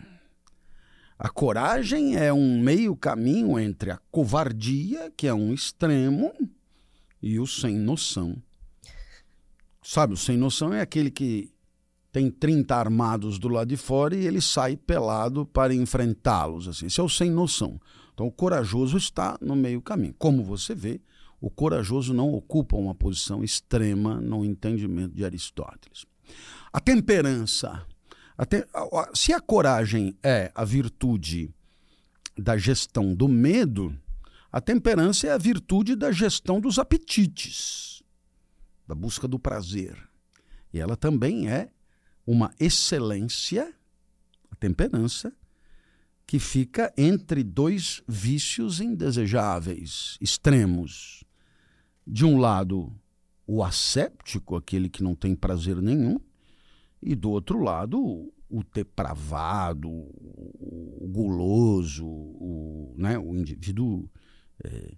A 1.18 1.28
coragem 1.28 2.16
é 2.16 2.32
um 2.32 2.60
meio 2.60 2.94
caminho 2.94 3.58
entre 3.58 3.90
a 3.90 3.98
covardia, 4.10 5.10
que 5.16 5.26
é 5.26 5.34
um 5.34 5.52
extremo, 5.52 6.32
e 7.20 7.40
o 7.40 7.46
sem 7.46 7.76
noção. 7.76 8.40
Sabe, 9.82 10.14
o 10.14 10.16
sem 10.16 10.36
noção 10.36 10.72
é 10.72 10.80
aquele 10.80 11.10
que 11.10 11.50
tem 12.10 12.30
30 12.30 12.74
armados 12.74 13.38
do 13.38 13.48
lado 13.48 13.68
de 13.68 13.76
fora 13.76 14.16
e 14.16 14.26
ele 14.26 14.40
sai 14.40 14.76
pelado 14.76 15.44
para 15.46 15.74
enfrentá-los. 15.74 16.68
Assim. 16.68 16.86
Esse 16.86 17.00
é 17.00 17.02
o 17.02 17.08
sem 17.08 17.30
noção. 17.30 17.80
Então 18.14 18.26
o 18.26 18.32
corajoso 18.32 18.96
está 18.96 19.38
no 19.40 19.54
meio 19.54 19.80
caminho. 19.80 20.14
Como 20.18 20.42
você 20.42 20.74
vê, 20.74 21.00
o 21.40 21.50
corajoso 21.50 22.12
não 22.12 22.32
ocupa 22.32 22.76
uma 22.76 22.94
posição 22.94 23.44
extrema 23.44 24.20
no 24.20 24.44
entendimento 24.44 25.14
de 25.14 25.24
Aristóteles. 25.24 26.04
A 26.72 26.80
temperança. 26.80 27.86
A 28.36 28.44
te... 28.44 28.66
Se 29.14 29.32
a 29.32 29.40
coragem 29.40 30.16
é 30.22 30.50
a 30.54 30.64
virtude 30.64 31.54
da 32.36 32.56
gestão 32.56 33.14
do 33.14 33.28
medo, 33.28 33.96
a 34.50 34.60
temperança 34.60 35.26
é 35.26 35.32
a 35.32 35.38
virtude 35.38 35.94
da 35.94 36.10
gestão 36.10 36.60
dos 36.60 36.78
apetites, 36.78 38.02
da 38.86 38.94
busca 38.94 39.28
do 39.28 39.38
prazer. 39.38 39.96
E 40.72 40.80
ela 40.80 40.96
também 40.96 41.48
é 41.48 41.70
uma 42.30 42.52
excelência, 42.60 43.74
a 44.50 44.56
temperança, 44.56 45.32
que 46.26 46.38
fica 46.38 46.92
entre 46.94 47.42
dois 47.42 48.02
vícios 48.06 48.82
indesejáveis, 48.82 50.18
extremos. 50.20 51.24
De 52.06 52.26
um 52.26 52.36
lado, 52.36 52.92
o 53.46 53.64
asséptico, 53.64 54.56
aquele 54.56 54.90
que 54.90 55.02
não 55.02 55.14
tem 55.14 55.34
prazer 55.34 55.80
nenhum, 55.80 56.20
e 57.00 57.14
do 57.14 57.30
outro 57.30 57.62
lado, 57.62 57.98
o 58.46 58.62
depravado, 58.74 59.88
o 59.88 61.08
guloso, 61.10 62.04
o, 62.04 62.94
né, 62.98 63.18
o 63.18 63.34
indivíduo 63.34 64.06
é, 64.62 64.92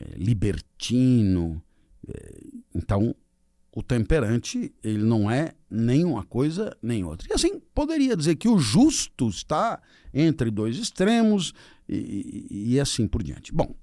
é, 0.00 0.14
libertino. 0.16 1.62
É, 2.08 2.40
então, 2.74 3.14
o 3.74 3.82
temperante, 3.82 4.72
ele 4.84 5.02
não 5.02 5.30
é 5.30 5.54
nem 5.70 6.04
uma 6.04 6.24
coisa 6.24 6.76
nem 6.82 7.04
outra. 7.04 7.26
E 7.30 7.32
assim, 7.32 7.58
poderia 7.74 8.14
dizer 8.16 8.36
que 8.36 8.48
o 8.48 8.58
justo 8.58 9.28
está 9.28 9.80
entre 10.12 10.50
dois 10.50 10.76
extremos 10.76 11.54
e, 11.88 12.48
e, 12.50 12.74
e 12.74 12.80
assim 12.80 13.06
por 13.06 13.22
diante. 13.22 13.52
Bom, 13.52 13.74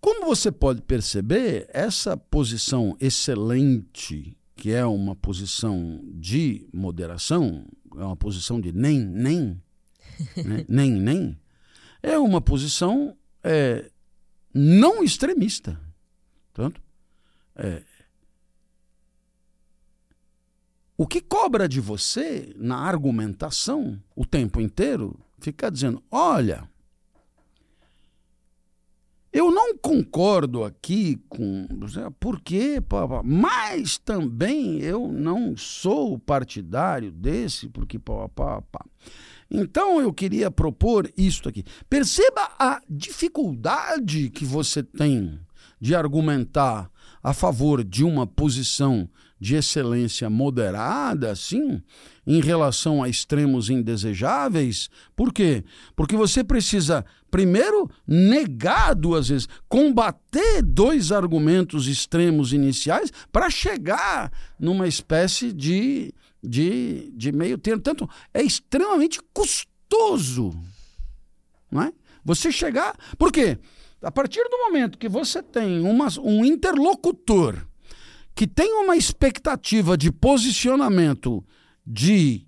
como 0.00 0.26
você 0.26 0.50
pode 0.52 0.82
perceber, 0.82 1.68
essa 1.72 2.16
posição 2.16 2.96
excelente, 3.00 4.36
que 4.54 4.70
é 4.70 4.84
uma 4.84 5.16
posição 5.16 6.00
de 6.14 6.68
moderação, 6.72 7.66
é 7.96 8.04
uma 8.04 8.16
posição 8.16 8.60
de 8.60 8.72
nem, 8.72 9.00
nem, 9.00 9.60
né? 10.44 10.64
nem, 10.68 10.90
nem, 10.92 11.38
é 12.02 12.16
uma 12.16 12.40
posição 12.40 13.16
é, 13.42 13.90
não 14.54 15.02
extremista. 15.02 15.80
Tanto, 16.52 16.82
é, 17.56 17.82
o 21.02 21.06
que 21.06 21.20
cobra 21.20 21.68
de 21.68 21.80
você 21.80 22.52
na 22.54 22.76
argumentação 22.76 24.00
o 24.14 24.24
tempo 24.24 24.60
inteiro, 24.60 25.18
fica 25.40 25.68
dizendo: 25.68 26.00
olha, 26.08 26.62
eu 29.32 29.50
não 29.50 29.76
concordo 29.76 30.62
aqui 30.62 31.20
com. 31.28 31.66
Por 32.20 32.40
quê? 32.40 32.76
Mas 33.24 33.98
também 33.98 34.78
eu 34.78 35.08
não 35.08 35.56
sou 35.56 36.20
partidário 36.20 37.10
desse, 37.10 37.68
porque. 37.68 37.98
Papá. 37.98 38.62
Então 39.50 40.00
eu 40.00 40.12
queria 40.12 40.52
propor 40.52 41.12
isto 41.16 41.48
aqui. 41.48 41.64
Perceba 41.90 42.48
a 42.60 42.80
dificuldade 42.88 44.30
que 44.30 44.44
você 44.44 44.84
tem 44.84 45.36
de 45.80 45.96
argumentar 45.96 46.88
a 47.20 47.34
favor 47.34 47.82
de 47.82 48.04
uma 48.04 48.24
posição 48.24 49.10
de 49.42 49.56
excelência 49.56 50.30
moderada, 50.30 51.34
sim, 51.34 51.82
em 52.24 52.40
relação 52.40 53.02
a 53.02 53.08
extremos 53.08 53.68
indesejáveis. 53.68 54.88
Por 55.16 55.32
quê? 55.32 55.64
Porque 55.96 56.14
você 56.14 56.44
precisa, 56.44 57.04
primeiro, 57.28 57.90
negar 58.06 58.94
duas 58.94 59.30
vezes, 59.30 59.48
combater 59.68 60.62
dois 60.62 61.10
argumentos 61.10 61.88
extremos 61.88 62.52
iniciais 62.52 63.12
para 63.32 63.50
chegar 63.50 64.30
numa 64.60 64.86
espécie 64.86 65.52
de, 65.52 66.14
de, 66.40 67.10
de 67.12 67.32
meio 67.32 67.58
termo. 67.58 67.82
Tanto 67.82 68.08
é 68.32 68.44
extremamente 68.44 69.18
custoso. 69.34 70.52
Não 71.68 71.82
é? 71.82 71.92
Você 72.24 72.52
chegar. 72.52 72.96
Por 73.18 73.32
quê? 73.32 73.58
A 74.00 74.12
partir 74.12 74.44
do 74.48 74.58
momento 74.58 74.98
que 74.98 75.08
você 75.08 75.42
tem 75.42 75.80
uma, 75.80 76.06
um 76.20 76.44
interlocutor 76.44 77.66
que 78.34 78.46
tem 78.46 78.72
uma 78.74 78.96
expectativa 78.96 79.96
de 79.96 80.10
posicionamento 80.10 81.44
de 81.86 82.46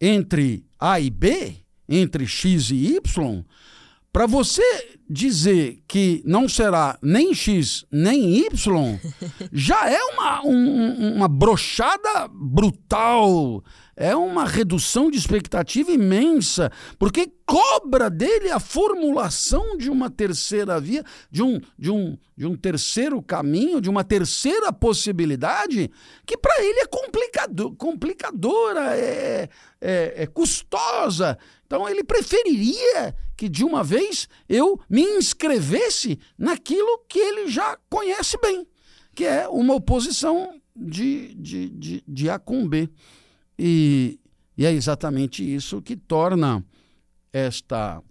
entre 0.00 0.64
A 0.78 1.00
e 1.00 1.10
B, 1.10 1.56
entre 1.88 2.26
X 2.26 2.70
e 2.70 2.96
Y, 2.96 3.44
para 4.12 4.26
você 4.26 4.62
dizer 5.08 5.82
que 5.86 6.22
não 6.24 6.48
será 6.48 6.98
nem 7.02 7.34
X 7.34 7.84
nem 7.90 8.38
Y, 8.46 8.98
já 9.52 9.90
é 9.90 10.02
uma, 10.04 10.42
um, 10.44 11.16
uma 11.16 11.28
brochada 11.28 12.28
brutal 12.28 13.62
é 13.96 14.14
uma 14.14 14.44
redução 14.44 15.10
de 15.10 15.16
expectativa 15.16 15.90
imensa, 15.90 16.70
porque 16.98 17.32
cobra 17.46 18.10
dele 18.10 18.50
a 18.50 18.60
formulação 18.60 19.78
de 19.78 19.88
uma 19.88 20.10
terceira 20.10 20.78
via, 20.78 21.02
de 21.30 21.42
um, 21.42 21.58
de 21.78 21.90
um, 21.90 22.18
de 22.36 22.46
um 22.46 22.54
terceiro 22.54 23.22
caminho, 23.22 23.80
de 23.80 23.88
uma 23.88 24.04
terceira 24.04 24.70
possibilidade, 24.70 25.90
que 26.26 26.36
para 26.36 26.62
ele 26.62 26.80
é 26.80 26.86
complicado, 26.86 27.74
complicadora, 27.76 28.94
é, 28.96 29.48
é, 29.80 30.14
é 30.16 30.26
custosa. 30.26 31.38
Então 31.66 31.88
ele 31.88 32.04
preferiria 32.04 33.14
que 33.34 33.48
de 33.48 33.64
uma 33.64 33.82
vez 33.82 34.28
eu 34.46 34.78
me 34.90 35.02
inscrevesse 35.02 36.18
naquilo 36.36 36.98
que 37.08 37.18
ele 37.18 37.48
já 37.48 37.78
conhece 37.88 38.36
bem, 38.42 38.66
que 39.14 39.24
é 39.24 39.48
uma 39.48 39.74
oposição 39.74 40.60
de, 40.76 41.34
de, 41.34 41.70
de, 41.70 42.04
de 42.06 42.30
A 42.30 42.38
com 42.38 42.68
B. 42.68 42.90
E, 43.58 44.20
e 44.56 44.66
é 44.66 44.72
exatamente 44.72 45.42
isso 45.42 45.80
que 45.80 45.96
torna 45.96 46.64
esta 47.32 48.02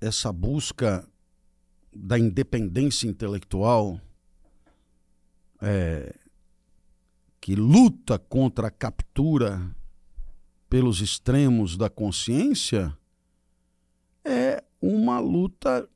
essa 0.00 0.30
busca 0.32 1.08
da 1.94 2.18
independência 2.18 3.06
intelectual 3.06 3.98
é, 5.62 6.14
que 7.40 7.54
luta 7.54 8.18
contra 8.18 8.68
a 8.68 8.70
captura 8.70 9.74
pelos 10.68 11.00
extremos 11.00 11.76
da 11.76 11.88
consciência 11.88 12.96
é 14.24 14.62
uma 14.80 15.20
luta 15.20 15.88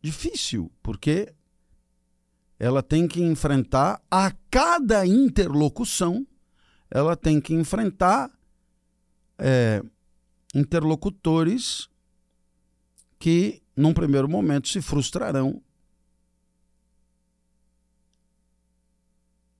difícil, 0.00 0.70
porque 0.82 1.34
ela 2.58 2.82
tem 2.82 3.06
que 3.08 3.22
enfrentar 3.22 4.00
a 4.10 4.32
cada 4.50 5.06
interlocução, 5.06 6.26
ela 6.90 7.16
tem 7.16 7.40
que 7.40 7.54
enfrentar 7.54 8.30
é, 9.38 9.82
interlocutores 10.54 11.88
que, 13.18 13.62
num 13.76 13.92
primeiro 13.92 14.28
momento, 14.28 14.68
se 14.68 14.80
frustrarão. 14.80 15.60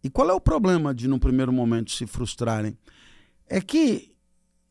E 0.02 0.10
qual 0.10 0.28
é 0.28 0.32
o 0.34 0.40
problema 0.40 0.94
de, 0.94 1.08
num 1.08 1.18
primeiro 1.18 1.52
momento, 1.52 1.90
se 1.90 2.06
frustrarem? 2.06 2.78
É 3.48 3.60
que, 3.60 4.14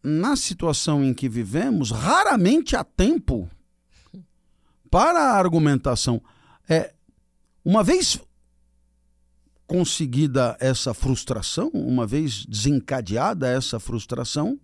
na 0.02 0.36
situação 0.36 1.04
em 1.04 1.14
que 1.14 1.28
vivemos, 1.28 1.92
raramente 1.92 2.76
há 2.76 2.84
tempo 2.84 3.50
para 4.90 5.20
a 5.20 5.38
argumentação. 5.40 6.22
É, 6.70 6.94
uma 7.64 7.84
vez 7.84 8.20
conseguida 9.66 10.58
essa 10.60 10.94
frustração, 10.94 11.70
uma 11.74 12.06
vez 12.06 12.46
desencadeada 12.46 13.48
essa 13.48 13.80
frustração, 13.80 14.60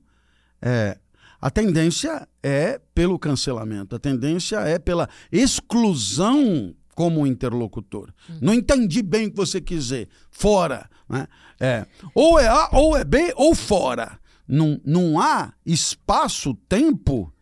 é, 0.61 0.97
a 1.41 1.49
tendência 1.49 2.27
é 2.43 2.79
pelo 2.93 3.17
cancelamento, 3.17 3.95
a 3.95 3.99
tendência 3.99 4.57
é 4.57 4.77
pela 4.77 5.09
exclusão 5.31 6.75
como 6.93 7.25
interlocutor. 7.25 8.13
Hum. 8.29 8.39
Não 8.41 8.53
entendi 8.53 9.01
bem 9.01 9.27
o 9.27 9.31
que 9.31 9.37
você 9.37 9.61
quiser. 9.61 10.07
Fora. 10.29 10.89
Né? 11.07 11.27
É, 11.59 11.85
ou 12.13 12.37
é 12.37 12.47
A, 12.47 12.69
ou 12.73 12.97
é 12.97 13.05
B, 13.05 13.33
ou 13.37 13.55
fora. 13.55 14.19
Não, 14.45 14.81
não 14.83 15.19
há 15.19 15.53
espaço, 15.65 16.53
tempo 16.67 17.33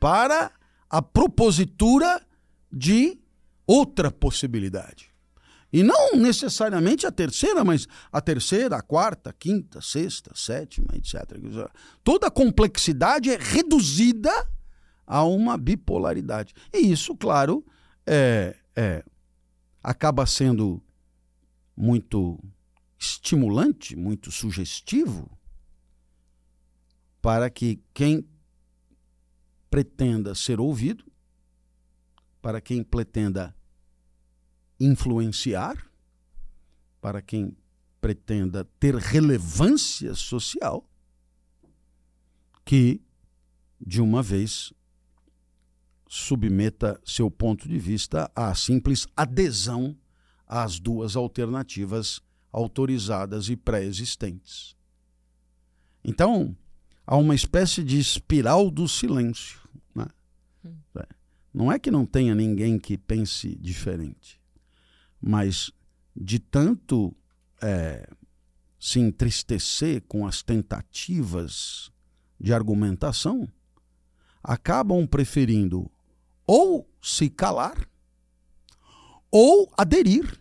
para 0.00 0.50
a 0.90 1.00
propositura 1.00 2.20
de 2.72 3.18
outra 3.66 4.10
possibilidade. 4.10 5.12
E 5.72 5.82
não 5.82 6.16
necessariamente 6.16 7.04
a 7.04 7.10
terceira, 7.10 7.64
mas 7.64 7.88
a 8.12 8.20
terceira, 8.20 8.76
a 8.76 8.82
quarta, 8.82 9.30
a 9.30 9.32
quinta, 9.32 9.80
a 9.80 9.82
sexta, 9.82 10.30
a 10.32 10.36
sétima, 10.36 10.86
etc. 10.94 11.20
Toda 12.04 12.28
a 12.28 12.30
complexidade 12.30 13.28
é 13.28 13.36
reduzida 13.36 14.30
a 15.04 15.24
uma 15.24 15.58
bipolaridade. 15.58 16.54
E 16.72 16.78
isso, 16.78 17.16
claro, 17.16 17.66
é, 18.06 18.56
é, 18.76 19.04
acaba 19.82 20.24
sendo 20.26 20.80
muito 21.76 22.38
estimulante, 22.96 23.96
muito 23.96 24.30
sugestivo 24.30 25.28
para 27.20 27.50
que 27.50 27.82
quem 27.92 28.24
pretenda 29.68 30.34
ser 30.34 30.60
ouvido 30.60 31.04
para 32.44 32.60
quem 32.60 32.84
pretenda 32.84 33.56
influenciar, 34.78 35.90
para 37.00 37.22
quem 37.22 37.56
pretenda 38.02 38.66
ter 38.78 38.96
relevância 38.96 40.14
social, 40.14 40.86
que, 42.62 43.00
de 43.80 44.02
uma 44.02 44.22
vez, 44.22 44.74
submeta 46.06 47.00
seu 47.02 47.30
ponto 47.30 47.66
de 47.66 47.78
vista 47.78 48.30
à 48.36 48.54
simples 48.54 49.06
adesão 49.16 49.96
às 50.46 50.78
duas 50.78 51.16
alternativas 51.16 52.20
autorizadas 52.52 53.48
e 53.48 53.56
pré-existentes. 53.56 54.76
Então, 56.04 56.54
há 57.06 57.16
uma 57.16 57.34
espécie 57.34 57.82
de 57.82 57.98
espiral 57.98 58.70
do 58.70 58.86
silêncio. 58.86 59.66
Né? 59.94 60.06
Hum. 60.62 60.76
É. 60.96 61.23
Não 61.54 61.70
é 61.70 61.78
que 61.78 61.90
não 61.90 62.04
tenha 62.04 62.34
ninguém 62.34 62.80
que 62.80 62.98
pense 62.98 63.54
diferente, 63.54 64.40
mas 65.22 65.70
de 66.14 66.40
tanto 66.40 67.14
é, 67.62 68.08
se 68.78 68.98
entristecer 68.98 70.02
com 70.02 70.26
as 70.26 70.42
tentativas 70.42 71.92
de 72.40 72.52
argumentação, 72.52 73.48
acabam 74.42 75.06
preferindo 75.06 75.90
ou 76.46 76.86
se 77.00 77.30
calar 77.30 77.88
ou 79.30 79.72
aderir 79.76 80.38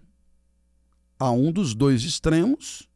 a 1.18 1.32
um 1.32 1.52
dos 1.52 1.74
dois 1.74 2.04
extremos 2.04 2.90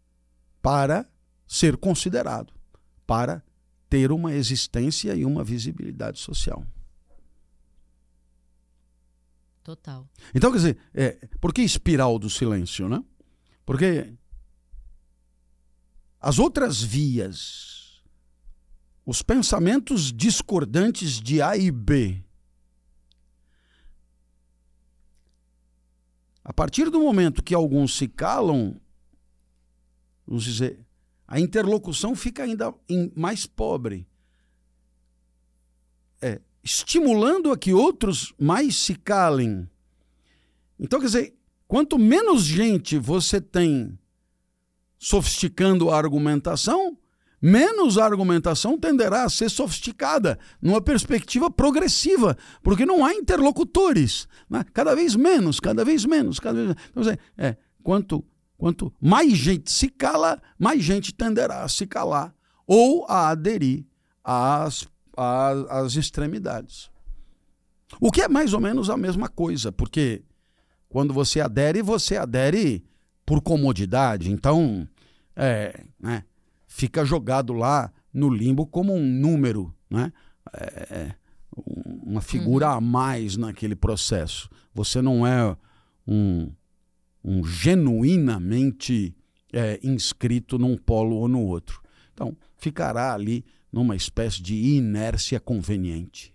para 0.62 1.08
ser 1.48 1.78
considerado, 1.78 2.52
para 3.06 3.42
ter 3.90 4.12
uma 4.12 4.34
existência 4.34 5.16
e 5.16 5.24
uma 5.24 5.44
visibilidade 5.44 6.20
social. 6.20 6.66
Total. 9.68 10.08
Então, 10.34 10.50
quer 10.50 10.58
dizer, 10.60 10.78
é, 10.94 11.28
por 11.42 11.54
que 11.54 11.62
espiral 11.62 12.18
do 12.18 12.30
silêncio, 12.30 12.88
né? 12.88 13.04
Porque 13.66 14.14
as 16.22 16.40
outras 16.40 16.82
vias, 16.82 18.02
os 19.06 19.22
pensamentos 19.22 20.14
discordantes 20.14 21.20
de 21.20 21.42
A 21.42 21.58
e 21.58 21.70
B, 21.70 22.24
a 26.46 26.54
partir 26.54 26.90
do 26.90 27.02
momento 27.02 27.44
que 27.44 27.54
alguns 27.54 27.94
se 27.98 28.08
calam, 28.08 28.80
vamos 30.26 30.46
dizer, 30.46 30.80
a 31.28 31.42
interlocução 31.42 32.16
fica 32.16 32.42
ainda 32.44 32.74
mais 33.14 33.46
pobre. 33.46 34.08
É, 36.22 36.40
estimulando 36.68 37.50
a 37.50 37.58
que 37.58 37.74
outros 37.74 38.34
mais 38.38 38.76
se 38.76 38.94
calem. 38.94 39.70
Então, 40.78 41.00
quer 41.00 41.06
dizer, 41.06 41.38
quanto 41.66 41.98
menos 41.98 42.44
gente 42.44 42.98
você 42.98 43.40
tem 43.40 43.98
sofisticando 45.00 45.90
a 45.90 45.98
argumentação, 45.98 46.98
menos 47.42 47.98
a 47.98 48.04
argumentação 48.04 48.78
tenderá 48.78 49.24
a 49.24 49.30
ser 49.30 49.50
sofisticada, 49.50 50.38
numa 50.62 50.82
perspectiva 50.82 51.50
progressiva, 51.50 52.38
porque 52.62 52.86
não 52.86 53.06
há 53.06 53.14
interlocutores. 53.14 54.28
Né? 54.50 54.66
Cada 54.74 54.94
vez 54.94 55.16
menos, 55.16 55.62
cada 55.62 55.86
vez 55.86 56.04
menos. 56.04 56.38
Cada 56.38 56.66
vez... 56.66 56.76
Então, 56.92 57.18
é, 57.38 57.56
quanto, 57.82 58.26
quanto 58.58 58.94
mais 59.00 59.32
gente 59.38 59.72
se 59.72 59.88
cala, 59.88 60.42
mais 60.60 60.84
gente 60.84 61.14
tenderá 61.14 61.64
a 61.64 61.70
se 61.70 61.88
calar 61.88 62.36
ou 62.66 63.06
a 63.08 63.30
aderir 63.30 63.86
às 64.22 64.86
às 65.18 65.96
extremidades. 65.96 66.90
O 68.00 68.12
que 68.12 68.22
é 68.22 68.28
mais 68.28 68.54
ou 68.54 68.60
menos 68.60 68.90
a 68.90 68.98
mesma 68.98 69.28
coisa, 69.28 69.72
porque 69.72 70.22
quando 70.90 71.14
você 71.14 71.40
adere, 71.40 71.82
você 71.82 72.18
adere 72.18 72.86
por 73.26 73.42
comodidade. 73.42 74.32
Então, 74.32 74.88
é, 75.36 75.84
né, 76.00 76.24
fica 76.68 77.04
jogado 77.04 77.54
lá 77.54 77.92
no 78.14 78.30
limbo 78.30 78.66
como 78.66 78.94
um 78.94 79.06
número, 79.06 79.74
né? 79.90 80.12
É, 80.54 80.66
é 80.92 81.16
uma 82.04 82.22
figura 82.22 82.70
uhum. 82.72 82.78
a 82.78 82.82
mais 82.82 83.36
naquele 83.36 83.76
processo. 83.76 84.50
Você 84.74 85.02
não 85.02 85.26
é 85.26 85.58
um, 86.06 86.52
um 87.24 87.44
genuinamente 87.44 89.16
é, 89.52 89.80
inscrito 89.84 90.58
num 90.58 90.78
polo 90.78 91.16
ou 91.16 91.28
no 91.28 91.42
outro. 91.42 91.82
Então, 92.14 92.36
ficará 92.58 93.14
ali 93.14 93.44
numa 93.72 93.96
espécie 93.96 94.42
de 94.42 94.56
inércia 94.56 95.40
conveniente. 95.40 96.34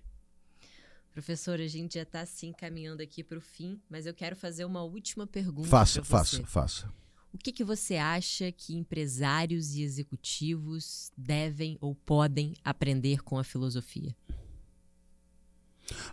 Professor, 1.13 1.61
a 1.61 1.67
gente 1.67 1.95
já 1.95 2.03
está 2.03 2.21
assim 2.23 2.53
caminhando 2.53 3.03
aqui 3.03 3.23
para 3.23 3.37
o 3.37 3.41
fim, 3.41 3.79
mas 3.89 4.07
eu 4.07 4.15
quero 4.15 4.35
fazer 4.35 4.65
uma 4.65 4.83
última 4.83 5.27
pergunta. 5.27 5.69
Faça, 5.69 6.03
faça, 6.03 6.43
faça. 6.47 6.93
O 7.33 7.39
que, 7.39 7.53
que 7.53 7.65
você 7.65 7.97
acha 7.97 8.53
que 8.53 8.75
empresários 8.75 9.75
e 9.75 9.83
executivos 9.83 11.11
devem 11.17 11.79
ou 11.81 11.95
podem 11.95 12.55
aprender 12.65 13.23
com 13.23 13.39
a 13.39 13.45
filosofia? 13.45 14.15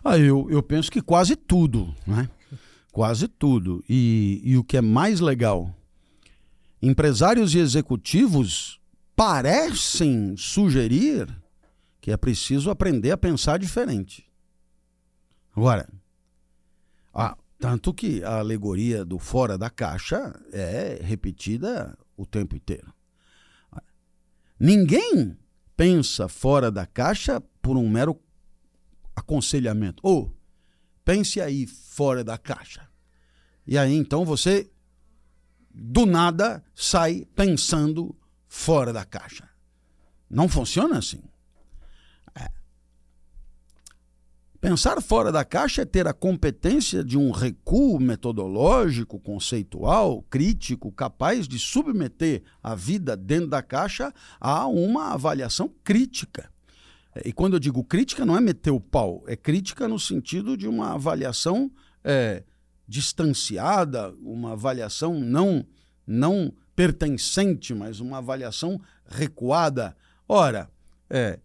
Ah, 0.02 0.18
eu, 0.18 0.50
eu 0.50 0.62
penso 0.62 0.90
que 0.90 1.00
quase 1.00 1.36
tudo, 1.36 1.94
né? 2.06 2.28
quase 2.90 3.28
tudo. 3.28 3.84
E, 3.88 4.40
e 4.44 4.56
o 4.56 4.64
que 4.64 4.76
é 4.76 4.80
mais 4.80 5.20
legal, 5.20 5.74
empresários 6.82 7.54
e 7.54 7.58
executivos 7.58 8.79
parecem 9.20 10.34
sugerir 10.34 11.28
que 12.00 12.10
é 12.10 12.16
preciso 12.16 12.70
aprender 12.70 13.10
a 13.10 13.18
pensar 13.18 13.58
diferente. 13.58 14.26
Agora, 15.54 15.86
ah, 17.12 17.36
tanto 17.58 17.92
que 17.92 18.24
a 18.24 18.38
alegoria 18.38 19.04
do 19.04 19.18
fora 19.18 19.58
da 19.58 19.68
caixa 19.68 20.34
é 20.54 21.00
repetida 21.02 21.98
o 22.16 22.24
tempo 22.24 22.56
inteiro. 22.56 22.90
Ninguém 24.58 25.36
pensa 25.76 26.26
fora 26.26 26.70
da 26.70 26.86
caixa 26.86 27.42
por 27.60 27.76
um 27.76 27.90
mero 27.90 28.18
aconselhamento. 29.14 30.00
Ou 30.02 30.34
pense 31.04 31.42
aí 31.42 31.66
fora 31.66 32.24
da 32.24 32.38
caixa. 32.38 32.88
E 33.66 33.76
aí 33.76 33.94
então 33.94 34.24
você 34.24 34.70
do 35.70 36.06
nada 36.06 36.64
sai 36.74 37.26
pensando 37.36 38.16
fora 38.50 38.92
da 38.92 39.04
caixa. 39.04 39.48
Não 40.28 40.48
funciona 40.48 40.98
assim. 40.98 41.22
É. 42.34 42.50
Pensar 44.60 45.00
fora 45.00 45.30
da 45.30 45.44
caixa 45.44 45.82
é 45.82 45.84
ter 45.84 46.08
a 46.08 46.12
competência 46.12 47.04
de 47.04 47.16
um 47.16 47.30
recuo 47.30 48.00
metodológico, 48.00 49.20
conceitual, 49.20 50.22
crítico, 50.28 50.90
capaz 50.90 51.46
de 51.46 51.60
submeter 51.60 52.42
a 52.60 52.74
vida 52.74 53.16
dentro 53.16 53.46
da 53.46 53.62
caixa 53.62 54.12
a 54.40 54.66
uma 54.66 55.12
avaliação 55.12 55.72
crítica. 55.84 56.52
É, 57.14 57.28
e 57.28 57.32
quando 57.32 57.54
eu 57.54 57.60
digo 57.60 57.84
crítica, 57.84 58.26
não 58.26 58.36
é 58.36 58.40
meter 58.40 58.72
o 58.72 58.80
pau, 58.80 59.22
é 59.28 59.36
crítica 59.36 59.86
no 59.86 59.98
sentido 59.98 60.56
de 60.56 60.66
uma 60.66 60.94
avaliação 60.94 61.70
é, 62.02 62.42
distanciada, 62.86 64.12
uma 64.20 64.52
avaliação 64.52 65.20
não, 65.20 65.64
não 66.04 66.52
pertencente, 66.80 67.74
mas 67.74 68.00
uma 68.00 68.16
avaliação 68.16 68.80
recuada. 69.06 69.94
Ora, 70.26 70.70
é, 71.10 71.38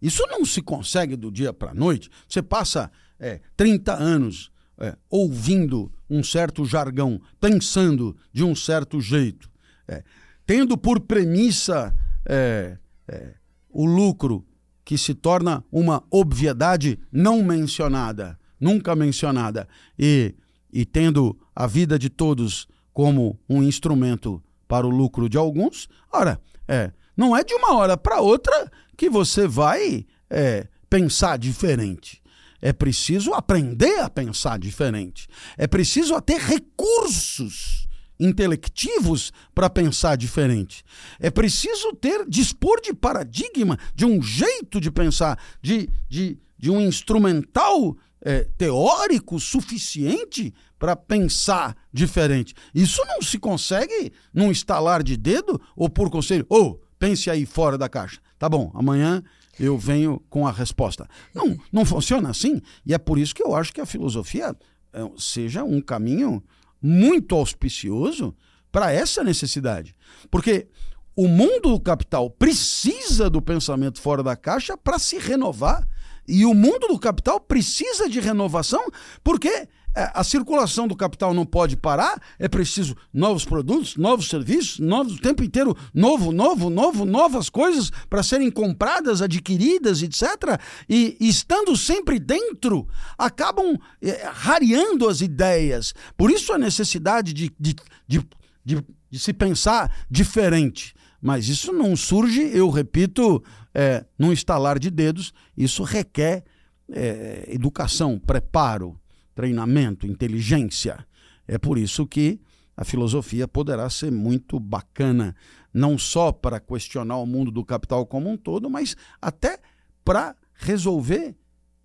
isso 0.00 0.26
não 0.30 0.42
se 0.42 0.62
consegue 0.62 1.16
do 1.16 1.30
dia 1.30 1.52
para 1.52 1.72
a 1.72 1.74
noite. 1.74 2.08
Você 2.26 2.40
passa 2.40 2.90
é, 3.18 3.42
30 3.58 3.92
anos 3.94 4.50
é, 4.78 4.96
ouvindo 5.10 5.92
um 6.08 6.24
certo 6.24 6.64
jargão, 6.64 7.20
pensando 7.38 8.16
de 8.32 8.42
um 8.42 8.54
certo 8.54 9.02
jeito, 9.02 9.50
é, 9.86 10.02
tendo 10.46 10.78
por 10.78 10.98
premissa 11.00 11.94
é, 12.24 12.78
é, 13.06 13.34
o 13.68 13.84
lucro 13.84 14.46
que 14.82 14.96
se 14.96 15.12
torna 15.12 15.62
uma 15.70 16.02
obviedade 16.10 16.98
não 17.12 17.42
mencionada, 17.42 18.38
nunca 18.58 18.96
mencionada, 18.96 19.68
e, 19.98 20.34
e 20.72 20.86
tendo 20.86 21.38
a 21.54 21.66
vida 21.66 21.98
de 21.98 22.08
todos 22.08 22.66
como 22.94 23.38
um 23.46 23.62
instrumento 23.62 24.42
para 24.70 24.86
o 24.86 24.90
lucro 24.90 25.28
de 25.28 25.36
alguns. 25.36 25.88
Ora, 26.12 26.40
é, 26.68 26.92
não 27.16 27.36
é 27.36 27.42
de 27.42 27.52
uma 27.52 27.74
hora 27.74 27.96
para 27.96 28.20
outra 28.20 28.70
que 28.96 29.10
você 29.10 29.48
vai 29.48 30.06
é, 30.30 30.68
pensar 30.88 31.36
diferente. 31.36 32.22
É 32.62 32.72
preciso 32.72 33.34
aprender 33.34 33.98
a 33.98 34.08
pensar 34.08 34.60
diferente. 34.60 35.26
É 35.58 35.66
preciso 35.66 36.20
ter 36.20 36.38
recursos 36.38 37.88
intelectivos 38.20 39.32
para 39.52 39.68
pensar 39.68 40.16
diferente. 40.16 40.84
É 41.18 41.30
preciso 41.30 41.92
ter, 41.94 42.24
dispor 42.28 42.80
de 42.80 42.94
paradigma, 42.94 43.76
de 43.92 44.04
um 44.04 44.22
jeito 44.22 44.80
de 44.80 44.90
pensar, 44.90 45.36
de, 45.60 45.88
de, 46.08 46.38
de 46.56 46.70
um 46.70 46.80
instrumental 46.80 47.96
é, 48.22 48.46
teórico 48.56 49.40
suficiente 49.40 50.54
para 50.80 50.96
pensar 50.96 51.76
diferente. 51.92 52.54
Isso 52.74 53.04
não 53.06 53.20
se 53.20 53.38
consegue 53.38 54.10
num 54.32 54.50
estalar 54.50 55.02
de 55.02 55.14
dedo 55.14 55.60
ou 55.76 55.90
por 55.90 56.10
conselho. 56.10 56.46
Ou 56.48 56.70
oh, 56.70 56.86
pense 56.98 57.30
aí 57.30 57.44
fora 57.44 57.76
da 57.76 57.86
caixa. 57.86 58.18
Tá 58.38 58.48
bom, 58.48 58.72
amanhã 58.74 59.22
eu 59.58 59.76
venho 59.76 60.18
com 60.30 60.46
a 60.46 60.50
resposta. 60.50 61.06
Não, 61.34 61.54
não 61.70 61.84
funciona 61.84 62.30
assim. 62.30 62.62
E 62.84 62.94
é 62.94 62.98
por 62.98 63.18
isso 63.18 63.34
que 63.34 63.42
eu 63.42 63.54
acho 63.54 63.74
que 63.74 63.80
a 63.80 63.86
filosofia 63.86 64.56
é, 64.94 65.10
seja 65.18 65.62
um 65.62 65.82
caminho 65.82 66.42
muito 66.80 67.34
auspicioso 67.34 68.34
para 68.72 68.90
essa 68.90 69.22
necessidade. 69.22 69.94
Porque 70.30 70.66
o 71.14 71.28
mundo 71.28 71.72
do 71.72 71.80
capital 71.80 72.30
precisa 72.30 73.28
do 73.28 73.42
pensamento 73.42 74.00
fora 74.00 74.22
da 74.22 74.34
caixa 74.34 74.78
para 74.78 74.98
se 74.98 75.18
renovar 75.18 75.86
e 76.26 76.46
o 76.46 76.54
mundo 76.54 76.86
do 76.86 76.98
capital 76.98 77.40
precisa 77.40 78.08
de 78.08 78.20
renovação, 78.20 78.86
porque 79.24 79.68
a 79.94 80.22
circulação 80.22 80.86
do 80.86 80.96
capital 80.96 81.34
não 81.34 81.44
pode 81.44 81.76
parar, 81.76 82.20
é 82.38 82.48
preciso 82.48 82.96
novos 83.12 83.44
produtos, 83.44 83.96
novos 83.96 84.28
serviços, 84.28 84.78
novos, 84.78 85.16
o 85.16 85.20
tempo 85.20 85.42
inteiro, 85.42 85.76
novo, 85.92 86.30
novo, 86.30 86.70
novo, 86.70 87.04
novas 87.04 87.48
coisas 87.48 87.90
para 88.08 88.22
serem 88.22 88.50
compradas, 88.50 89.20
adquiridas, 89.20 90.02
etc. 90.02 90.60
E, 90.88 91.16
e, 91.20 91.28
estando 91.28 91.76
sempre 91.76 92.20
dentro, 92.20 92.86
acabam 93.18 93.76
é, 94.00 94.28
rareando 94.32 95.08
as 95.08 95.20
ideias. 95.20 95.92
Por 96.16 96.30
isso 96.30 96.52
a 96.52 96.58
necessidade 96.58 97.32
de, 97.32 97.50
de, 97.58 97.74
de, 98.06 98.28
de, 98.64 98.84
de 99.10 99.18
se 99.18 99.32
pensar 99.32 100.04
diferente. 100.08 100.94
Mas 101.20 101.48
isso 101.48 101.72
não 101.72 101.96
surge, 101.96 102.40
eu 102.54 102.70
repito, 102.70 103.42
é, 103.74 104.04
num 104.18 104.32
estalar 104.32 104.78
de 104.78 104.90
dedos. 104.90 105.32
Isso 105.56 105.82
requer 105.82 106.44
é, 106.90 107.46
educação, 107.48 108.18
preparo, 108.18 108.99
treinamento, 109.40 110.06
inteligência. 110.06 111.06
É 111.48 111.56
por 111.56 111.78
isso 111.78 112.06
que 112.06 112.38
a 112.76 112.84
filosofia 112.84 113.48
poderá 113.48 113.88
ser 113.88 114.12
muito 114.12 114.60
bacana, 114.60 115.34
não 115.72 115.96
só 115.96 116.30
para 116.30 116.60
questionar 116.60 117.16
o 117.16 117.24
mundo 117.24 117.50
do 117.50 117.64
capital 117.64 118.04
como 118.04 118.28
um 118.28 118.36
todo, 118.36 118.68
mas 118.68 118.94
até 119.20 119.58
para 120.04 120.36
resolver 120.52 121.34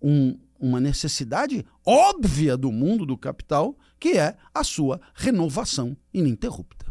um, 0.02 0.38
uma 0.60 0.78
necessidade 0.78 1.64
óbvia 1.82 2.58
do 2.58 2.70
mundo 2.70 3.06
do 3.06 3.16
capital, 3.16 3.74
que 3.98 4.18
é 4.18 4.36
a 4.52 4.62
sua 4.62 5.00
renovação 5.14 5.96
ininterrupta. 6.12 6.84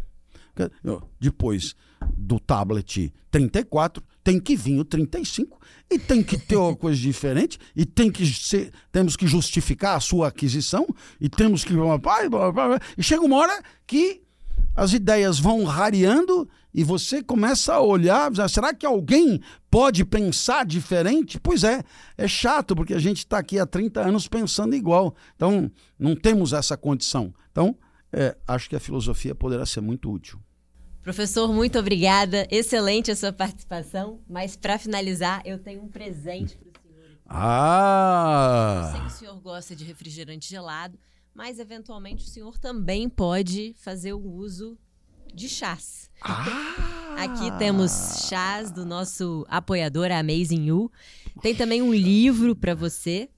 Depois 1.20 1.76
do 2.18 2.40
tablet 2.40 3.14
34, 3.30 4.04
tem 4.26 4.40
que 4.40 4.56
vir 4.56 4.80
o 4.80 4.84
35 4.84 5.62
e 5.88 6.00
tem 6.00 6.24
que 6.24 6.36
ter 6.36 6.58
uma 6.58 6.76
coisa 6.76 7.00
diferente 7.00 7.60
e 7.76 7.86
tem 7.86 8.12
que 8.12 8.26
ser, 8.26 8.72
temos 8.92 9.16
que 9.16 9.28
justificar 9.28 9.96
a 9.96 10.00
sua 10.00 10.30
aquisição 10.30 10.88
e 11.22 11.30
temos 11.30 11.64
que 11.64 11.74
e 12.98 13.04
chega 13.04 13.24
uma 13.24 13.38
hora 13.38 13.62
que 13.86 14.24
as 14.76 14.94
ideias 14.94 15.38
vão 15.38 15.64
rareando 15.64 16.50
e 16.74 16.84
você 16.84 17.22
começa 17.22 17.76
a 17.76 17.80
olhar, 17.80 18.32
será 18.50 18.74
que 18.74 18.86
alguém 18.86 19.40
pode 19.70 20.04
pensar 20.04 20.66
diferente? 20.66 21.40
Pois 21.40 21.64
é, 21.64 21.84
é 22.18 22.28
chato 22.28 22.76
porque 22.76 22.96
a 22.96 23.00
gente 23.00 23.20
está 23.20 23.38
aqui 23.38 23.60
há 23.60 23.66
30 23.66 24.02
anos 24.02 24.28
pensando 24.28 24.76
igual. 24.76 25.16
Então, 25.36 25.72
não 26.00 26.16
temos 26.16 26.52
essa 26.52 26.76
condição. 26.76 27.32
Então, 27.52 27.78
é, 28.12 28.36
acho 28.48 28.68
que 28.68 28.76
a 28.76 28.80
filosofia 28.80 29.36
poderá 29.36 29.68
ser 29.68 29.82
muito 29.82 30.12
útil. 30.12 30.40
Professor, 31.06 31.54
muito 31.54 31.78
obrigada. 31.78 32.48
Excelente 32.50 33.12
a 33.12 33.16
sua 33.16 33.32
participação. 33.32 34.22
Mas 34.28 34.56
para 34.56 34.80
finalizar, 34.80 35.40
eu 35.46 35.60
tenho 35.60 35.84
um 35.84 35.88
presente 35.88 36.58
para 36.58 36.68
o 36.68 36.74
senhor. 36.82 37.20
Ah! 37.30 38.86
Eu 38.88 38.92
sei 38.92 39.02
que 39.02 39.08
o 39.08 39.18
senhor 39.20 39.40
gosta 39.40 39.76
de 39.76 39.84
refrigerante 39.84 40.50
gelado, 40.50 40.98
mas 41.32 41.60
eventualmente 41.60 42.26
o 42.26 42.28
senhor 42.28 42.58
também 42.58 43.08
pode 43.08 43.76
fazer 43.78 44.14
o 44.14 44.20
uso 44.20 44.80
de 45.32 45.48
chás. 45.48 46.10
Ah! 46.24 47.18
Aqui 47.20 47.56
temos 47.60 48.26
chás 48.28 48.72
do 48.72 48.84
nosso 48.84 49.46
apoiador 49.48 50.12
Amazing 50.12 50.66
You. 50.66 50.92
Tem 51.40 51.54
também 51.54 51.84
um 51.84 51.94
livro 51.94 52.56
para 52.56 52.74
você 52.74 53.30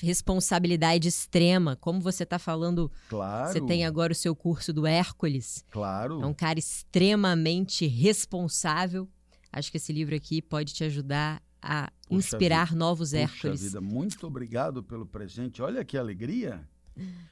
responsabilidade 0.00 1.08
extrema, 1.08 1.76
como 1.76 2.00
você 2.00 2.22
está 2.22 2.38
falando. 2.38 2.90
Claro. 3.08 3.52
Você 3.52 3.60
tem 3.60 3.84
agora 3.84 4.12
o 4.12 4.16
seu 4.16 4.34
curso 4.34 4.72
do 4.72 4.86
Hércules. 4.86 5.64
Claro. 5.70 6.20
É 6.22 6.26
um 6.26 6.34
cara 6.34 6.58
extremamente 6.58 7.86
responsável. 7.86 9.08
Acho 9.52 9.70
que 9.70 9.76
esse 9.76 9.92
livro 9.92 10.14
aqui 10.14 10.42
pode 10.42 10.74
te 10.74 10.84
ajudar 10.84 11.42
a 11.62 11.90
Puxa 12.08 12.18
inspirar 12.18 12.66
vida. 12.68 12.78
novos 12.78 13.14
Hércules. 13.14 13.62
Vida. 13.62 13.80
Muito 13.80 14.26
obrigado 14.26 14.82
pelo 14.82 15.06
presente. 15.06 15.62
Olha 15.62 15.84
que 15.84 15.96
alegria. 15.96 16.66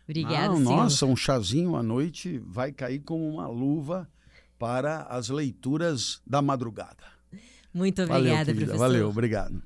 Obrigada, 0.05 0.59
Nossa, 0.59 1.07
um 1.07 1.17
chazinho 1.17 1.75
à 1.75 1.83
noite 1.83 2.39
vai 2.47 2.71
cair 2.71 3.01
como 3.01 3.27
uma 3.27 3.47
luva 3.47 4.09
para 4.59 5.03
as 5.05 5.29
leituras 5.31 6.21
da 6.27 6.43
madrugada. 6.43 7.05
Muito 7.73 8.03
obrigada, 8.03 8.45
Valeu, 8.45 8.55
professor. 8.55 8.79
Valeu, 8.79 9.09
obrigado. 9.09 9.63